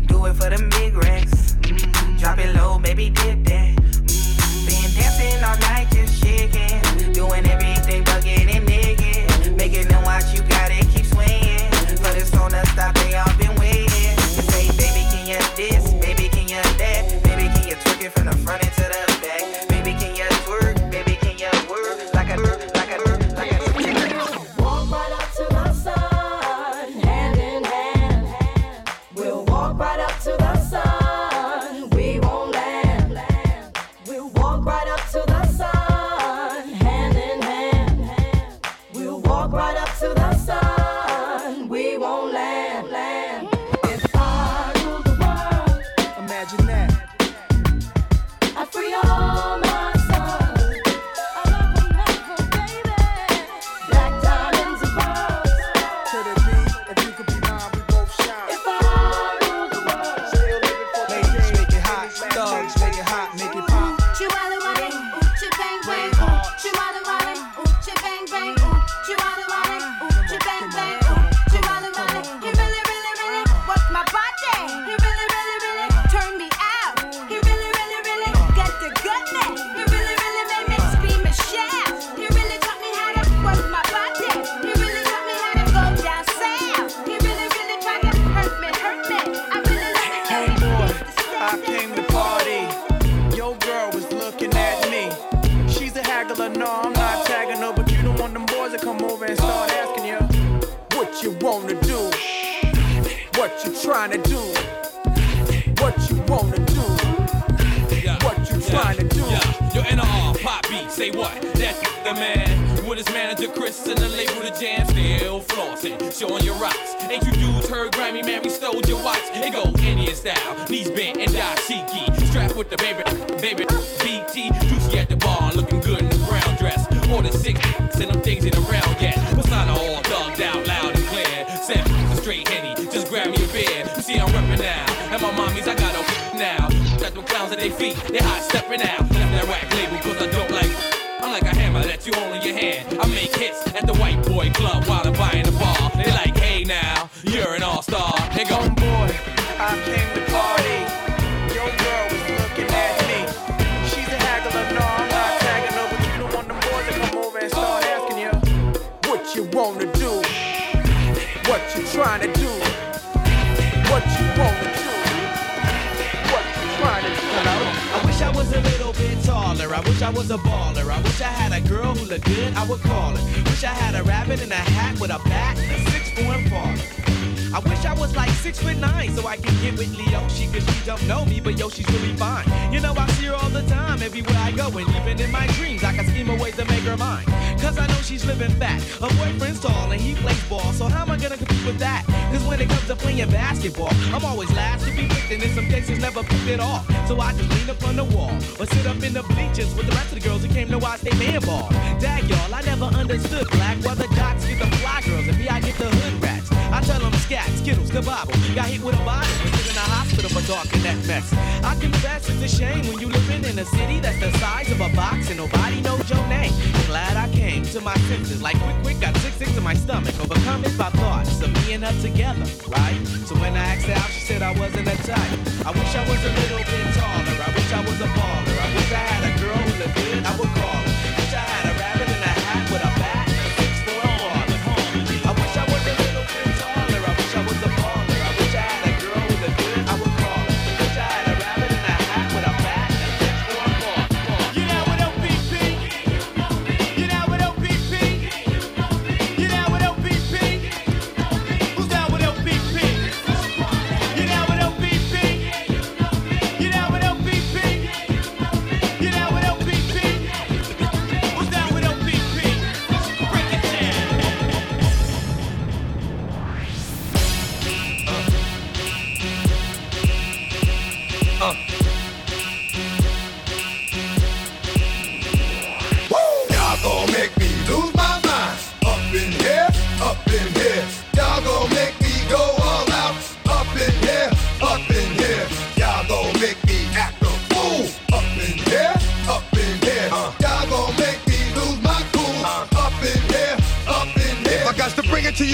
Do 0.06 0.26
it 0.26 0.34
for 0.34 0.50
the 0.50 0.68
big 0.70 0.96
racks. 0.96 1.54
Mm-hmm. 1.62 2.16
Drop 2.18 2.38
it 2.38 2.54
low, 2.54 2.78
baby, 2.78 3.10
dip 3.10 3.44
that. 3.44 3.76
Mm-hmm. 3.76 4.66
Been 4.66 4.90
dancing 4.94 5.42
all 5.44 5.58
night, 5.68 5.88
just 5.92 6.22
shaking. 6.22 7.12
Doing 7.12 7.46
everything 7.46 8.04
but 8.04 8.22
getting 8.24 8.64
naked. 8.64 9.56
Making 9.56 9.88
them 9.88 10.02
watch 10.04 10.32
you 10.34 10.42
got 10.42 10.70
it, 10.70 10.86
keep 10.88 11.06
swinging. 11.06 11.70
But 12.02 12.16
it's 12.16 12.34
on 12.36 12.52
the 12.52 12.64
stop, 12.72 12.94
they 12.94 13.14
all 13.14 13.32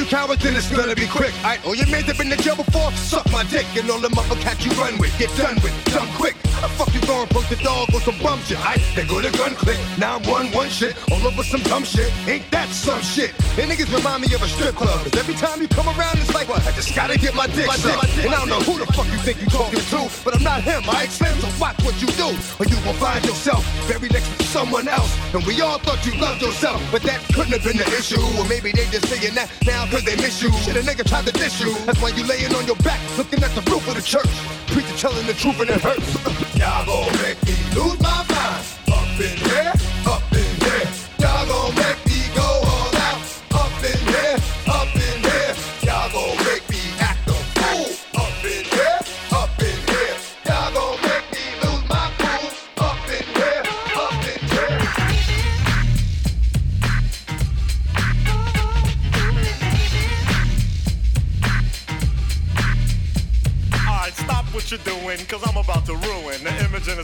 cowards, 0.06 0.42
then 0.42 0.56
it's 0.56 0.70
gonna 0.70 0.94
be 0.94 1.06
quick. 1.06 1.32
Alright, 1.38 1.64
all 1.64 1.74
your 1.74 1.88
men 1.88 2.04
have 2.04 2.18
been 2.18 2.32
in 2.32 2.38
jail 2.40 2.56
before, 2.56 2.90
suck 2.92 3.30
my 3.30 3.44
dick, 3.44 3.66
and 3.76 3.90
all 3.90 4.00
the 4.00 4.08
motherfuckers 4.08 4.64
you 4.64 4.72
run 4.80 4.98
with, 4.98 5.16
get 5.18 5.34
done 5.36 5.54
with, 5.62 5.72
done 5.86 6.08
quick. 6.16 6.37
Fuck 6.78 6.94
you 6.94 7.00
going 7.10 7.26
poke 7.26 7.48
the 7.48 7.56
dog 7.56 7.92
on 7.92 8.00
some 8.02 8.16
bum 8.22 8.38
shit? 8.46 8.56
Alright, 8.56 8.78
they 8.94 9.02
go 9.02 9.20
to 9.20 9.36
gun 9.36 9.50
click, 9.56 9.76
now 9.98 10.14
I'm 10.14 10.22
one 10.30 10.46
one 10.54 10.68
shit, 10.70 10.94
all 11.10 11.26
over 11.26 11.42
some 11.42 11.60
dumb 11.62 11.82
shit. 11.82 12.06
Ain't 12.28 12.48
that 12.52 12.68
some 12.68 13.02
shit? 13.02 13.34
And 13.58 13.66
niggas 13.66 13.90
remind 13.90 14.22
me 14.22 14.32
of 14.32 14.42
a 14.42 14.46
strip 14.46 14.76
club, 14.76 15.02
cause 15.02 15.16
every 15.18 15.34
time 15.34 15.60
you 15.60 15.66
come 15.66 15.88
around, 15.88 16.22
it's 16.22 16.32
like, 16.32 16.48
what? 16.48 16.64
I 16.68 16.70
just 16.70 16.94
gotta 16.94 17.18
get 17.18 17.34
my 17.34 17.48
dick 17.48 17.66
sucked. 17.72 18.16
And 18.22 18.30
I 18.32 18.38
don't 18.38 18.48
know 18.48 18.62
who 18.62 18.78
the 18.78 18.86
fuck 18.94 19.10
you 19.10 19.18
think 19.26 19.42
you 19.42 19.48
talking 19.50 19.82
to, 19.90 20.06
but 20.24 20.36
I'm 20.36 20.44
not 20.44 20.62
him, 20.62 20.84
I 20.86 21.06
Slim, 21.10 21.34
so 21.40 21.50
watch 21.58 21.82
what 21.82 21.98
you 22.00 22.06
do, 22.14 22.30
or 22.62 22.64
you 22.70 22.78
will 22.86 22.94
find 23.02 23.24
yourself 23.26 23.66
buried 23.88 24.12
next 24.12 24.30
to 24.38 24.44
someone 24.46 24.86
else. 24.86 25.10
And 25.34 25.42
we 25.46 25.60
all 25.60 25.80
thought 25.80 26.06
you 26.06 26.14
loved 26.20 26.42
yourself, 26.42 26.78
but 26.92 27.02
that 27.02 27.18
couldn't 27.34 27.58
have 27.58 27.64
been 27.64 27.78
the 27.78 27.90
issue. 27.98 28.22
Or 28.38 28.46
maybe 28.46 28.70
they 28.70 28.86
just 28.86 29.08
saying 29.10 29.34
that 29.34 29.50
now 29.66 29.82
cause 29.90 30.04
they 30.04 30.14
miss 30.14 30.40
you. 30.40 30.52
Shit, 30.62 30.76
a 30.76 30.86
nigga 30.86 31.02
tried 31.02 31.26
to 31.26 31.32
diss 31.32 31.58
you. 31.58 31.74
That's 31.90 32.00
why 32.00 32.10
you 32.14 32.22
laying 32.22 32.54
on 32.54 32.66
your 32.70 32.78
back, 32.86 33.02
looking 33.18 33.42
at 33.42 33.50
the 33.58 33.66
roof 33.66 33.82
of 33.88 33.96
the 33.96 34.02
church. 34.02 34.30
Preacher 34.70 34.96
telling 34.96 35.26
the 35.26 35.34
truth 35.34 35.58
and 35.58 35.70
it 35.70 35.80
hurts. 35.80 36.46
Y'all 36.58 36.84
gon' 36.86 37.12
make 37.22 37.40
me 37.46 37.54
lose 37.76 38.00
my 38.00 38.24
mind. 38.28 38.64
Up 38.90 39.20
in 39.20 39.36
here, 39.46 39.72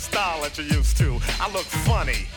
style 0.05 0.43
that 0.43 0.59
you're 0.59 0.67
used 0.67 0.97
to. 0.99 1.19
I 1.41 1.51
look 1.53 1.65
funny. 1.65 2.29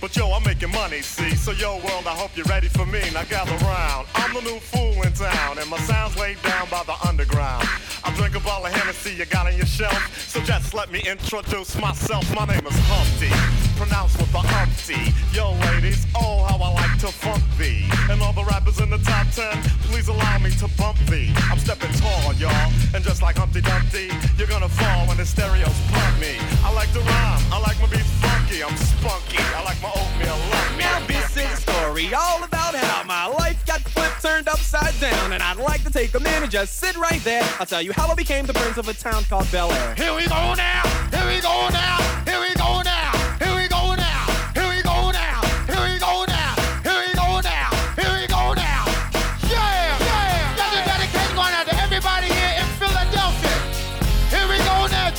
But 0.00 0.16
yo, 0.16 0.32
I'm 0.32 0.42
making 0.42 0.72
money, 0.72 1.02
see? 1.02 1.36
So 1.36 1.52
yo, 1.52 1.76
world, 1.76 2.06
I 2.06 2.16
hope 2.16 2.30
you're 2.34 2.46
ready 2.46 2.68
for 2.68 2.86
me. 2.86 3.02
Now 3.12 3.24
gather 3.24 3.56
round. 3.64 4.06
I'm 4.14 4.32
the 4.32 4.40
new 4.40 4.58
fool 4.58 5.02
in 5.02 5.12
town, 5.12 5.58
and 5.58 5.68
my 5.68 5.78
sound's 5.80 6.16
laid 6.16 6.40
down 6.42 6.68
by 6.70 6.82
the 6.84 6.96
underground. 7.06 7.68
I 8.10 8.14
drink 8.16 8.34
a 8.34 8.40
bottle 8.40 8.66
of 8.66 8.72
Hennessy 8.72 9.14
you 9.14 9.24
got 9.24 9.46
on 9.46 9.56
your 9.56 9.66
shelf. 9.66 9.94
So 10.26 10.40
just 10.40 10.74
let 10.74 10.90
me 10.90 11.00
introduce 11.06 11.78
myself. 11.78 12.26
My 12.34 12.44
name 12.44 12.66
is 12.66 12.74
Humpty, 12.90 13.30
pronounced 13.78 14.18
with 14.18 14.32
the 14.32 14.42
Humpty. 14.42 15.14
Yo, 15.30 15.54
ladies, 15.70 16.08
oh, 16.16 16.42
how 16.42 16.58
I 16.58 16.74
like 16.74 16.98
to 17.06 17.06
funk 17.06 17.42
thee. 17.56 17.86
And 18.10 18.20
all 18.20 18.32
the 18.32 18.42
rappers 18.42 18.80
in 18.80 18.90
the 18.90 18.98
top 18.98 19.30
ten, 19.30 19.62
please 19.86 20.08
allow 20.08 20.38
me 20.38 20.50
to 20.58 20.66
bump 20.76 20.98
thee. 21.06 21.30
I'm 21.50 21.58
stepping 21.60 21.92
tall, 22.02 22.34
y'all. 22.34 22.72
And 22.94 23.04
just 23.04 23.22
like 23.22 23.36
Humpty 23.36 23.60
Dumpty, 23.60 24.10
you're 24.36 24.50
gonna 24.50 24.68
fall 24.68 25.06
when 25.06 25.16
the 25.16 25.24
stereos 25.24 25.78
pump 25.94 26.18
me. 26.18 26.34
I 26.66 26.74
like 26.74 26.90
to 26.94 27.00
rhyme, 27.00 27.42
I 27.54 27.62
like 27.62 27.78
my 27.78 27.86
beats 27.86 28.10
funky, 28.18 28.64
I'm 28.64 28.74
spunky. 28.74 29.38
I 29.54 29.62
like 29.62 29.80
my 29.80 29.92
oatmeal 29.94 30.38
lump 30.50 31.08
me 31.08 31.19
big 31.40 31.56
story 31.56 32.12
all 32.14 32.44
about 32.44 32.74
how 32.74 33.02
my 33.04 33.26
life 33.26 33.64
got 33.66 33.80
flipped, 33.80 34.22
turned 34.22 34.48
upside 34.48 34.98
down. 35.00 35.32
And 35.32 35.42
I'd 35.42 35.56
like 35.56 35.82
to 35.84 35.90
take 35.90 36.14
a 36.14 36.20
minute 36.20 36.42
and 36.42 36.50
just 36.50 36.76
sit 36.76 36.96
right 36.96 37.22
there. 37.24 37.44
I'll 37.58 37.66
tell 37.66 37.82
you 37.82 37.92
how 37.92 38.08
I 38.08 38.14
became 38.14 38.46
the 38.46 38.54
prince 38.54 38.76
of 38.76 38.88
a 38.88 38.94
town 38.94 39.24
called 39.24 39.50
Bel 39.50 39.72
Air. 39.72 39.94
Here 39.94 40.14
we 40.14 40.26
go 40.26 40.54
now, 40.54 40.82
here 41.10 41.26
we 41.26 41.40
go 41.40 41.68
now, 41.70 41.96
here 42.26 42.40
we 42.40 42.54
go 42.54 42.82
now. 42.82 43.00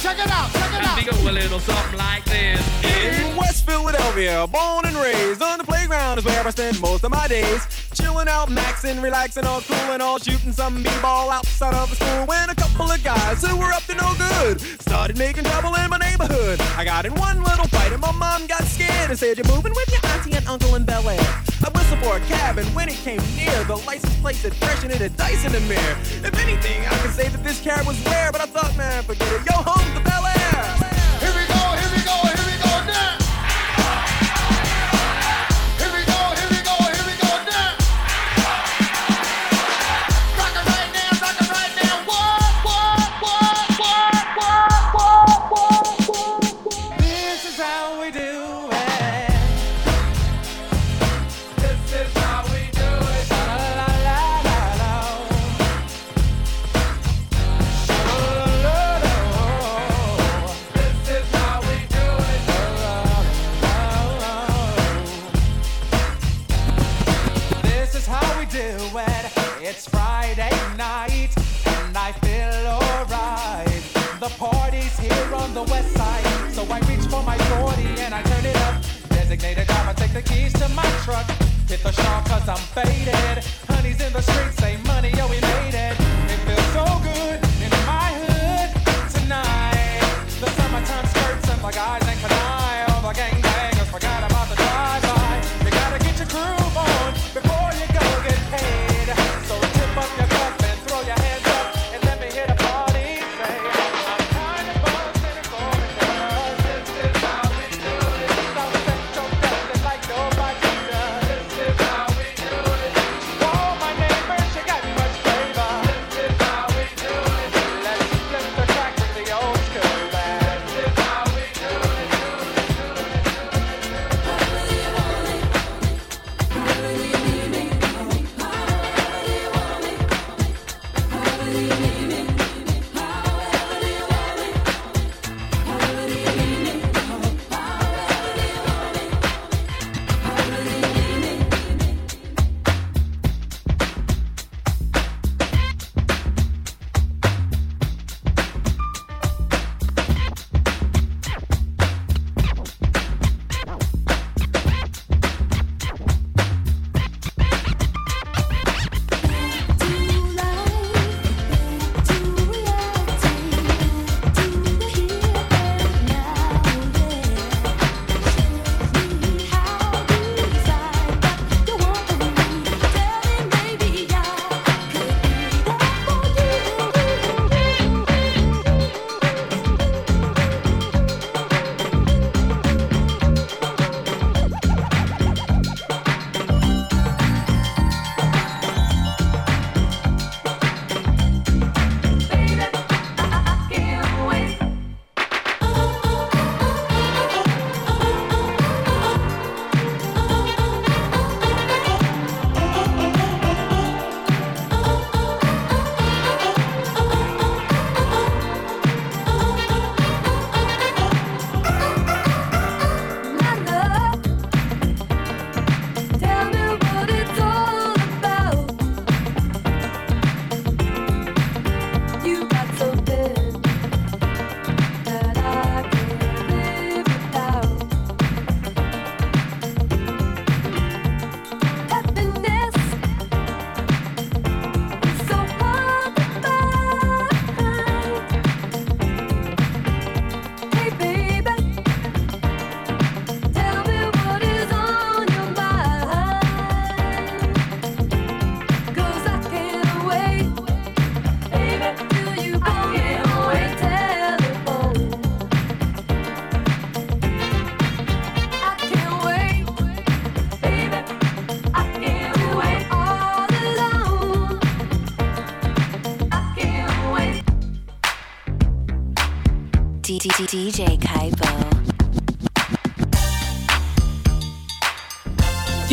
Check 0.01 0.17
it 0.17 0.31
out, 0.31 0.51
check 0.51 0.73
it 0.73 0.83
out. 0.83 0.97
It 0.99 1.29
a 1.29 1.31
little 1.31 1.59
something 1.59 1.97
like 1.97 2.25
this. 2.25 2.59
In 2.83 3.35
West 3.37 3.65
Philadelphia, 3.65 4.47
born 4.47 4.85
and 4.85 4.95
raised 4.97 5.41
on 5.43 5.59
the 5.59 5.63
is 6.21 6.25
where 6.25 6.47
I 6.47 6.49
spend 6.49 6.81
most 6.81 7.03
of 7.03 7.11
my 7.11 7.27
days. 7.27 7.65
Chilling 7.93 8.27
out, 8.27 8.49
maxing, 8.49 9.01
relaxing, 9.01 9.45
all 9.45 9.61
cool 9.61 9.91
and 9.93 10.01
all 10.01 10.17
shooting 10.19 10.51
some 10.51 10.83
b-ball 10.83 11.29
outside 11.29 11.73
of 11.73 11.89
the 11.89 11.95
school. 11.95 12.25
When 12.25 12.49
a 12.49 12.55
couple 12.55 12.91
of 12.91 13.03
guys 13.03 13.43
who 13.43 13.57
were 13.57 13.71
up 13.71 13.83
to 13.83 13.95
no 13.95 14.13
good 14.17 14.61
started 14.81 15.17
making 15.17 15.45
trouble 15.45 15.75
in 15.75 15.89
my 15.89 15.97
neighborhood. 15.97 16.59
I 16.77 16.85
got 16.85 17.05
in 17.05 17.13
one 17.15 17.41
little 17.43 17.67
fight 17.67 17.91
and 17.91 18.01
my 18.01 18.11
mom 18.11 18.47
got 18.47 18.63
scared 18.63 19.09
and 19.09 19.17
said, 19.17 19.37
"You're 19.37 19.47
moving 19.55 19.73
with 19.73 19.89
your 19.91 20.03
auntie 20.11 20.33
and 20.33 20.47
uncle 20.47 20.75
in 20.75 20.83
Bel 20.85 21.07
Air." 21.09 21.27
I 21.65 21.69
whistled 21.73 21.99
for 21.99 22.15
a 22.17 22.21
cab 22.21 22.57
and 22.57 22.67
when 22.75 22.89
it 22.89 22.99
came 23.07 23.21
near, 23.35 23.63
the 23.65 23.77
license 23.77 24.15
plate 24.21 24.37
said 24.37 24.53
fresh 24.55 24.83
and 24.83 24.91
it 24.91 25.01
had 25.01 25.15
dice 25.17 25.43
in 25.45 25.51
the 25.51 25.61
mirror. 25.61 25.95
If 26.27 26.33
anything, 26.45 26.85
I 26.85 26.97
could 27.01 27.13
say 27.13 27.27
that 27.29 27.43
this 27.43 27.61
cab 27.61 27.85
was 27.85 27.97
rare, 28.05 28.31
but 28.31 28.41
I 28.41 28.45
thought, 28.45 28.75
man, 28.77 29.03
forget 29.03 29.31
it. 29.31 29.41
Yo, 29.45 29.55
home 29.57 29.89
to 29.95 30.01
Bel 30.01 30.25
Air. 30.25 30.40
Designated 79.41 79.73
driver, 79.73 79.93
take 79.95 80.13
the 80.13 80.21
keys 80.21 80.53
to 80.53 80.69
my 80.69 80.85
truck. 81.03 81.25
Hit 81.67 81.81
the 81.81 81.91
shop 81.91 82.25
cause 82.25 82.47
I'm 82.47 82.57
faded. 82.77 83.43
Honey's 83.67 83.99
in 83.99 84.13
the 84.13 84.21
streets, 84.21 84.60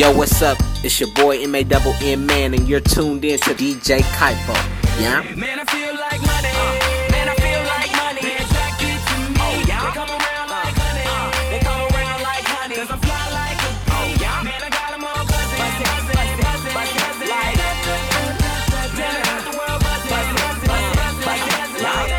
Yo, 0.09 0.17
what's 0.17 0.41
up? 0.41 0.57
It's 0.83 0.99
your 0.99 1.09
boy 1.13 1.37
M 1.37 1.53
A 1.53 1.63
double 1.63 1.93
M 2.01 2.25
Man, 2.25 2.55
and 2.55 2.67
you're 2.67 2.79
tuned 2.79 3.23
in 3.23 3.37
to 3.41 3.53
DJ 3.53 3.99
Caipo. 4.17 4.55
Yeah? 4.99 5.21
Man, 5.35 5.59
I 5.59 5.65
feel 5.65 5.93
like 5.93 6.19
money. 6.25 6.49
Man, 7.13 7.29
I 7.29 7.35
feel 7.37 7.61
like 7.69 7.93
money. 7.93 8.33
Attracted 8.41 8.97
to 9.05 9.17
me. 9.29 9.37
Oh, 9.37 9.61
they 9.61 9.93
come 9.93 10.09
around 10.09 10.49
like 10.49 10.73
honey. 10.81 11.05
They 11.53 11.59
come 11.61 11.81
around 11.93 12.21
like 12.25 12.41
honey. 12.41 12.75
Cause 12.81 12.89
I 12.89 12.97
fly 12.97 13.21
like 13.37 13.61
a 13.61 13.69
bee. 13.85 14.25
Oh, 14.25 14.41
man, 14.49 14.57
I 14.65 14.69
got 14.73 14.97
'em 14.97 15.05
all 15.05 15.25
buzzing. 15.29 15.61
Buzzing, 15.61 15.85
buzzing, 15.85 16.41
buzzing, 16.41 16.73
buzzing. 16.73 17.29
Like, 17.29 17.53
Then 18.97 19.13
I 19.13 19.21
got 19.29 19.41
the 19.45 19.53
world 19.61 19.77
buzzing. 19.85 20.09
Buzzing, 20.09 20.41
buzzing, 20.41 20.73
buzzing, 20.73 21.21
buzzing. 21.21 21.85
Like, 21.85 22.17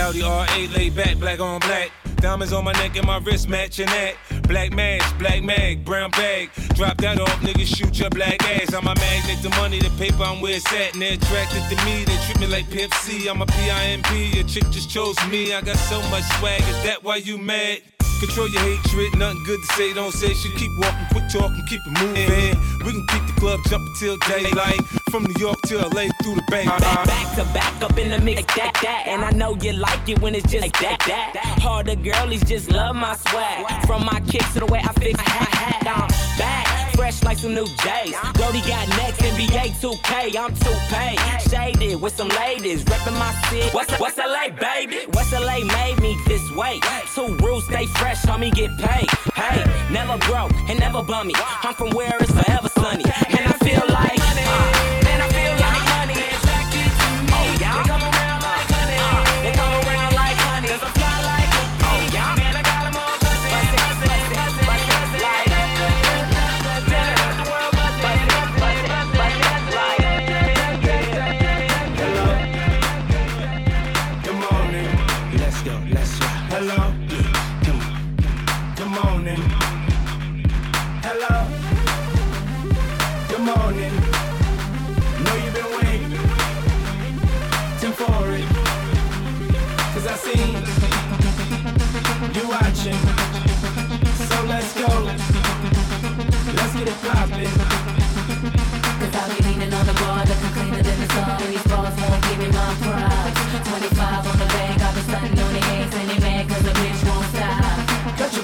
Audi 0.00 0.24
R8 0.24 0.72
laid 0.74 0.96
back, 0.96 1.18
black 1.18 1.40
on 1.40 1.60
black. 1.60 1.92
Diamonds 2.24 2.54
on 2.54 2.64
my 2.64 2.72
neck 2.72 2.96
and 2.96 3.06
my 3.06 3.18
wrist 3.18 3.50
matching 3.50 3.86
that. 3.86 4.14
Black 4.48 4.72
mask, 4.72 5.18
black 5.18 5.42
mag, 5.42 5.84
brown 5.84 6.10
bag. 6.12 6.48
Drop 6.74 6.96
that 6.98 7.20
off, 7.20 7.38
niggas 7.40 7.76
shoot 7.76 7.98
your 7.98 8.08
black 8.08 8.42
ass. 8.44 8.72
I'm 8.72 8.86
a 8.86 8.94
magnet, 8.94 9.42
the 9.42 9.50
money, 9.50 9.78
the 9.78 9.90
paper, 9.98 10.22
I'm 10.22 10.40
where 10.40 10.56
it's 10.56 10.72
at. 10.72 10.94
And 10.94 11.02
they're 11.02 11.12
attracted 11.12 11.62
to 11.68 11.84
me, 11.84 12.04
they 12.04 12.16
treat 12.24 12.40
me 12.40 12.46
like 12.46 12.64
C. 12.94 13.28
I'm 13.28 13.42
a 13.42 13.46
PIMP, 13.46 14.34
your 14.34 14.44
chick 14.44 14.64
just 14.70 14.88
chose 14.88 15.16
me. 15.28 15.52
I 15.52 15.60
got 15.60 15.76
so 15.76 16.00
much 16.08 16.24
swag, 16.38 16.62
is 16.62 16.82
that 16.84 17.04
why 17.04 17.16
you 17.16 17.36
mad? 17.36 17.82
Control 18.20 18.48
your 18.48 18.62
hatred, 18.62 19.16
nothing 19.16 19.44
good 19.44 19.60
to 19.62 19.66
say, 19.74 19.94
don't 19.94 20.12
say 20.12 20.34
shit. 20.34 20.56
Keep 20.56 20.72
walking, 20.76 21.06
quit 21.12 21.30
talking, 21.30 21.64
keep 21.68 21.80
it 21.86 22.02
moving. 22.02 22.84
We 22.84 22.92
can 22.92 23.06
keep 23.06 23.26
the 23.26 23.34
club 23.38 23.60
jumping 23.68 23.94
till 24.00 24.16
daylight. 24.28 24.80
From 25.10 25.22
New 25.24 25.34
York 25.38 25.60
to 25.68 25.78
LA 25.78 26.08
through 26.22 26.34
the 26.34 26.44
Bay. 26.50 26.64
Back, 26.64 27.06
back 27.06 27.36
to 27.36 27.44
back 27.54 27.82
up 27.82 27.96
in 27.96 28.10
the 28.10 28.18
mix, 28.18 28.42
that, 28.56 28.74
that. 28.82 29.04
And 29.06 29.24
I 29.24 29.30
know 29.30 29.54
you 29.62 29.72
like 29.72 30.08
it 30.08 30.20
when 30.20 30.34
it's 30.34 30.50
just 30.50 30.62
like 30.62 30.78
that, 30.80 30.98
that. 31.06 31.58
Harder 31.62 31.94
girlies 31.94 32.42
just 32.44 32.70
love 32.70 32.96
my 32.96 33.14
swag. 33.16 33.86
From 33.86 34.04
my 34.04 34.20
kicks 34.28 34.52
to 34.54 34.60
the 34.60 34.66
way 34.66 34.80
I 34.80 34.92
fix 34.94 35.16
my 35.16 35.22
hat, 35.22 35.54
hat. 35.54 35.86
I'm 35.86 36.08
back, 36.38 36.94
fresh 36.94 37.22
like 37.22 37.38
some 37.38 37.54
new 37.54 37.66
J's. 37.66 38.14
Brody 38.34 38.60
got 38.62 38.88
next, 39.00 39.20
NBA 39.20 39.78
2K, 39.80 40.36
I'm 40.36 40.52
2K. 40.54 41.50
Shaded 41.50 42.00
with 42.00 42.16
some 42.16 42.28
ladies, 42.28 42.84
reppin' 42.84 43.18
my 43.18 43.32
city. 43.48 43.68
What's, 43.70 43.92
what's 43.98 44.18
LA, 44.18 44.48
baby? 44.50 44.98
What's 45.12 45.32
LA 45.32 45.60
made 45.64 46.00
me 46.00 46.16
this 46.26 46.50
way? 46.52 46.80
Two 47.14 47.36
rules, 47.38 47.64
stay 47.66 47.86
fresh, 47.86 48.07
homie, 48.16 48.52
get 48.54 48.76
paid. 48.78 49.10
Hey, 49.34 49.64
never 49.92 50.16
broke 50.26 50.52
and 50.68 50.78
never 50.80 51.02
bummy. 51.02 51.34
I'm 51.36 51.74
from 51.74 51.90
where 51.90 52.16
it's 52.20 52.32
forever 52.32 52.68
sunny. 52.68 53.04
And 53.04 53.46
I 53.46 53.52
feel 53.60 53.84
like, 53.88 54.18
uh, 54.20 55.07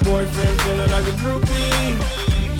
boyfriend 0.05 0.61
feeling 0.61 0.91
like 0.91 1.07
a 1.07 1.15
groupie. 1.17 1.97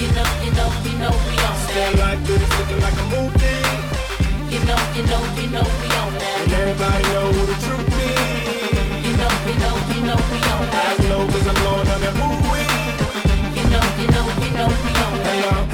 You 0.01 0.07
know, 0.17 0.27
you 0.43 0.51
know, 0.57 0.69
you 0.83 0.97
know 0.97 1.13
we 1.29 1.35
on 1.45 1.55
Stand 1.69 1.97
that 1.97 2.17
like 2.17 2.21
this, 2.25 2.41
looking 2.57 2.81
like 2.81 2.97
a 2.97 3.05
movie. 3.13 3.85
You 4.53 4.59
know, 4.65 4.81
you 4.97 5.03
know, 5.05 5.21
you 5.39 5.47
know 5.53 5.65
we 5.81 5.87
on 6.01 6.13
that 6.17 6.41
And 6.43 6.53
everybody 6.53 7.03
know 7.13 7.31
who 7.31 7.45
the 7.45 7.57
truth 7.61 7.74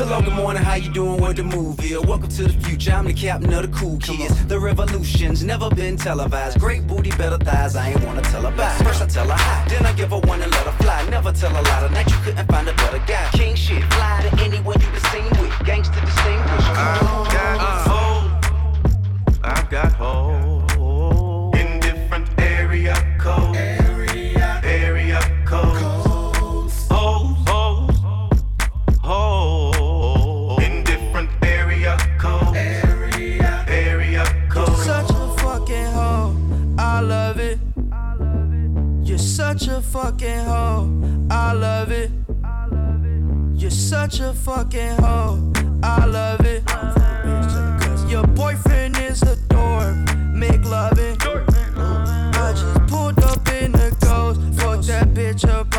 Hello, 0.01 0.19
good 0.19 0.33
morning, 0.33 0.63
how 0.63 0.73
you 0.73 0.89
doing? 0.89 1.21
What 1.21 1.35
the 1.35 1.43
move 1.43 1.79
is? 1.79 1.99
Welcome 1.99 2.29
to 2.29 2.43
the 2.45 2.53
future, 2.65 2.91
I'm 2.91 3.05
the 3.05 3.13
captain 3.13 3.53
of 3.53 3.69
the 3.69 3.77
cool 3.77 3.99
kids. 3.99 4.47
The 4.47 4.59
revolution's 4.59 5.43
never 5.43 5.69
been 5.69 5.95
televised. 5.95 6.59
Great 6.59 6.87
booty, 6.87 7.11
better 7.11 7.37
thighs, 7.37 7.75
I 7.75 7.89
ain't 7.91 8.03
wanna 8.03 8.23
tell 8.23 8.41
her 8.41 8.57
bye. 8.57 8.75
First 8.83 9.03
I 9.03 9.05
tell 9.05 9.27
her 9.27 9.35
hi, 9.37 9.63
then 9.69 9.85
I 9.85 9.93
give 9.93 10.09
her 10.09 10.17
one 10.21 10.41
and 10.41 10.51
let 10.53 10.65
her 10.65 10.71
fly. 10.83 11.07
Never 11.07 11.31
tell 11.31 11.51
a 11.51 11.61
lie, 11.61 11.87
tonight 11.87 12.09
you 12.09 12.17
couldn't 12.23 12.47
find 12.47 12.67
a 12.67 12.73
better 12.73 12.97
guy. 13.05 13.29
King 13.33 13.53
shit, 13.53 13.83
fly 13.93 14.27
to 14.27 14.43
anyone 14.43 14.81
you 14.81 14.87
been 14.87 15.01
seen 15.11 15.29
with. 15.39 15.53
Gangsta 15.69 16.03
distinguished. 16.03 16.67
I've 16.67 17.29
got 17.31 17.87
hoes. 17.87 19.39
I've 19.43 19.69
got 19.69 19.93
hoes. 19.93 20.50
Fucking 39.91 40.45
hoe, 40.45 40.89
I 41.29 41.51
love 41.51 41.91
it. 41.91 42.11
You're 43.53 43.69
such 43.69 44.21
a 44.21 44.33
fucking 44.33 44.95
hoe, 45.01 45.51
I 45.83 46.05
love 46.05 46.45
it. 46.45 46.63
Your 48.09 48.25
boyfriend 48.27 48.97
is 48.97 49.21
a 49.23 49.35
dork, 49.49 49.95
make 50.33 50.63
loving. 50.63 51.17
I 51.19 52.53
just 52.55 52.87
pulled 52.87 53.19
up 53.19 53.45
in 53.49 53.73
the 53.73 53.93
ghost, 53.99 54.39
fucked 54.61 54.87
that 54.87 55.13
bitch 55.13 55.45
up 55.47 55.75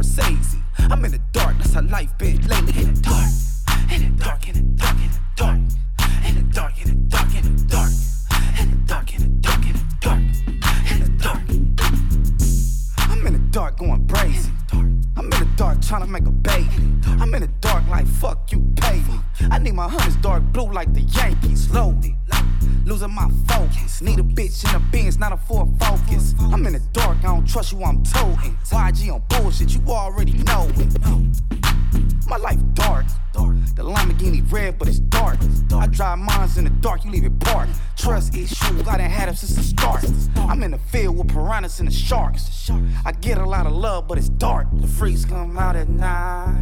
Scorsese. 0.00 0.62
I'm 0.78 1.04
in 1.04 1.12
the 1.12 1.20
dark, 1.32 1.56
that's 1.58 1.74
how 1.74 1.82
life 1.82 2.16
been 2.16 2.40
lately. 2.48 2.69
But 44.10 44.18
it's 44.18 44.28
dark. 44.28 44.66
The 44.72 44.88
freaks 44.88 45.24
come 45.24 45.56
out 45.56 45.76
at 45.76 45.88
night. 45.88 46.59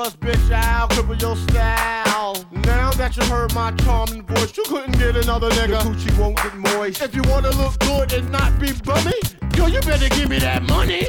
Cause 0.00 0.16
bitch, 0.16 0.50
I'll 0.50 0.88
cripple 0.88 1.20
your 1.20 1.36
style. 1.36 2.34
Now 2.64 2.90
that 2.92 3.18
you 3.18 3.24
heard 3.24 3.52
my 3.52 3.70
charming 3.72 4.22
voice, 4.22 4.56
you 4.56 4.62
couldn't 4.66 4.98
get 4.98 5.14
another 5.14 5.50
nigga. 5.50 5.82
The 5.82 5.90
coochie 5.90 6.18
won't 6.18 6.36
get 6.36 6.56
moist. 6.56 7.02
If 7.02 7.14
you 7.14 7.20
wanna 7.24 7.50
look 7.50 7.78
good 7.80 8.10
and 8.14 8.32
not 8.32 8.58
be 8.58 8.72
bummy, 8.72 9.12
yo, 9.54 9.66
you 9.66 9.78
better 9.82 10.08
give 10.08 10.30
me 10.30 10.38
that 10.38 10.62
money. 10.62 11.06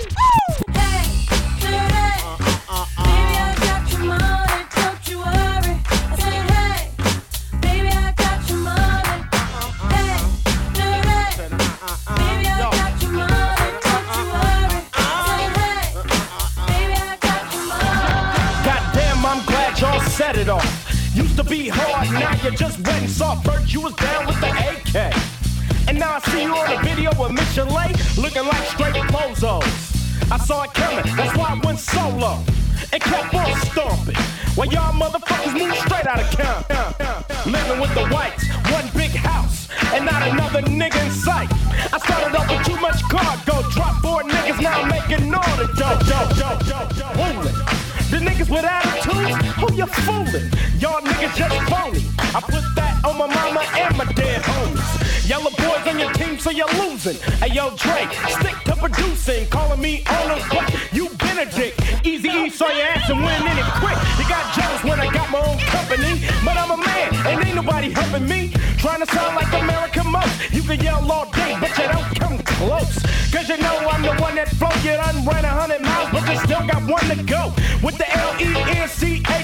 Boys 55.62 55.88
on 55.88 56.00
your 56.00 56.12
team, 56.14 56.40
so 56.40 56.50
you're 56.50 56.74
losing. 56.82 57.18
Hey 57.40 57.52
yo, 57.54 57.70
Dre, 57.76 58.08
stick 58.40 58.58
to 58.66 58.76
producing, 58.76 59.48
calling 59.50 59.80
me 59.80 60.04
owner, 60.10 60.42
but 60.50 60.74
you 60.92 61.10
been 61.22 61.40
a 61.40 61.46
dick. 61.46 61.76
Easy 62.04 62.30
E 62.30 62.50
saw 62.50 62.68
your 62.68 62.88
ass 62.88 63.10
and 63.10 63.22
went 63.24 63.42
in 63.46 63.58
it 63.58 63.66
quick. 63.82 63.98
You 64.18 64.26
got 64.28 64.54
jealous 64.56 64.84
when 64.84 65.00
I 65.00 65.12
got 65.14 65.30
my 65.30 65.40
own 65.40 65.60
company, 65.60 66.22
but 66.44 66.58
I'm 66.58 66.72
a 66.72 66.78
man 66.78 67.14
and 67.28 67.46
ain't 67.46 67.56
nobody 67.56 67.92
helping 67.92 68.28
me. 68.28 68.52
Trying 68.78 69.02
to 69.06 69.14
sound 69.14 69.36
like 69.36 69.54
American 69.54 70.12
most. 70.12 70.52
You 70.52 70.64
can 70.64 70.80
yell 70.82 71.12
all 71.12 71.30
day, 71.32 71.56
but 71.60 71.78
you 71.78 71.88
don't 71.88 72.16
come 72.20 72.40
close. 72.40 72.98
Cause 73.32 73.48
you 73.48 73.58
know 73.58 73.78
I'm 73.90 74.02
the 74.02 74.16
one 74.22 74.36
that 74.36 74.50
flow. 74.50 74.74
You 74.82 74.98
done 74.98 75.24
ran 75.26 75.46
a 75.46 75.50
hundred 75.50 75.82
miles, 75.82 76.10
but 76.12 76.28
you 76.28 76.38
still 76.38 76.66
got 76.66 76.84
one 76.90 77.06
to 77.06 77.24
go. 77.24 77.54
With 77.84 77.98
the 77.98 78.10
L-E-N-C-H-M-O-B 78.18 79.36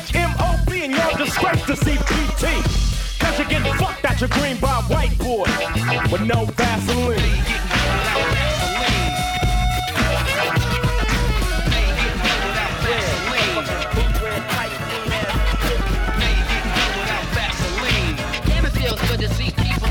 and 0.83 0.93
y'all 0.93 1.17
disgrace 1.17 1.63
to 1.67 1.73
CPT. 1.73 2.76
Getting 3.49 3.73
fucked 3.75 4.05
out 4.05 4.19
your 4.19 4.29
green 4.29 4.57
by 4.57 4.81
white 4.89 5.17
boy 5.19 5.45
with 6.11 6.21
no 6.21 6.45
Vaseline. 6.45 7.17
Damn, 18.45 18.65
it 18.65 18.71
feels 18.71 19.01
good 19.09 19.19
to 19.19 19.29
see 19.33 19.51
people. 19.51 19.89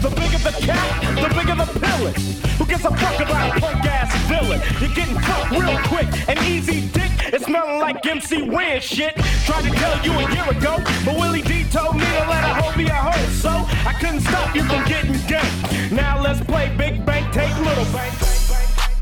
The 0.00 0.10
bigger 0.10 0.38
the 0.38 0.52
cat, 0.64 1.14
the 1.16 1.28
bigger 1.34 1.54
the 1.54 1.66
pillage. 1.80 2.45
A 2.86 2.96
fuck 2.98 3.18
about 3.18 3.56
a 3.56 3.60
punk 3.60 3.84
ass 3.84 4.14
villain? 4.28 4.60
You're 4.80 4.94
getting 4.94 5.18
fucked 5.18 5.50
real 5.50 5.76
quick 5.90 6.06
and 6.28 6.38
easy 6.46 6.86
dick. 6.90 7.10
It's 7.34 7.44
smelling 7.44 7.80
like 7.80 8.06
MC 8.06 8.48
Ren 8.48 8.80
shit. 8.80 9.16
Tried 9.44 9.64
to 9.64 9.70
tell 9.70 10.04
you 10.04 10.12
a 10.12 10.32
year 10.32 10.48
ago, 10.48 10.78
but 11.04 11.16
Willie 11.18 11.42
D 11.42 11.64
told 11.64 11.96
me 11.96 12.04
to 12.04 12.24
let 12.30 12.44
a 12.44 12.62
hoe 12.62 12.76
be 12.76 12.84
a 12.84 12.94
hoe. 12.94 13.26
So 13.42 13.50
I 13.50 13.92
couldn't 13.98 14.20
stop 14.20 14.54
you 14.54 14.62
from 14.62 14.84
getting 14.84 15.18
gay. 15.26 15.50
Now 15.90 16.22
let's 16.22 16.40
play 16.44 16.72
Big 16.78 17.04
Bank, 17.04 17.32
take 17.34 17.58
Little 17.58 17.90
Bank. 17.90 18.14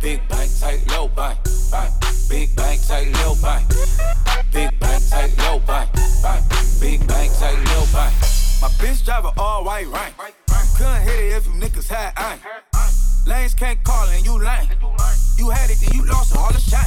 Big 0.01 0.27
bank, 0.29 0.51
take 0.59 0.91
low 0.91 1.09
bank. 1.09 1.39
Big 2.31 2.57
bank, 2.57 2.81
take 2.89 3.13
low 3.21 3.35
bank. 3.43 3.69
Big 4.51 4.81
bank, 4.81 5.03
take 5.11 5.37
low 5.45 5.59
bank. 5.59 5.91
Big 6.81 7.07
bank, 7.07 7.31
take 7.39 7.61
low 7.77 7.85
bank. 7.93 8.15
My 8.63 8.69
bitch 8.81 9.05
drive 9.05 9.27
a 9.27 9.33
all 9.37 9.63
white 9.63 9.89
rank. 9.89 10.15
Couldn't 10.79 11.03
hit 11.03 11.21
it 11.21 11.37
if 11.37 11.47
you 11.47 11.53
niggas 11.53 11.89
had 11.89 12.15
aim. 12.17 12.74
Lanes 13.27 13.55
can't 13.55 13.83
call 13.85 14.07
and 14.09 14.25
you 14.25 14.39
lame. 14.39 14.69
You 15.39 15.49
had 15.49 15.71
it, 15.71 15.81
then 15.81 15.95
you 15.95 16.05
lost 16.05 16.33
it, 16.33 16.39
all 16.39 16.53
the 16.53 16.61
shine. 16.61 16.85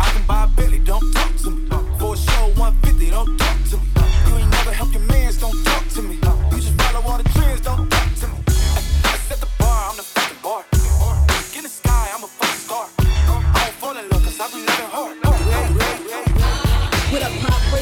I 0.00 0.10
can 0.12 0.26
buy 0.26 0.44
a 0.44 0.48
Billy, 0.48 0.80
don't 0.80 1.12
talk 1.12 1.36
to 1.36 1.50
me. 1.50 1.68
For 1.98 2.14
a 2.14 2.16
show 2.16 2.48
150, 2.58 3.10
don't 3.10 3.38
talk 3.38 3.56
to 3.70 3.76
me. 3.76 3.86
You 4.26 4.36
ain't 4.38 4.50
never 4.50 4.72
help 4.72 4.92
your 4.92 5.02
mans, 5.02 5.38
don't 5.38 5.64
talk 5.64 5.86
to 5.90 6.02
me. 6.02 6.14
You 6.50 6.58
just 6.58 6.74
follow 6.82 7.06
all 7.06 7.18
the 7.18 7.28
trends, 7.30 7.60
don't 7.60 7.88
talk 7.88 8.14
to 8.20 8.26
me. 8.26 8.34
I 8.48 9.16
set 9.28 9.38
the 9.38 9.48
bar, 9.58 9.90
I'm 9.90 9.96
the 9.96 10.02
fucking 10.02 10.38
bar. 10.42 10.64
In 11.56 11.62
the 11.62 11.68
sky, 11.68 12.10
I'm 12.12 12.24
a 12.24 12.26
fucking 12.26 12.60
star. 12.66 12.88
I 12.98 13.62
don't 13.64 13.74
fall 13.78 13.96
in 13.96 14.08
love, 14.10 14.24
cause 14.24 14.40
I 14.40 14.46
be 14.50 14.75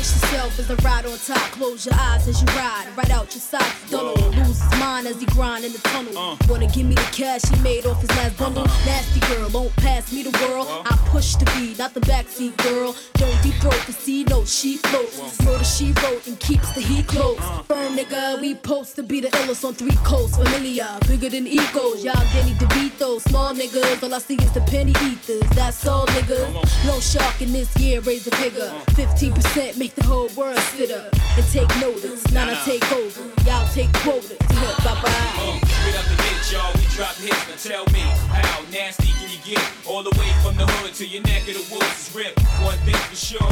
Brace 0.04 0.22
yourself 0.22 0.58
as 0.58 0.68
the 0.68 0.76
ride 0.76 1.06
on 1.06 1.16
top. 1.16 1.50
Close 1.52 1.86
your 1.86 1.94
eyes 1.94 2.28
as 2.28 2.42
you 2.42 2.46
ride, 2.48 2.86
right 2.94 3.08
out 3.08 3.32
your 3.32 3.40
side. 3.40 3.72
Don't 3.88 4.14
lose 4.36 4.60
his 4.60 4.78
mind 4.78 5.06
as 5.06 5.18
he 5.18 5.24
grind 5.24 5.64
in 5.64 5.72
the 5.72 5.78
tunnel. 5.78 6.18
Uh. 6.18 6.36
Wanna 6.46 6.66
give 6.66 6.84
me 6.84 6.94
the 6.94 7.08
cash 7.10 7.40
he 7.48 7.58
made 7.62 7.86
off 7.86 8.02
his 8.02 8.10
last 8.10 8.36
bundle? 8.36 8.64
Uh-huh. 8.64 8.84
Nasty 8.84 9.20
girl, 9.20 9.48
won't 9.48 9.74
pass 9.76 10.12
me 10.12 10.22
the 10.22 10.46
world. 10.46 10.68
I 10.84 10.94
push 11.08 11.36
the 11.36 11.46
beat, 11.56 11.78
not 11.78 11.94
the 11.94 12.00
backseat 12.00 12.54
girl. 12.58 12.94
Don't 13.14 13.42
be 13.42 13.52
throat 13.52 13.82
the 13.86 13.94
sea, 13.94 14.24
no, 14.24 14.44
she 14.44 14.76
floats. 14.76 15.42
Murder 15.42 15.64
she 15.64 15.92
wrote 16.02 16.26
and 16.26 16.38
keeps 16.38 16.70
the 16.74 16.82
heat 16.82 17.06
close. 17.06 17.38
Uh. 17.40 17.62
Firm 17.62 17.96
nigga, 17.96 18.38
we 18.42 18.56
post 18.56 18.96
to 18.96 19.02
be 19.02 19.20
the 19.20 19.28
illest 19.28 19.64
on 19.64 19.72
three 19.72 19.96
coasts. 20.04 20.36
Familiar, 20.36 20.98
bigger 21.08 21.30
than 21.30 21.46
egos. 21.46 22.04
Y'all 22.04 22.14
Danny 22.34 22.52
DeVito, 22.60 23.22
small 23.22 23.54
niggas. 23.54 24.02
All 24.02 24.12
I 24.12 24.18
see 24.18 24.34
is 24.34 24.52
the 24.52 24.60
penny 24.62 24.92
eaters. 25.02 25.48
That's 25.54 25.86
all 25.86 26.06
niggas. 26.08 26.84
No 26.84 27.00
shark 27.00 27.40
in 27.40 27.54
this 27.54 27.74
year, 27.78 28.02
raise 28.02 28.26
the 28.26 28.36
figure. 28.36 28.70
Uh. 28.70 28.84
15% 28.90 29.78
make 29.78 29.93
the 29.96 30.04
whole 30.04 30.28
world 30.36 30.58
sit 30.74 30.90
up 30.90 31.12
and 31.12 31.46
take 31.50 31.68
notice. 31.80 32.22
Now 32.32 32.48
I 32.50 32.54
take 32.64 32.84
over. 32.92 33.20
Y'all 33.46 33.66
take 33.72 33.92
quotas. 34.02 34.38
Bye 34.38 34.98
bye. 35.02 35.10
Uh, 35.10 35.58
straight 35.66 35.96
up 35.96 36.06
the 36.06 36.16
bitch, 36.22 36.52
y'all, 36.52 36.72
we 36.74 36.84
drop 36.94 37.14
hits. 37.16 37.42
Now 37.48 37.56
tell 37.56 37.84
me, 37.92 38.00
how 38.30 38.62
nasty 38.70 39.12
can 39.18 39.28
you 39.30 39.38
get? 39.44 39.62
All 39.86 40.02
the 40.02 40.14
way 40.18 40.30
from 40.42 40.56
the 40.56 40.66
hood 40.66 40.94
to 40.94 41.06
your 41.06 41.22
neck 41.22 41.48
of 41.48 41.54
the 41.54 41.66
woods 41.74 42.08
is 42.08 42.14
ripped. 42.14 42.40
One 42.62 42.78
thing 42.86 42.94
for 42.94 43.16
sure. 43.16 43.50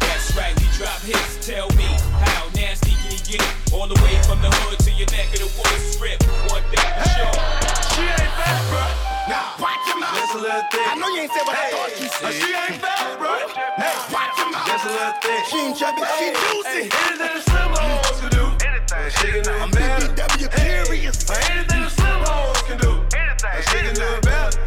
That's 0.00 0.36
right, 0.36 0.54
we 0.60 0.66
drop 0.76 1.00
hits. 1.00 1.46
Tell 1.46 1.68
me, 1.76 1.88
how 2.20 2.48
nasty 2.54 2.92
can 2.92 3.12
you 3.12 3.38
get? 3.38 3.44
All 3.72 3.86
the 3.86 4.00
way 4.02 4.20
from 4.22 4.40
the 4.42 4.50
hood 4.50 4.78
to 4.80 4.90
your 4.92 5.08
neck 5.12 5.32
of 5.34 5.40
the 5.40 5.50
woods 5.56 5.84
is 5.84 6.00
ripped. 6.00 6.24
One 6.50 6.62
thing 6.72 6.86
for 6.96 7.08
sure. 7.10 7.75
She 7.96 8.04
ain't 8.04 8.28
fat, 8.36 8.60
bro. 8.68 8.84
Now, 9.24 9.56
watch 9.56 9.80
your 9.88 9.96
mouth. 9.96 10.20
Just 10.20 10.36
a 10.36 10.40
little 10.44 10.68
thick. 10.68 10.84
I 10.84 10.94
know 11.00 11.08
you 11.08 11.24
ain't 11.24 11.32
said 11.32 11.48
what 11.48 11.56
I 11.56 11.72
thought 11.72 11.96
you 11.96 12.08
said. 12.12 12.32
She 12.36 12.52
ain't 12.52 12.76
fat, 12.76 13.16
bro. 13.16 13.32
Now, 13.80 13.96
watch 14.12 14.36
your 14.36 14.52
mouth. 14.52 14.68
Just 14.68 14.84
a 14.84 14.92
little 14.92 15.16
thick. 15.24 15.40
She 15.48 15.56
ain't 15.64 15.76
chubby, 15.80 16.04
she 16.20 16.28
juicy. 16.36 16.92
Anything 16.92 17.32
the 17.32 17.40
slim 17.40 17.72
hoes 17.72 18.20
can 18.20 18.30
do. 18.36 18.44
Anything. 18.68 19.08
She 19.16 19.26
can 19.32 19.42
do 19.48 19.54
it 19.64 19.72
better. 19.72 20.12
BBW 20.12 20.48
curious. 20.60 21.16
Anything 21.24 21.82
the 21.88 21.88
slim 21.88 22.20
hoes 22.28 22.60
can 22.68 22.76
do. 22.84 22.92
Anything. 23.16 23.64
She 23.64 23.78
can 23.80 23.94
do 23.96 24.04
it 24.12 24.22
better. 24.28 24.60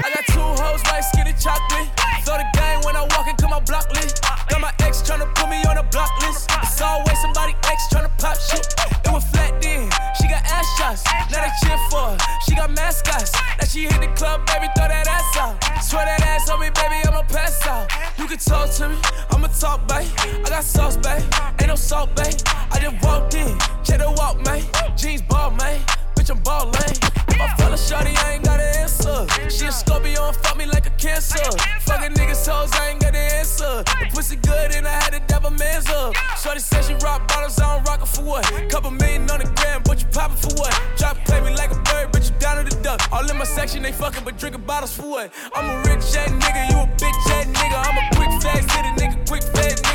I 0.00 0.08
got 0.16 0.24
two 0.32 0.40
hoes 0.40 0.80
like 0.88 1.04
skinny 1.04 1.36
chocolate. 1.36 1.92
Throw 2.24 2.40
the 2.40 2.48
game 2.56 2.80
when 2.88 2.96
I 2.96 3.04
walk 3.12 3.28
into 3.28 3.44
my 3.52 3.60
block 3.60 3.84
list. 3.92 4.24
Got 4.48 4.64
my 4.64 4.72
ex 4.80 5.04
tryna 5.04 5.28
put 5.36 5.52
me 5.52 5.60
on 5.68 5.76
a 5.76 5.84
block 5.92 6.08
list. 6.24 6.48
It's 6.64 6.80
always 6.80 7.20
somebody 7.20 7.52
ex 7.68 7.84
tryna 7.92 8.08
pop 8.16 8.40
shit. 8.40 8.75
Shots. 10.86 11.04
Now 11.30 11.42
they 11.42 11.50
cheer 11.62 11.78
for 11.90 12.10
her. 12.10 12.18
She 12.44 12.54
got 12.54 12.70
mascots. 12.70 13.32
Now 13.58 13.64
she 13.64 13.82
hit 13.82 14.00
the 14.00 14.08
club, 14.14 14.46
baby, 14.46 14.66
throw 14.76 14.88
that 14.88 15.06
ass 15.08 15.36
out. 15.36 15.82
Swear 15.82 16.04
that 16.04 16.22
ass 16.22 16.48
on 16.50 16.60
me, 16.60 16.70
baby, 16.70 16.96
I'ma 17.06 17.22
pass 17.22 17.66
out. 17.66 17.90
You 18.18 18.26
can 18.26 18.38
talk 18.38 18.70
to 18.70 18.88
me, 18.88 18.96
I'ma 19.30 19.48
talk, 19.48 19.86
babe. 19.88 20.08
I 20.44 20.48
got 20.48 20.64
sauce, 20.64 20.96
babe. 20.96 21.22
Ain't 21.60 21.68
no 21.68 21.74
salt, 21.74 22.14
babe. 22.16 22.34
I 22.70 22.78
just 22.80 23.04
walked 23.04 23.34
in, 23.34 23.58
check 23.84 23.98
the 23.98 24.12
walk, 24.16 24.44
man. 24.44 24.62
Jeans 24.96 25.22
ball, 25.22 25.50
man. 25.52 25.80
Bitch, 26.26 26.34
I'm 26.34 26.42
ballin'. 26.42 26.74
If 27.28 27.40
I 27.40 27.48
fell 27.54 27.72
I 27.72 28.32
ain't 28.34 28.44
got 28.44 28.58
an 28.58 28.76
answer. 28.82 29.26
She 29.48 29.66
a 29.66 29.72
Scorpio 29.72 30.26
and 30.26 30.36
fuck 30.36 30.56
me 30.56 30.66
like 30.66 30.86
a 30.86 30.90
cancer. 30.90 31.38
Fucking 31.82 32.14
niggas 32.14 32.48
hoes, 32.48 32.72
I 32.72 32.90
ain't 32.90 33.00
got 33.00 33.12
the 33.12 33.18
answer. 33.18 33.84
The 33.84 34.08
pussy 34.12 34.36
good 34.36 34.74
and 34.74 34.86
I 34.86 34.90
had 34.90 35.10
to 35.10 35.20
dab 35.26 35.44
a 35.44 35.50
man's 35.50 35.88
up. 35.88 36.14
Shorty 36.42 36.60
said 36.60 36.84
she 36.84 36.94
rock 36.94 37.28
bottles, 37.28 37.60
I 37.60 37.76
don't 37.76 37.86
rock 37.86 38.02
it 38.02 38.08
for 38.08 38.22
what? 38.22 38.44
Couple 38.70 38.90
million 38.90 39.30
on 39.30 39.38
the 39.38 39.46
gram, 39.54 39.82
but 39.84 40.00
you 40.00 40.06
poppin' 40.08 40.36
for 40.36 40.54
what? 40.58 40.74
Drop 40.96 41.16
play 41.26 41.40
me 41.40 41.54
like 41.54 41.70
a 41.70 41.80
bird, 41.82 42.10
but 42.10 42.24
you 42.24 42.34
down 42.40 42.64
to 42.64 42.74
the 42.74 42.82
duck. 42.82 43.00
All 43.12 43.28
in 43.30 43.36
my 43.38 43.44
section, 43.44 43.82
they 43.82 43.92
fucking, 43.92 44.24
but 44.24 44.36
drinking 44.36 44.62
bottles 44.62 44.96
for 44.96 45.08
what? 45.08 45.32
I'm 45.54 45.70
a 45.70 45.78
rich 45.88 46.02
ass 46.16 46.30
nigga, 46.30 46.70
you 46.70 46.78
a 46.78 46.86
bitch 46.98 47.30
ass 47.30 47.46
nigga. 47.46 47.78
I'm 47.86 47.98
a 47.98 48.16
quick 48.16 48.42
fast 48.42 48.68
nigga, 48.68 49.28
quick 49.28 49.42
fast 49.42 49.84
nigga. 49.84 49.85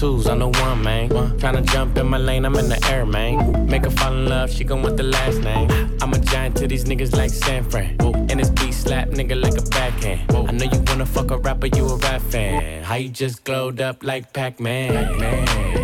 Twos, 0.00 0.26
I 0.26 0.34
know 0.34 0.48
one, 0.48 0.82
man. 0.82 1.10
Tryna 1.10 1.66
jump 1.66 1.98
in 1.98 2.06
my 2.06 2.16
lane, 2.16 2.46
I'm 2.46 2.56
in 2.56 2.70
the 2.70 2.82
air, 2.90 3.04
man. 3.04 3.66
Make 3.66 3.84
her 3.84 3.90
fall 3.90 4.14
in 4.14 4.26
love, 4.26 4.50
she 4.50 4.64
gon' 4.64 4.82
want 4.82 4.96
the 4.96 5.02
last 5.02 5.40
name. 5.42 5.68
I'm 6.00 6.12
a 6.14 6.18
giant 6.18 6.56
to 6.56 6.66
these 6.66 6.84
niggas 6.84 7.14
like 7.14 7.28
San 7.28 7.62
Fran. 7.68 7.96
And 8.30 8.40
this 8.40 8.48
beat 8.48 8.72
slap 8.72 9.08
nigga 9.08 9.40
like 9.40 9.58
a 9.58 9.62
backhand. 9.68 10.22
I 10.48 10.52
know 10.52 10.64
you 10.64 10.82
wanna 10.86 11.04
fuck 11.04 11.30
a 11.30 11.36
rapper, 11.36 11.66
you 11.66 11.86
a 11.86 11.96
rap 11.96 12.22
fan. 12.22 12.82
How 12.82 12.94
you 12.94 13.10
just 13.10 13.44
glowed 13.44 13.82
up 13.82 14.02
like 14.02 14.32
Pac-Man? 14.32 14.96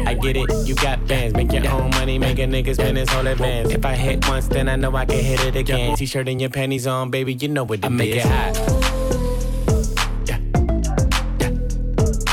I 0.09 0.15
get 0.15 0.37
it, 0.39 0.51
you 0.67 0.75
got 0.77 1.07
bands. 1.07 1.35
Make 1.35 1.53
your 1.53 1.71
own 1.71 1.91
money, 1.91 2.19
make 2.19 2.39
a 2.39 2.47
nigga 2.47 2.73
spend 2.73 2.97
his 2.97 3.11
whole 3.11 3.27
advance. 3.27 3.71
If 3.71 3.85
I 3.85 3.95
hit 3.95 4.27
once, 4.29 4.49
then 4.49 4.71
I 4.71 4.77
know 4.77 4.97
I 4.97 5.05
can 5.05 5.23
hit 5.23 5.45
it 5.45 5.57
again. 5.57 5.95
T-shirt 5.95 6.27
and 6.27 6.41
your 6.41 6.51
panties 6.51 6.87
on, 6.87 7.11
baby, 7.11 7.35
you 7.35 7.49
know 7.49 7.65
what 7.65 7.81
it 7.81 7.85
I 7.85 7.89
make 7.91 8.15
it 8.15 8.25
hot. 8.25 8.57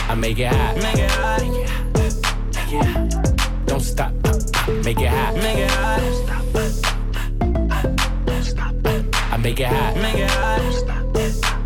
I 0.10 0.15
make 0.15 0.39
it 0.39 0.47
hot. 0.47 1.12
Make 4.84 4.99
it 4.99 5.07
hot. 5.07 5.34
Make 5.35 5.60
it 5.60 5.72
hot. 5.72 6.01
I 9.31 9.38
make 9.38 9.60
it 9.61 9.68
hot. 9.68 9.95
Make 9.95 10.15
it 10.15 10.30
hot. 10.30 10.61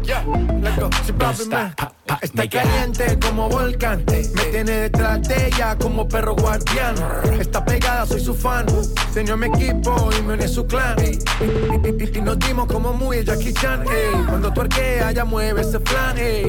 Yeah, 0.03 0.23
let's 0.61 0.77
go. 0.77 0.89
Sí, 1.03 1.13
papi, 1.13 1.45
man. 1.47 1.96
Está 2.21 2.49
caliente 2.49 3.17
como 3.19 3.49
volcán. 3.49 4.03
Me 4.07 4.43
tiene 4.51 4.71
detrás 4.71 5.21
de 5.27 5.47
ella 5.47 5.77
como 5.77 6.07
perro 6.07 6.35
guardián. 6.35 6.95
Está 7.39 7.63
pegada, 7.63 8.05
soy 8.05 8.21
su 8.21 8.33
fan. 8.33 8.65
Se 9.13 9.21
unió 9.21 9.33
a 9.33 9.37
mi 9.37 9.47
equipo 9.47 10.09
y 10.17 10.21
me 10.23 10.33
uní 10.33 10.45
a 10.45 10.47
su 10.47 10.65
clan. 10.65 10.97
Y, 11.03 12.21
nos 12.21 12.39
dimos 12.39 12.67
como 12.67 12.93
muy 12.93 13.23
Jackie 13.23 13.53
Chan. 13.53 13.83
ey. 13.83 14.23
Cuando 14.27 14.51
tuerquea, 14.51 15.11
ya 15.11 15.25
mueve 15.25 15.61
ese 15.61 15.79
flan. 15.79 16.17
ey. 16.17 16.45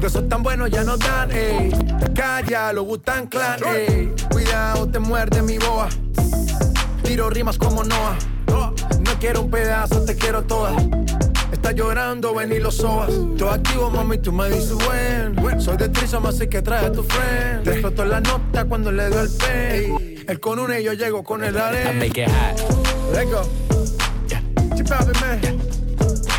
De 0.00 0.06
esos 0.06 0.28
tan 0.28 0.42
buenos 0.42 0.70
ya 0.70 0.84
nos 0.84 0.98
dan. 0.98 1.30
ey. 1.32 1.70
Calla, 2.14 2.72
lo 2.72 2.82
gustan 2.82 3.26
clan. 3.26 3.60
ey. 3.64 4.12
Cuidado, 4.30 4.88
te 4.88 4.98
muerde 4.98 5.42
mi 5.42 5.58
boa. 5.58 5.88
Tiro 7.02 7.30
rimas 7.30 7.58
como 7.58 7.82
Noah. 7.82 8.16
No 8.46 9.18
quiero 9.18 9.42
un 9.42 9.50
pedazo, 9.50 10.04
te 10.04 10.16
quiero 10.16 10.42
toda. 10.42 10.74
Está 11.52 11.72
llorando, 11.72 12.34
ven 12.34 12.52
y 12.52 12.58
lo 12.58 12.70
sobas. 12.70 13.10
Todo 13.38 13.50
activo, 13.50 13.90
mami, 13.90 14.18
tú 14.18 14.32
me 14.32 14.48
dices 14.48 14.74
buen. 14.74 15.60
Soy 15.60 15.76
de 15.76 15.88
Trisom, 15.90 16.26
así 16.26 16.48
que 16.48 16.62
trae 16.62 16.86
a 16.86 16.92
tu 16.92 17.02
friend. 17.04 17.62
Te 17.62 17.72
explotó 17.72 18.04
la 18.04 18.20
nota 18.20 18.64
cuando 18.64 18.90
le 18.90 19.08
doy 19.08 19.26
el 19.26 19.30
pen. 19.36 20.24
Él 20.26 20.40
con 20.40 20.58
una 20.58 20.78
y 20.80 20.84
yo 20.84 20.92
llego 20.94 21.22
con 21.22 21.44
el 21.44 21.54
I 21.54 21.58
arena. 21.58 21.92
make 21.92 22.20
it 22.20 22.28
hot. 22.28 22.58
Let's 23.12 23.30
go. 23.30 23.42
Chip 24.76 24.90
out, 24.90 25.20
man. 25.20 25.60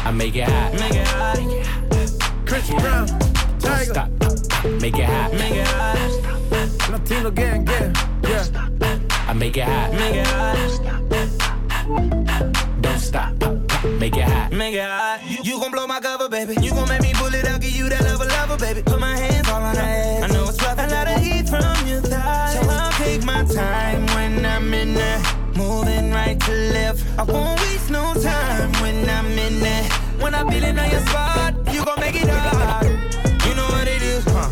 I 0.06 0.12
make 0.12 0.36
it 0.36 0.50
hot. 0.50 0.74
Make 0.74 0.96
it 0.96 1.08
hot. 1.08 1.38
Chris 2.46 2.70
Brown. 2.72 3.06
Don't 3.08 3.60
Tiger. 3.60 3.94
stop. 3.94 4.10
Make 4.82 4.98
it 4.98 5.06
hot. 5.06 5.32
Make 5.34 5.56
it 5.56 5.68
hot. 5.68 6.92
Latino 6.92 7.32
gang, 7.32 7.64
gang. 7.66 7.94
Yeah. 8.24 8.46
I 9.28 9.34
make 9.34 9.58
it 9.58 9.64
hot. 9.64 9.94
Make 9.94 10.16
it 10.16 10.28
hot. 10.28 10.58
Don't 12.82 13.00
stop. 13.00 13.63
Make 13.84 14.16
it 14.16 14.24
hot. 14.24 14.54
Make 14.54 14.76
it 14.76 14.82
hot. 14.82 15.20
You 15.44 15.60
gon' 15.60 15.72
blow 15.72 15.86
my 15.88 16.00
cover, 16.00 16.30
baby. 16.30 16.56
You 16.62 16.72
gon' 16.72 16.88
make 16.88 17.02
me 17.02 17.12
pull 17.16 17.34
it 17.34 17.46
out, 17.46 17.60
give 17.60 17.76
you 17.76 17.90
that 17.90 18.02
lover, 18.04 18.26
lover, 18.26 18.58
baby. 18.58 18.82
Put 18.82 18.98
my 18.98 19.18
hands 19.18 19.50
all 19.50 19.62
on 19.62 19.76
her 19.76 19.82
ass. 19.82 20.24
I 20.24 20.28
know 20.34 20.48
it's 20.48 20.62
rough. 20.64 20.80
A 20.80 20.88
lot 20.88 21.08
of 21.08 21.22
heat 21.22 21.50
from 21.50 21.88
your 21.88 22.00
thighs. 22.00 22.54
So 22.54 22.62
I'll 22.70 22.92
take 22.94 23.26
my 23.26 23.44
time 23.44 24.06
when 24.16 24.46
I'm 24.46 24.74
in 24.74 24.94
there. 24.94 25.22
Moving 25.56 26.12
right 26.12 26.40
to 26.40 26.52
left. 26.52 27.04
I 27.20 27.24
won't 27.24 27.60
waste 27.60 27.92
no 27.92 28.14
time 28.14 28.72
when 28.82 29.10
I'm 29.10 29.28
in 29.38 29.60
there. 29.60 29.84
When 30.22 30.34
I 30.34 30.50
feel 30.50 30.64
it 30.64 30.80
on 30.80 30.90
your 30.90 31.02
spot, 31.02 31.54
you 31.74 31.84
gon' 31.84 32.00
make 32.00 32.16
it 32.16 32.30
hard. 32.30 32.86
You 33.46 33.56
know 33.56 33.68
what 33.68 33.88
it 33.90 34.02
is, 34.02 34.24
huh? 34.24 34.48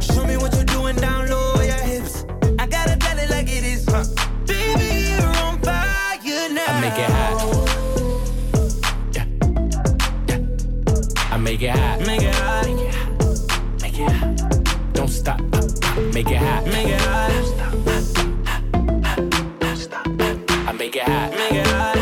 Show 0.00 0.24
me 0.24 0.36
what 0.36 0.54
you're 0.54 0.64
doing 0.64 0.94
down 0.94 1.28
low, 1.28 1.60
your 1.62 1.82
hips. 1.82 2.24
I 2.60 2.66
gotta 2.68 2.96
tell 2.96 3.18
it 3.18 3.28
like 3.28 3.48
it 3.48 3.64
is, 3.64 3.84
huh? 3.88 4.04
Baby, 4.46 5.18
you're 5.18 5.36
on 5.42 5.58
fire 5.62 6.48
now. 6.50 6.64
I 6.68 6.80
make 6.80 6.98
it 6.98 7.10
hot. 7.10 7.37
Make 11.48 11.62
it 11.62 11.70
hot. 11.70 12.00
Make 12.06 12.22
it 12.22 12.34
hot. 12.34 12.66
Make 13.80 13.98
it 13.98 14.10
hot. 14.12 14.36
Don't 14.92 15.08
stop. 15.08 15.40
Make 16.12 16.30
it 16.30 16.36
hot. 16.36 16.66
Make 16.66 16.88
it 16.88 17.00
hot. 17.00 17.30
Don't 19.58 19.76
stop. 19.76 20.06
I 20.68 20.72
make 20.72 20.96
it 20.96 21.02
hot. 21.04 21.30
Make 21.30 21.52
it 21.52 21.66
hot. 21.66 21.94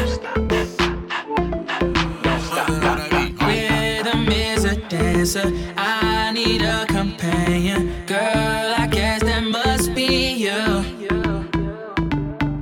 Don't 4.05 4.89
dancer. 4.89 5.52
I 5.77 6.32
need 6.32 6.62
a 6.62 6.85
companion. 6.86 7.93
Girl, 8.06 8.74
I 8.82 8.89
guess 8.90 9.23
that 9.23 9.44
must 9.44 9.94
be 9.94 10.32
you. 10.47 10.62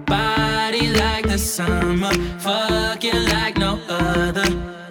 Body 0.05 0.89
like 0.93 1.27
the 1.28 1.39
summer. 1.39 2.12
Fucking 2.40 3.24
like 3.32 3.56
no 3.56 3.81
other. 3.89 4.44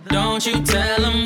Don't 0.08 0.46
you 0.46 0.64
tell 0.64 1.02
them 1.02 1.23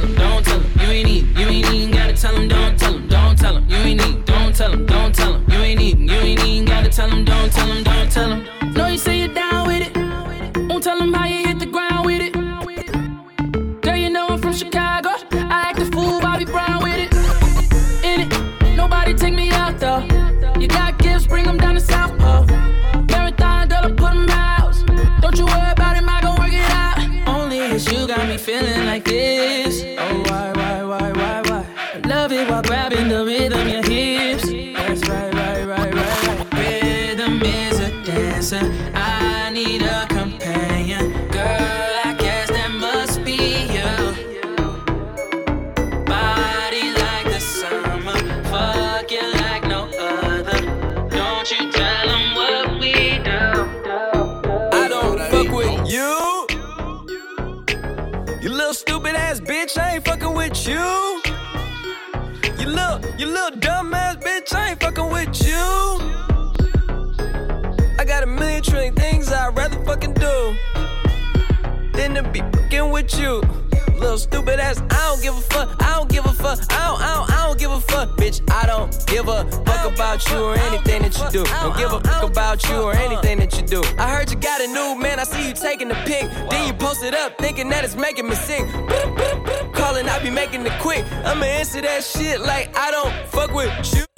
tell 0.00 0.08
them, 0.08 0.14
don't 0.16 0.44
tell 0.44 0.58
them, 0.60 0.72
you 0.80 0.86
ain't 0.86 1.08
need, 1.08 1.38
you 1.38 1.46
ain't 1.46 1.70
even 1.72 1.90
gotta 1.90 2.14
tell 2.14 2.34
them, 2.34 2.48
don't 2.48 2.78
tell 2.78 2.92
them, 2.92 3.08
don't 3.08 3.38
tell 3.38 3.54
them, 3.54 3.68
you 3.68 3.76
ain't 3.76 4.00
need, 4.00 4.24
don't 4.24 4.54
tell 4.54 4.70
them, 4.70 4.86
don't 4.86 5.14
tell 5.14 5.32
them, 5.32 5.44
you 5.48 5.58
ain't 5.58 5.80
even, 5.80 6.08
you 6.08 6.14
ain't 6.14 6.44
even 6.44 6.64
gotta 6.64 6.88
tell 6.88 7.08
them, 7.08 7.24
don't 7.24 7.52
tell 7.52 7.66
them, 7.66 7.82
don't 7.82 8.12
tell 8.12 8.28
them. 8.28 8.59
While 32.48 32.62
grabbing 32.62 33.08
the 33.08 33.24
rhythm, 33.24 33.68
your 33.68 33.82
with 73.02 73.18
you. 73.18 73.40
Little 73.98 74.18
stupid 74.18 74.58
ass, 74.60 74.80
I 74.90 75.08
don't 75.08 75.22
give 75.22 75.36
a 75.36 75.40
fuck, 75.40 75.82
I 75.82 75.96
don't 75.96 76.08
give 76.08 76.24
a 76.24 76.32
fuck, 76.32 76.58
I 76.72 76.86
don't, 76.88 77.00
I 77.00 77.14
don't, 77.14 77.30
I 77.30 77.46
don't 77.46 77.58
give 77.58 77.70
a 77.70 77.80
fuck, 77.80 78.16
bitch. 78.16 78.40
I 78.50 78.66
don't 78.66 78.90
give 79.06 79.28
a 79.28 79.44
fuck 79.64 79.92
about 79.92 80.28
you 80.30 80.38
or 80.38 80.54
anything 80.54 81.02
that 81.02 81.18
you 81.18 81.30
do. 81.30 81.44
Don't 81.44 81.76
give 81.76 81.92
a 81.92 82.00
fuck 82.00 82.22
about 82.22 82.68
you 82.68 82.76
or 82.76 82.94
anything 82.94 83.38
that 83.38 83.56
you 83.58 83.66
do. 83.66 83.82
I 83.98 84.10
heard 84.10 84.30
you 84.30 84.36
got 84.36 84.60
a 84.60 84.66
new 84.66 85.00
man, 85.00 85.20
I 85.20 85.24
see 85.24 85.46
you 85.46 85.54
taking 85.54 85.88
the 85.88 85.94
pic. 86.06 86.30
Then 86.50 86.66
you 86.66 86.72
post 86.74 87.02
it 87.02 87.14
up, 87.14 87.38
thinking 87.38 87.68
that 87.70 87.84
it's 87.84 87.96
making 87.96 88.26
me 88.28 88.34
sick. 88.34 88.66
Calling, 89.74 90.08
I 90.08 90.18
be 90.22 90.30
making 90.30 90.64
it 90.64 90.80
quick. 90.80 91.04
I'ma 91.24 91.44
answer 91.44 91.82
that 91.82 92.02
shit 92.02 92.40
like 92.40 92.76
I 92.76 92.90
don't 92.90 93.28
fuck 93.28 93.52
with 93.52 93.70
you. 93.94 94.09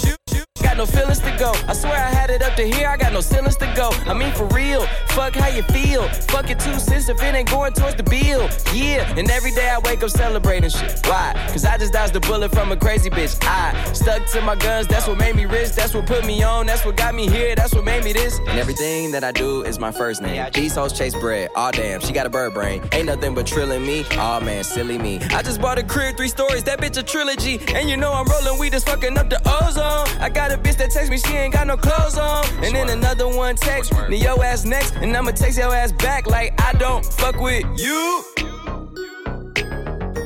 Got 0.72 0.78
no 0.78 0.86
feelings 0.86 1.18
to 1.18 1.36
go. 1.38 1.52
I 1.68 1.74
swear 1.74 1.92
I 1.92 2.08
had 2.08 2.30
it 2.30 2.40
up 2.40 2.56
to 2.56 2.62
here. 2.62 2.88
I 2.88 2.96
got 2.96 3.12
no 3.12 3.20
ceilings 3.20 3.56
to 3.56 3.70
go. 3.76 3.90
I 4.06 4.14
mean 4.14 4.32
for 4.32 4.46
real. 4.46 4.86
Fuck 5.08 5.34
how 5.34 5.48
you 5.48 5.62
feel. 5.64 6.08
Fuck 6.32 6.48
it 6.48 6.58
two 6.58 6.78
cents 6.78 7.10
if 7.10 7.22
it 7.22 7.34
ain't 7.34 7.50
going 7.50 7.74
towards 7.74 7.96
the 7.96 8.02
bill. 8.02 8.48
Yeah. 8.72 9.06
And 9.18 9.30
every 9.30 9.50
day 9.50 9.68
I 9.68 9.80
wake 9.80 10.02
up 10.02 10.08
celebrating 10.08 10.70
shit. 10.70 10.98
Why? 11.04 11.34
Cause 11.50 11.66
I 11.66 11.76
just 11.76 11.92
dodged 11.92 12.16
a 12.16 12.20
bullet 12.20 12.52
from 12.52 12.72
a 12.72 12.76
crazy 12.78 13.10
bitch. 13.10 13.36
I 13.42 13.92
stuck 13.92 14.24
to 14.28 14.40
my 14.40 14.56
guns. 14.56 14.86
That's 14.86 15.06
what 15.06 15.18
made 15.18 15.36
me 15.36 15.44
rich. 15.44 15.72
That's 15.72 15.92
what 15.92 16.06
put 16.06 16.24
me 16.24 16.42
on. 16.42 16.64
That's 16.64 16.86
what 16.86 16.96
got 16.96 17.14
me 17.14 17.28
here. 17.28 17.54
That's 17.54 17.74
what 17.74 17.84
made 17.84 18.02
me 18.02 18.14
this. 18.14 18.38
And 18.38 18.58
everything 18.58 19.10
that 19.10 19.24
I 19.24 19.32
do 19.32 19.64
is 19.64 19.78
my 19.78 19.92
first 19.92 20.22
name. 20.22 20.42
These 20.54 20.74
hoes 20.74 20.94
chase 20.94 21.14
bread. 21.14 21.50
Aw 21.54 21.72
damn, 21.72 22.00
she 22.00 22.14
got 22.14 22.24
a 22.24 22.30
bird 22.30 22.54
brain. 22.54 22.82
Ain't 22.92 23.08
nothing 23.08 23.34
but 23.34 23.46
trilling 23.46 23.84
me. 23.84 24.06
Aw 24.12 24.40
man, 24.40 24.64
silly 24.64 24.96
me. 24.96 25.20
I 25.34 25.42
just 25.42 25.60
bought 25.60 25.76
a 25.76 25.82
crib, 25.82 26.16
three 26.16 26.28
stories. 26.28 26.64
That 26.64 26.80
bitch 26.80 26.96
a 26.96 27.02
trilogy. 27.02 27.60
And 27.74 27.90
you 27.90 27.98
know 27.98 28.10
I'm 28.10 28.24
rolling 28.24 28.58
weed 28.58 28.72
that's 28.72 28.84
fucking 28.84 29.18
up 29.18 29.28
the 29.28 29.38
ozone. 29.44 30.08
I 30.18 30.30
got 30.30 30.50
a 30.50 30.61
bitch 30.62 30.76
that 30.76 30.90
text 30.90 31.10
me, 31.10 31.18
she 31.18 31.34
ain't 31.36 31.52
got 31.52 31.66
no 31.66 31.76
clothes 31.76 32.16
on. 32.18 32.44
And 32.64 32.74
then 32.74 32.88
another 32.90 33.28
one 33.28 33.56
text 33.56 33.92
me 34.08 34.16
your 34.16 34.42
ass 34.44 34.64
next. 34.64 34.94
And 34.96 35.16
I'ma 35.16 35.32
text 35.32 35.58
your 35.58 35.74
ass 35.74 35.92
back 35.92 36.26
like 36.26 36.60
I 36.60 36.72
don't 36.74 37.04
fuck 37.04 37.40
with 37.40 37.64
you. 37.78 38.24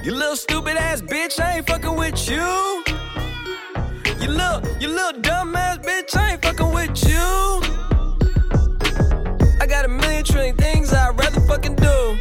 You 0.05 0.13
little 0.13 0.37
stupid 0.37 0.77
ass 0.77 1.03
bitch, 1.03 1.41
I 1.41 1.57
ain't 1.57 1.67
fucking 1.67 1.97
with 1.97 2.29
you. 2.29 2.85
You 4.21 4.29
little, 4.29 4.61
you 4.81 4.89
little 4.89 5.21
dumb 5.21 5.57
ass 5.57 5.79
bitch, 5.79 6.17
I 6.17 6.33
ain't 6.33 6.43
fucking 6.43 6.73
with 6.73 7.09
you. 7.09 7.77
I 9.61 9.67
got 9.69 9.85
a 9.85 9.89
million 9.89 10.25
trillion 10.25 10.57
things 10.57 10.93
I'd 10.93 11.19
rather 11.19 11.41
fucking 11.41 11.75
do 11.75 12.19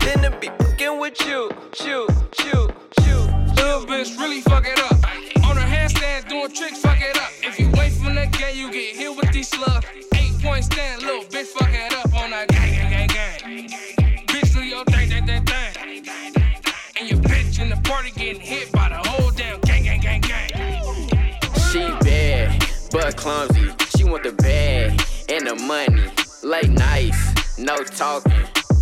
than 0.00 0.22
to 0.22 0.36
be 0.40 0.48
fucking 0.58 0.98
with 1.00 1.18
you, 1.26 1.50
you, 1.84 2.06
you, 2.44 2.68
you. 3.06 3.16
Little 3.56 3.86
bitch 3.86 4.18
really 4.18 4.42
fuck 4.42 4.66
it 4.66 4.78
up. 4.78 5.01
On 6.02 6.22
doing 6.28 6.50
tricks, 6.52 6.80
fuck 6.80 7.00
it 7.00 7.16
up. 7.16 7.30
If 7.44 7.60
you 7.60 7.70
wait 7.78 7.92
from 7.92 8.16
the 8.16 8.26
gate, 8.26 8.56
you 8.56 8.72
get 8.72 8.96
hit 8.96 9.16
with 9.16 9.30
these 9.32 9.46
slugs. 9.46 9.86
Eight 10.14 10.32
point 10.42 10.64
stand, 10.64 11.00
little 11.02 11.22
bitch 11.22 11.46
fuck 11.46 11.70
it 11.70 11.94
up 11.94 12.12
on 12.14 12.30
that 12.30 12.48
gang, 12.48 12.90
gang, 12.90 13.06
gang. 13.06 13.68
Bitch 14.26 14.52
do 14.52 14.64
your 14.64 14.84
thing, 14.86 15.08
thing, 15.08 15.26
thing, 15.26 15.44
thing. 15.44 16.44
And 16.98 17.08
your 17.08 17.20
bitch 17.20 17.60
in 17.60 17.68
the 17.68 17.76
party 17.88 18.10
getting 18.10 18.40
hit 18.40 18.72
by 18.72 18.88
the 18.88 18.96
whole 18.96 19.30
damn 19.30 19.60
gang, 19.60 19.84
gang, 19.84 20.00
gang, 20.00 20.20
gang. 20.22 20.50
She 21.70 21.78
bad, 22.04 22.64
but 22.90 23.16
clumsy. 23.16 23.70
She 23.96 24.02
want 24.02 24.24
the 24.24 24.32
bag 24.32 25.00
and 25.28 25.46
the 25.46 25.54
money. 25.54 26.10
Late 26.42 26.70
nights, 26.70 27.58
no 27.58 27.76
talking. 27.76 28.32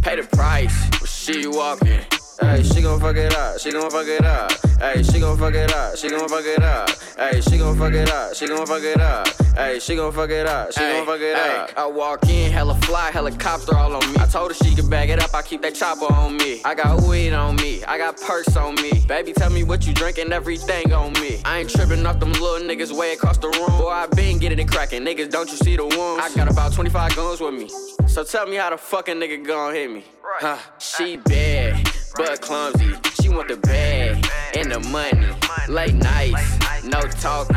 Pay 0.01 0.17
the 0.17 0.27
price, 0.35 0.89
but 0.99 1.09
she 1.09 1.47
walking. 1.47 2.01
Hey, 2.41 2.63
she 2.63 2.81
gon' 2.81 2.99
fuck 2.99 3.17
it 3.17 3.35
up, 3.37 3.59
she 3.59 3.71
gon' 3.71 3.91
fuck 3.91 4.07
it 4.07 4.25
up. 4.25 4.51
Hey, 4.81 5.03
she 5.03 5.21
gon' 5.21 5.37
fuck 5.37 5.55
it 5.55 5.73
up, 5.75 5.97
she 5.97 6.09
gon' 6.09 6.27
fuck 6.27 6.45
it 6.45 6.63
up. 6.63 6.89
Hey, 7.19 7.41
she 7.43 7.59
gon' 7.59 7.77
fuck 7.77 7.93
it 7.93 8.11
up, 8.11 8.35
she 8.35 8.47
gon' 8.47 8.67
fuck 8.67 8.83
it 8.83 9.01
up. 9.01 9.29
Hey, 9.55 9.79
she 9.79 9.95
gon' 9.95 10.11
fuck 10.11 10.31
it 10.31 10.47
up, 10.47 10.73
she 10.73 10.81
gon' 10.81 11.05
fuck 11.05 11.21
it 11.21 11.37
up. 11.37 11.71
I 11.77 11.87
walk 11.87 12.27
in, 12.29 12.51
hella 12.51 12.75
fly, 12.77 13.11
helicopter 13.11 13.77
all 13.77 13.95
on 13.95 14.13
me. 14.13 14.19
I 14.19 14.27
told 14.27 14.53
her 14.53 14.65
she 14.65 14.75
could 14.75 14.89
bag 14.89 15.11
it 15.11 15.23
up, 15.23 15.35
I 15.35 15.43
keep 15.43 15.61
that 15.63 15.75
chopper 15.75 16.11
on 16.13 16.39
me. 16.39 16.63
I 16.65 16.75
got 16.75 17.03
weed 17.03 17.33
on 17.33 17.57
me, 17.57 17.85
I 17.85 17.99
got 17.99 18.19
perks 18.19 18.57
on 18.57 18.75
me. 18.77 19.05
Baby, 19.07 19.35
tell 19.35 19.51
me 19.51 19.63
what 19.63 19.87
you 19.87 19.93
drinking, 19.93 20.33
everything 20.33 20.95
on 20.95 21.13
me. 21.15 21.43
I 21.45 21.59
ain't 21.59 21.69
tripping 21.69 22.07
off 22.07 22.21
them 22.21 22.33
little 22.33 22.67
niggas 22.67 22.97
way 22.97 23.13
across 23.13 23.37
the 23.37 23.49
room. 23.49 23.79
Boy, 23.79 23.91
I 23.91 24.07
been 24.07 24.39
getting 24.39 24.59
it 24.59 24.71
cracking, 24.71 25.05
niggas, 25.05 25.31
don't 25.31 25.51
you 25.51 25.59
see 25.59 25.77
the 25.77 25.85
wounds? 25.85 26.25
I 26.25 26.35
got 26.35 26.51
about 26.51 26.73
25 26.73 27.17
guns 27.17 27.41
with 27.41 27.53
me. 27.55 27.69
So 28.09 28.25
tell 28.25 28.47
me 28.47 28.57
how 28.57 28.71
the 28.71 28.79
fucking 28.79 29.17
nigga 29.17 29.47
gon' 29.47 29.75
hit 29.75 29.91
me. 29.91 30.05
Huh, 30.23 30.57
she 30.79 31.19
bad, 31.19 31.90
but 32.17 32.41
clumsy. 32.41 32.95
She 33.21 33.29
want 33.29 33.49
the 33.49 33.57
bag 33.57 34.25
and 34.55 34.71
the 34.71 34.81
money. 34.89 35.27
Late 35.69 35.95
nights, 35.95 36.85
no 36.85 37.01
talking. 37.01 37.57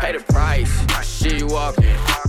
Pay 0.00 0.12
the 0.12 0.24
price, 0.32 0.72
she 1.06 1.42
walking. 1.44 1.84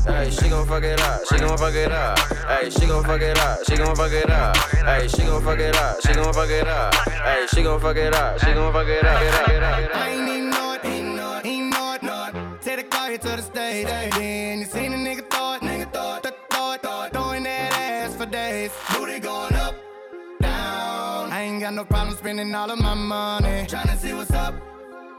Hey, 0.05 0.29
she 0.29 0.49
gon' 0.49 0.67
fuck 0.67 0.83
it 0.83 0.99
up, 0.99 1.21
she 1.29 1.37
gon' 1.37 1.57
fuck 1.57 1.73
it 1.73 1.91
up. 1.91 2.19
Hey, 2.47 2.69
she 2.69 2.85
gon' 2.85 3.03
fuck 3.03 3.21
it 3.21 3.37
up, 3.37 3.59
she 3.69 3.77
gon' 3.77 3.95
fuck 3.95 4.11
it 4.11 4.29
up. 4.29 4.57
Hey, 4.57 5.07
she 5.07 5.23
gon' 5.23 5.41
fuck 5.43 5.59
it 5.59 5.75
up, 5.75 6.01
she 6.01 6.13
gon' 6.13 6.33
fuck 6.33 6.49
it 6.49 6.67
up. 6.67 6.95
Hey, 6.95 7.45
she 7.53 7.63
gon' 7.63 7.79
fuck 7.79 7.95
it 7.95 8.13
up, 8.13 8.39
she 8.39 8.53
gon' 8.53 8.73
fuck 8.73 8.87
it 8.87 9.05
up. 9.05 9.21
I 9.95 10.09
ain't 10.09 10.27
even 10.29 10.49
know 10.49 10.73
it, 10.73 10.85
ain't 10.85 11.15
know 11.15 11.37
it, 11.37 11.45
ain't 11.45 11.69
know 11.71 11.93
it. 11.93 12.61
Take 12.61 12.77
the 12.77 12.83
car 12.83 13.09
here 13.09 13.17
to 13.19 13.27
the 13.27 13.41
stage. 13.41 13.87
Then 13.87 14.59
you 14.59 14.65
seen 14.65 14.93
a 14.93 14.97
got 21.71 21.75
no 21.75 21.85
problem 21.85 22.17
spending 22.17 22.53
all 22.53 22.69
of 22.69 22.79
my 22.79 22.93
money. 22.93 23.65
Tryna 23.65 23.97
see 23.97 24.13
what's 24.13 24.31
up 24.31 24.53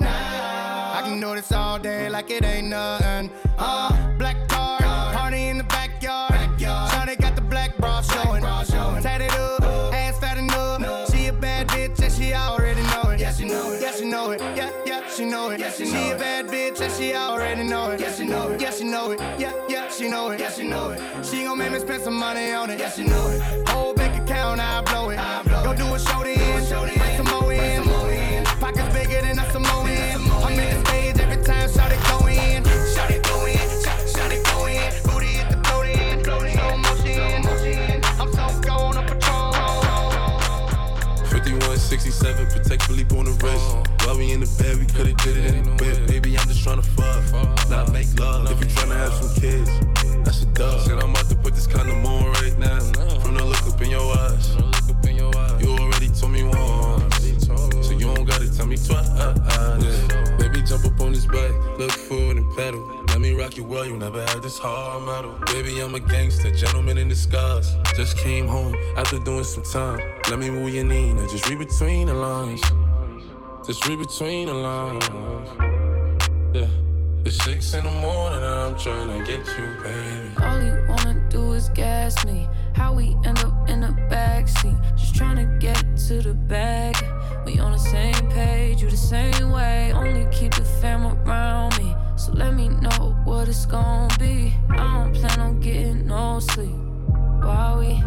now. 0.00 0.92
I 0.94 1.02
can 1.02 1.18
do 1.18 1.34
this 1.34 1.50
all 1.50 1.78
day 1.78 2.10
like 2.10 2.30
it 2.30 2.44
ain't 2.44 2.68
nothing. 2.68 3.30
Uh, 3.56 4.16
black 4.18 4.36
car, 4.48 4.78
party 5.14 5.48
in 5.48 5.58
the 5.58 5.64
backyard. 5.64 6.32
Shawty 6.58 7.18
got 7.18 7.34
the 7.36 7.40
black 7.40 7.76
bra 7.78 8.02
showing. 8.02 8.42
Tatted 9.02 9.32
up, 9.32 9.62
ass 9.94 10.18
fat 10.18 10.36
enough. 10.36 11.10
She 11.10 11.26
a 11.26 11.32
bad 11.32 11.68
bitch 11.68 11.98
and 12.02 12.12
she 12.12 12.34
already 12.34 12.82
know 12.82 13.10
it. 13.10 13.20
Yeah, 13.20 13.32
she 13.32 13.46
know 13.46 13.72
it. 13.72 13.80
Yeah, 13.80 13.92
she 13.92 14.04
know 14.04 14.30
it. 14.32 14.40
Yeah, 14.54 14.70
yeah, 14.84 15.08
she 15.08 15.24
know 15.24 15.50
it. 15.50 15.60
Yeah, 15.60 15.70
she, 15.70 15.86
she 15.86 16.10
a 16.10 16.18
bad 16.18 16.48
bitch 16.48 16.80
and 16.80 16.92
she 16.92 17.14
already 17.14 17.64
know 17.64 17.90
it. 17.92 18.00
Yeah, 18.00 18.12
she 18.12 18.24
know 18.24 18.50
it. 18.50 18.60
Yeah, 18.60 18.70
she 18.70 18.84
know 18.84 19.10
it. 19.12 19.20
Yeah, 19.38 19.52
yeah, 19.68 19.88
she 19.90 20.08
know 20.08 20.30
it. 20.30 20.40
Yeah, 20.40 20.50
she 20.50 20.68
know 20.68 20.90
it. 20.90 21.00
She 21.24 21.44
gon' 21.44 21.58
make 21.58 21.72
me 21.72 21.78
spend 21.78 22.02
some 22.02 22.14
money 22.14 22.52
on 22.52 22.70
it. 22.70 22.78
Yeah, 22.78 22.90
she 22.90 23.04
know 23.04 23.28
it. 23.30 23.68
Whole 23.70 23.94
bank 23.94 24.11
account, 24.24 24.60
I 24.60 24.82
blow 24.82 25.10
it. 25.10 25.18
Go 25.64 25.74
do 25.74 25.94
a 25.94 25.98
show 25.98 26.22
then, 26.22 26.98
bring 26.98 27.16
some 27.16 27.26
more 27.26 27.52
in. 27.52 28.44
Pockets 28.60 28.92
bigger 28.94 29.20
than 29.22 29.38
a 29.38 29.50
Samoan. 29.50 29.88
I'm 30.44 30.58
in 30.58 30.82
the 30.82 30.86
stage 30.86 31.18
every 31.20 31.42
time, 31.44 31.68
shout 31.70 31.92
it 31.92 32.00
go 32.08 32.26
in. 32.26 32.64
Shout 32.94 33.10
it 33.10 33.22
go 33.24 33.46
in, 33.46 33.58
shout, 33.82 34.08
shout 34.08 34.32
it 34.32 34.44
go 34.44 34.66
in. 34.66 34.90
The 35.02 35.58
float 38.72 38.96
on 38.96 39.06
patrol. 39.06 39.52
5167, 41.30 42.46
Patek 42.46 42.82
Philippe 42.82 43.16
on 43.16 43.24
the 43.24 43.32
wrist. 43.42 44.06
While 44.06 44.18
we 44.18 44.32
in 44.32 44.40
the 44.40 44.50
bed, 44.58 44.78
we 44.78 44.86
could've 44.86 45.16
did 45.18 45.36
it 45.36 45.54
in 45.54 45.64
the 45.64 45.84
whip. 45.84 46.06
Baby, 46.06 46.38
I'm 46.38 46.46
just 46.46 46.64
tryna 46.64 46.84
fuck, 46.84 47.70
not 47.70 47.92
make 47.92 48.08
love. 48.18 48.50
If 48.50 48.60
you 48.60 48.66
tryna 48.66 48.96
have 48.96 49.12
some 49.14 49.34
kids, 49.40 49.70
that's 50.24 50.42
a 50.42 50.46
dub. 50.46 50.80
Said 50.80 50.98
I'm 50.98 51.10
about 51.10 51.28
to 51.28 51.36
put 51.36 51.54
this 51.54 51.66
kind 51.66 51.88
of 51.88 51.96
money 51.96 52.28
right 52.28 52.52
condom 52.58 53.11
from 53.32 53.48
the 53.48 53.54
look 53.54 53.66
up 53.66 53.80
in 53.80 53.90
your 53.90 54.16
eyes. 54.18 55.62
You 55.62 55.68
already 55.78 56.08
told 56.08 56.32
me 56.32 56.44
once, 56.44 57.46
so 57.86 57.92
you 57.92 58.14
don't 58.14 58.24
gotta 58.24 58.54
tell 58.54 58.66
me 58.66 58.76
twice. 58.76 59.08
Yeah. 59.08 60.36
Baby, 60.38 60.62
jump 60.62 60.84
up 60.84 61.00
on 61.00 61.12
this 61.12 61.26
bike, 61.26 61.54
look 61.78 61.90
forward 61.90 62.36
and 62.36 62.56
pedal. 62.56 63.04
Let 63.08 63.20
me 63.20 63.32
rock 63.32 63.56
you 63.56 63.64
well, 63.64 63.86
you 63.86 63.96
never 63.96 64.20
had 64.20 64.42
this 64.42 64.58
hard 64.58 65.04
metal. 65.04 65.38
Baby, 65.46 65.80
I'm 65.80 65.94
a 65.94 66.00
gangster, 66.00 66.50
gentleman 66.50 66.98
in 66.98 67.08
disguise. 67.08 67.74
Just 67.96 68.18
came 68.18 68.46
home 68.46 68.74
after 68.96 69.18
doing 69.18 69.44
some 69.44 69.64
time. 69.64 70.00
Let 70.30 70.38
me 70.38 70.50
move 70.50 70.74
your 70.74 70.84
knee, 70.84 71.12
now 71.12 71.26
just 71.28 71.48
read 71.48 71.58
between 71.58 72.08
the 72.08 72.14
lines. 72.14 72.62
Just 73.66 73.86
read 73.86 73.98
between 73.98 74.48
the 74.48 74.54
lines. 74.54 75.08
Yeah. 76.52 76.81
It's 77.24 77.36
six 77.44 77.72
in 77.74 77.84
the 77.84 77.90
morning, 77.90 78.42
and 78.42 78.44
I'm 78.44 78.76
trying 78.76 79.06
to 79.06 79.24
get 79.24 79.46
you, 79.56 79.66
baby. 79.80 80.34
All 80.42 80.60
you 80.60 80.84
wanna 80.88 81.24
do 81.28 81.52
is 81.52 81.68
gas 81.68 82.24
me. 82.24 82.48
How 82.74 82.94
we 82.94 83.16
end 83.24 83.38
up 83.44 83.68
in 83.68 83.80
the 83.80 83.94
backseat. 84.10 84.76
Just 84.96 85.14
trying 85.14 85.36
to 85.36 85.46
get 85.58 85.78
to 86.08 86.20
the 86.20 86.34
bag. 86.34 86.96
We 87.46 87.60
on 87.60 87.72
the 87.72 87.78
same 87.78 88.28
page, 88.30 88.82
you 88.82 88.90
the 88.90 88.96
same 88.96 89.52
way. 89.52 89.92
Only 89.92 90.26
keep 90.32 90.52
the 90.54 90.64
fam 90.64 91.06
around 91.06 91.78
me. 91.78 91.94
So 92.16 92.32
let 92.32 92.54
me 92.54 92.68
know 92.68 93.16
what 93.24 93.48
it's 93.48 93.66
gonna 93.66 94.12
be. 94.18 94.52
I 94.70 94.76
don't 94.76 95.14
plan 95.14 95.38
on 95.38 95.60
getting 95.60 96.08
no 96.08 96.40
sleep. 96.40 96.74
While 97.44 97.78
we 97.78 98.02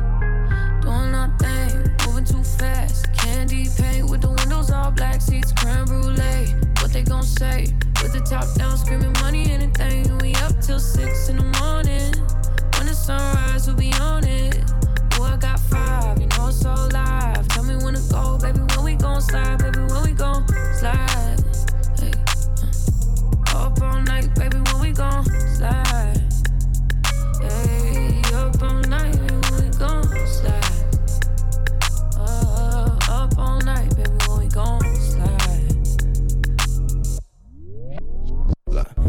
doing 0.82 1.16
our 1.16 1.34
thing, 1.40 1.72
moving 2.06 2.26
too 2.26 2.44
fast. 2.44 3.14
Candy 3.14 3.70
paint 3.78 4.10
with 4.10 4.22
the 4.22 4.30
windows 4.30 4.72
all 4.72 4.92
black, 4.92 5.22
seats 5.22 5.54
creme 5.54 5.86
brulee. 5.86 6.54
What 6.82 6.92
they 6.92 7.04
gon' 7.04 7.24
say? 7.24 7.74
With 8.06 8.14
the 8.14 8.20
top 8.20 8.54
down, 8.54 8.78
screaming 8.78 9.14
money, 9.14 9.50
anything. 9.50 10.16
We 10.20 10.36
up 10.36 10.62
till 10.62 10.78
six 10.78 11.28
in 11.28 11.38
the 11.38 11.44
morning. 11.58 12.14
When 12.78 12.86
the 12.86 12.94
sunrise, 12.94 13.66
we'll 13.66 13.78
be 13.78 13.92
on 13.94 14.24
it. 14.28 14.64
Oh, 15.14 15.24
I 15.24 15.38
got 15.38 15.60
five, 15.60 16.22
you 16.22 16.28
know 16.28 16.50
it's 16.50 16.62
so 16.62 16.76
live. 16.94 17.48
Tell 17.48 17.64
me 17.64 17.78
when 17.78 17.96
to 17.96 18.04
go, 18.12 18.38
baby. 18.38 18.60
When 18.60 18.84
we 18.86 18.94
gon' 18.94 19.22
slide, 19.22 19.58
baby. 19.58 19.80
When 19.80 20.04
we 20.04 20.12
gon' 20.12 20.48
slide. 20.78 21.44
Hey, 21.98 22.12
uh. 23.56 23.66
Up 23.66 23.82
all 23.82 24.00
night, 24.04 24.36
baby. 24.36 24.58
When 24.58 24.82
we 24.82 24.92
gon' 24.92 25.26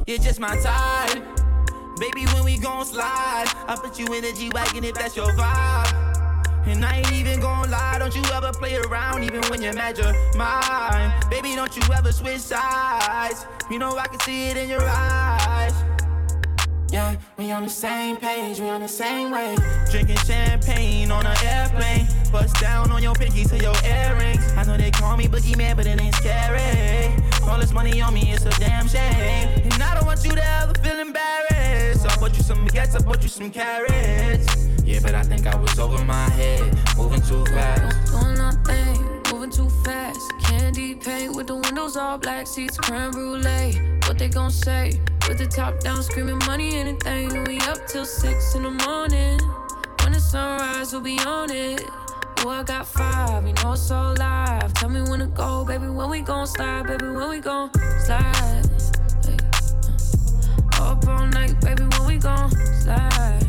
You're 0.07 0.19
just 0.19 0.39
my 0.41 0.57
type. 0.61 1.23
Baby, 1.99 2.27
when 2.35 2.45
we 2.45 2.59
gon' 2.59 2.85
slide, 2.85 3.47
I 3.67 3.77
put 3.81 3.99
you 3.99 4.07
in 4.15 4.23
the 4.23 4.33
G 4.33 4.51
Wagon 4.53 4.85
if 4.85 4.95
that's 4.95 5.17
your 5.17 5.29
vibe. 5.29 6.67
And 6.67 6.85
I 6.85 6.99
ain't 6.99 7.13
even 7.13 7.41
gon' 7.41 7.71
lie, 7.71 7.99
don't 7.99 8.15
you 8.15 8.23
ever 8.35 8.53
play 8.53 8.77
around, 8.77 9.25
even 9.25 9.41
when 9.51 9.63
you're 9.63 9.73
mad 9.73 9.97
you're 9.97 10.13
mine. 10.37 11.13
Baby, 11.31 11.55
don't 11.55 11.75
you 11.77 11.83
ever 11.95 12.13
switch 12.13 12.41
sides. 12.41 13.47
You 13.71 13.79
know 13.79 13.97
I 13.97 14.07
can 14.09 14.21
see 14.21 14.49
it 14.51 14.57
in 14.57 14.69
your 14.69 14.83
eyes. 14.83 15.75
Yeah, 16.91 17.17
we 17.37 17.51
on 17.51 17.65
the 17.65 17.69
same 17.69 18.17
page, 18.17 18.61
we 18.61 18.69
on 18.69 18.81
the 18.81 18.89
same 18.89 19.31
wave. 19.31 19.59
Drinking 19.91 20.17
champagne 20.19 21.11
on 21.11 21.27
an 21.27 21.37
airplane. 21.45 22.07
Bust 22.31 22.59
down 22.61 22.91
on 22.93 23.03
your 23.03 23.15
pinky 23.15 23.45
to 23.45 23.59
your 23.59 23.75
earrings. 23.85 24.41
I 24.57 24.65
know 24.65 24.77
they 24.77 24.91
call 24.91 25.17
me 25.17 25.27
Boogie 25.27 25.57
Man, 25.57 25.77
but 25.77 25.87
it 25.87 26.01
ain't 26.01 26.15
scary. 26.15 27.13
All 27.43 27.59
this 27.59 27.73
money 27.73 28.01
on 28.01 28.15
me, 28.15 28.33
it's 28.33 28.45
a 28.45 28.51
damn 28.61 28.89
shame. 28.89 29.49
And 29.65 29.83
I 29.83 29.95
don't 29.95 30.07
want 30.07 30.25
you 30.25 30.31
to 30.31 30.45
ever 30.61 30.75
feel 30.75 30.99
embarrassed. 30.99 32.03
So 32.03 32.09
I 32.09 32.17
bought 32.17 32.37
you 32.37 32.43
some 32.43 32.67
baguettes, 32.67 32.95
I 32.95 33.05
bought 33.05 33.23
you 33.23 33.29
some 33.29 33.51
carats. 33.51 34.67
Yeah, 34.85 35.01
but 35.03 35.15
I 35.15 35.23
think 35.23 35.47
I 35.47 35.57
was 35.57 35.79
over 35.79 36.03
my 36.05 36.29
head, 36.31 36.63
moving 36.97 37.21
too 37.23 37.45
fast. 37.47 38.13
Doing 38.13 38.35
nothing, 38.39 39.16
too 39.51 39.69
fast. 39.85 40.33
Candy 40.43 40.95
paint 40.95 41.35
with 41.35 41.47
the 41.47 41.57
windows 41.57 41.97
all 41.97 42.19
black, 42.19 42.47
seats 42.47 42.79
creme 42.79 43.11
brulee. 43.11 43.81
What 44.07 44.19
they 44.19 44.29
gon' 44.29 44.51
say? 44.51 45.01
With 45.29 45.39
the 45.39 45.47
top 45.47 45.81
down, 45.81 46.03
screaming 46.03 46.39
money, 46.47 46.77
anything. 46.77 47.45
We 47.45 47.59
up 47.61 47.87
till 47.87 48.05
six 48.05 48.55
in 48.55 48.63
the 48.63 48.71
morning. 48.71 49.39
When 50.03 50.13
the 50.13 50.21
sunrise, 50.21 50.93
we'll 50.93 51.03
be 51.03 51.19
on 51.21 51.51
it. 51.51 51.83
Oh, 52.41 52.51
I 52.51 52.63
got 52.63 52.87
five, 52.87 53.47
you 53.47 53.53
know 53.55 53.73
it's 53.73 53.83
so 53.83 54.15
live. 54.19 54.73
Tell 54.75 54.89
me 54.89 55.03
when 55.03 55.21
to 55.21 55.27
go, 55.27 55.65
baby. 55.65 55.89
When 55.89 56.11
we 56.11 56.21
gon' 56.21 56.47
slide, 56.47 56.87
baby. 56.87 57.07
When 57.07 57.29
we 57.29 57.41
gon' 57.41 57.71
slide. 58.05 58.63
Hey, 59.25 59.37
uh. 60.79 60.93
Up 60.93 61.07
all 61.07 61.27
night, 61.27 61.61
baby. 61.61 61.85
When 61.85 62.07
we 62.07 62.19
gon' 62.19 62.51
slide. 62.83 63.46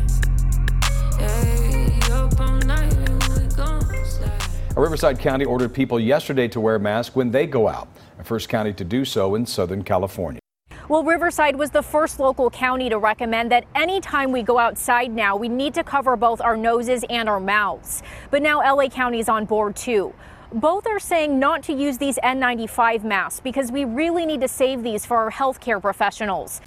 Riverside 4.80 5.18
County 5.18 5.44
ordered 5.44 5.74
people 5.74 5.98
yesterday 5.98 6.46
to 6.48 6.60
wear 6.60 6.78
masks 6.78 7.16
when 7.16 7.32
they 7.32 7.46
go 7.46 7.66
out, 7.66 7.88
the 8.16 8.22
first 8.22 8.48
county 8.48 8.72
to 8.74 8.84
do 8.84 9.04
so 9.04 9.34
in 9.34 9.44
Southern 9.44 9.82
California. 9.82 10.40
Well, 10.88 11.02
Riverside 11.02 11.56
was 11.56 11.70
the 11.70 11.82
first 11.82 12.20
local 12.20 12.48
county 12.48 12.88
to 12.88 12.98
recommend 12.98 13.50
that 13.50 13.64
anytime 13.74 14.30
we 14.30 14.42
go 14.42 14.58
outside 14.58 15.10
now, 15.12 15.36
we 15.36 15.48
need 15.48 15.74
to 15.74 15.82
cover 15.82 16.16
both 16.16 16.40
our 16.40 16.56
noses 16.56 17.04
and 17.10 17.28
our 17.28 17.40
mouths. 17.40 18.02
But 18.30 18.40
now 18.40 18.60
LA 18.60 18.88
County 18.88 19.18
is 19.18 19.28
on 19.28 19.46
board 19.46 19.74
too. 19.74 20.14
Both 20.52 20.86
are 20.86 21.00
saying 21.00 21.38
not 21.38 21.62
to 21.64 21.74
use 21.74 21.98
these 21.98 22.16
N95 22.24 23.04
masks 23.04 23.40
because 23.40 23.70
we 23.72 23.84
really 23.84 24.24
need 24.24 24.40
to 24.40 24.48
save 24.48 24.82
these 24.82 25.04
for 25.04 25.16
our 25.16 25.30
healthcare 25.30 25.82
professionals. 25.82 26.62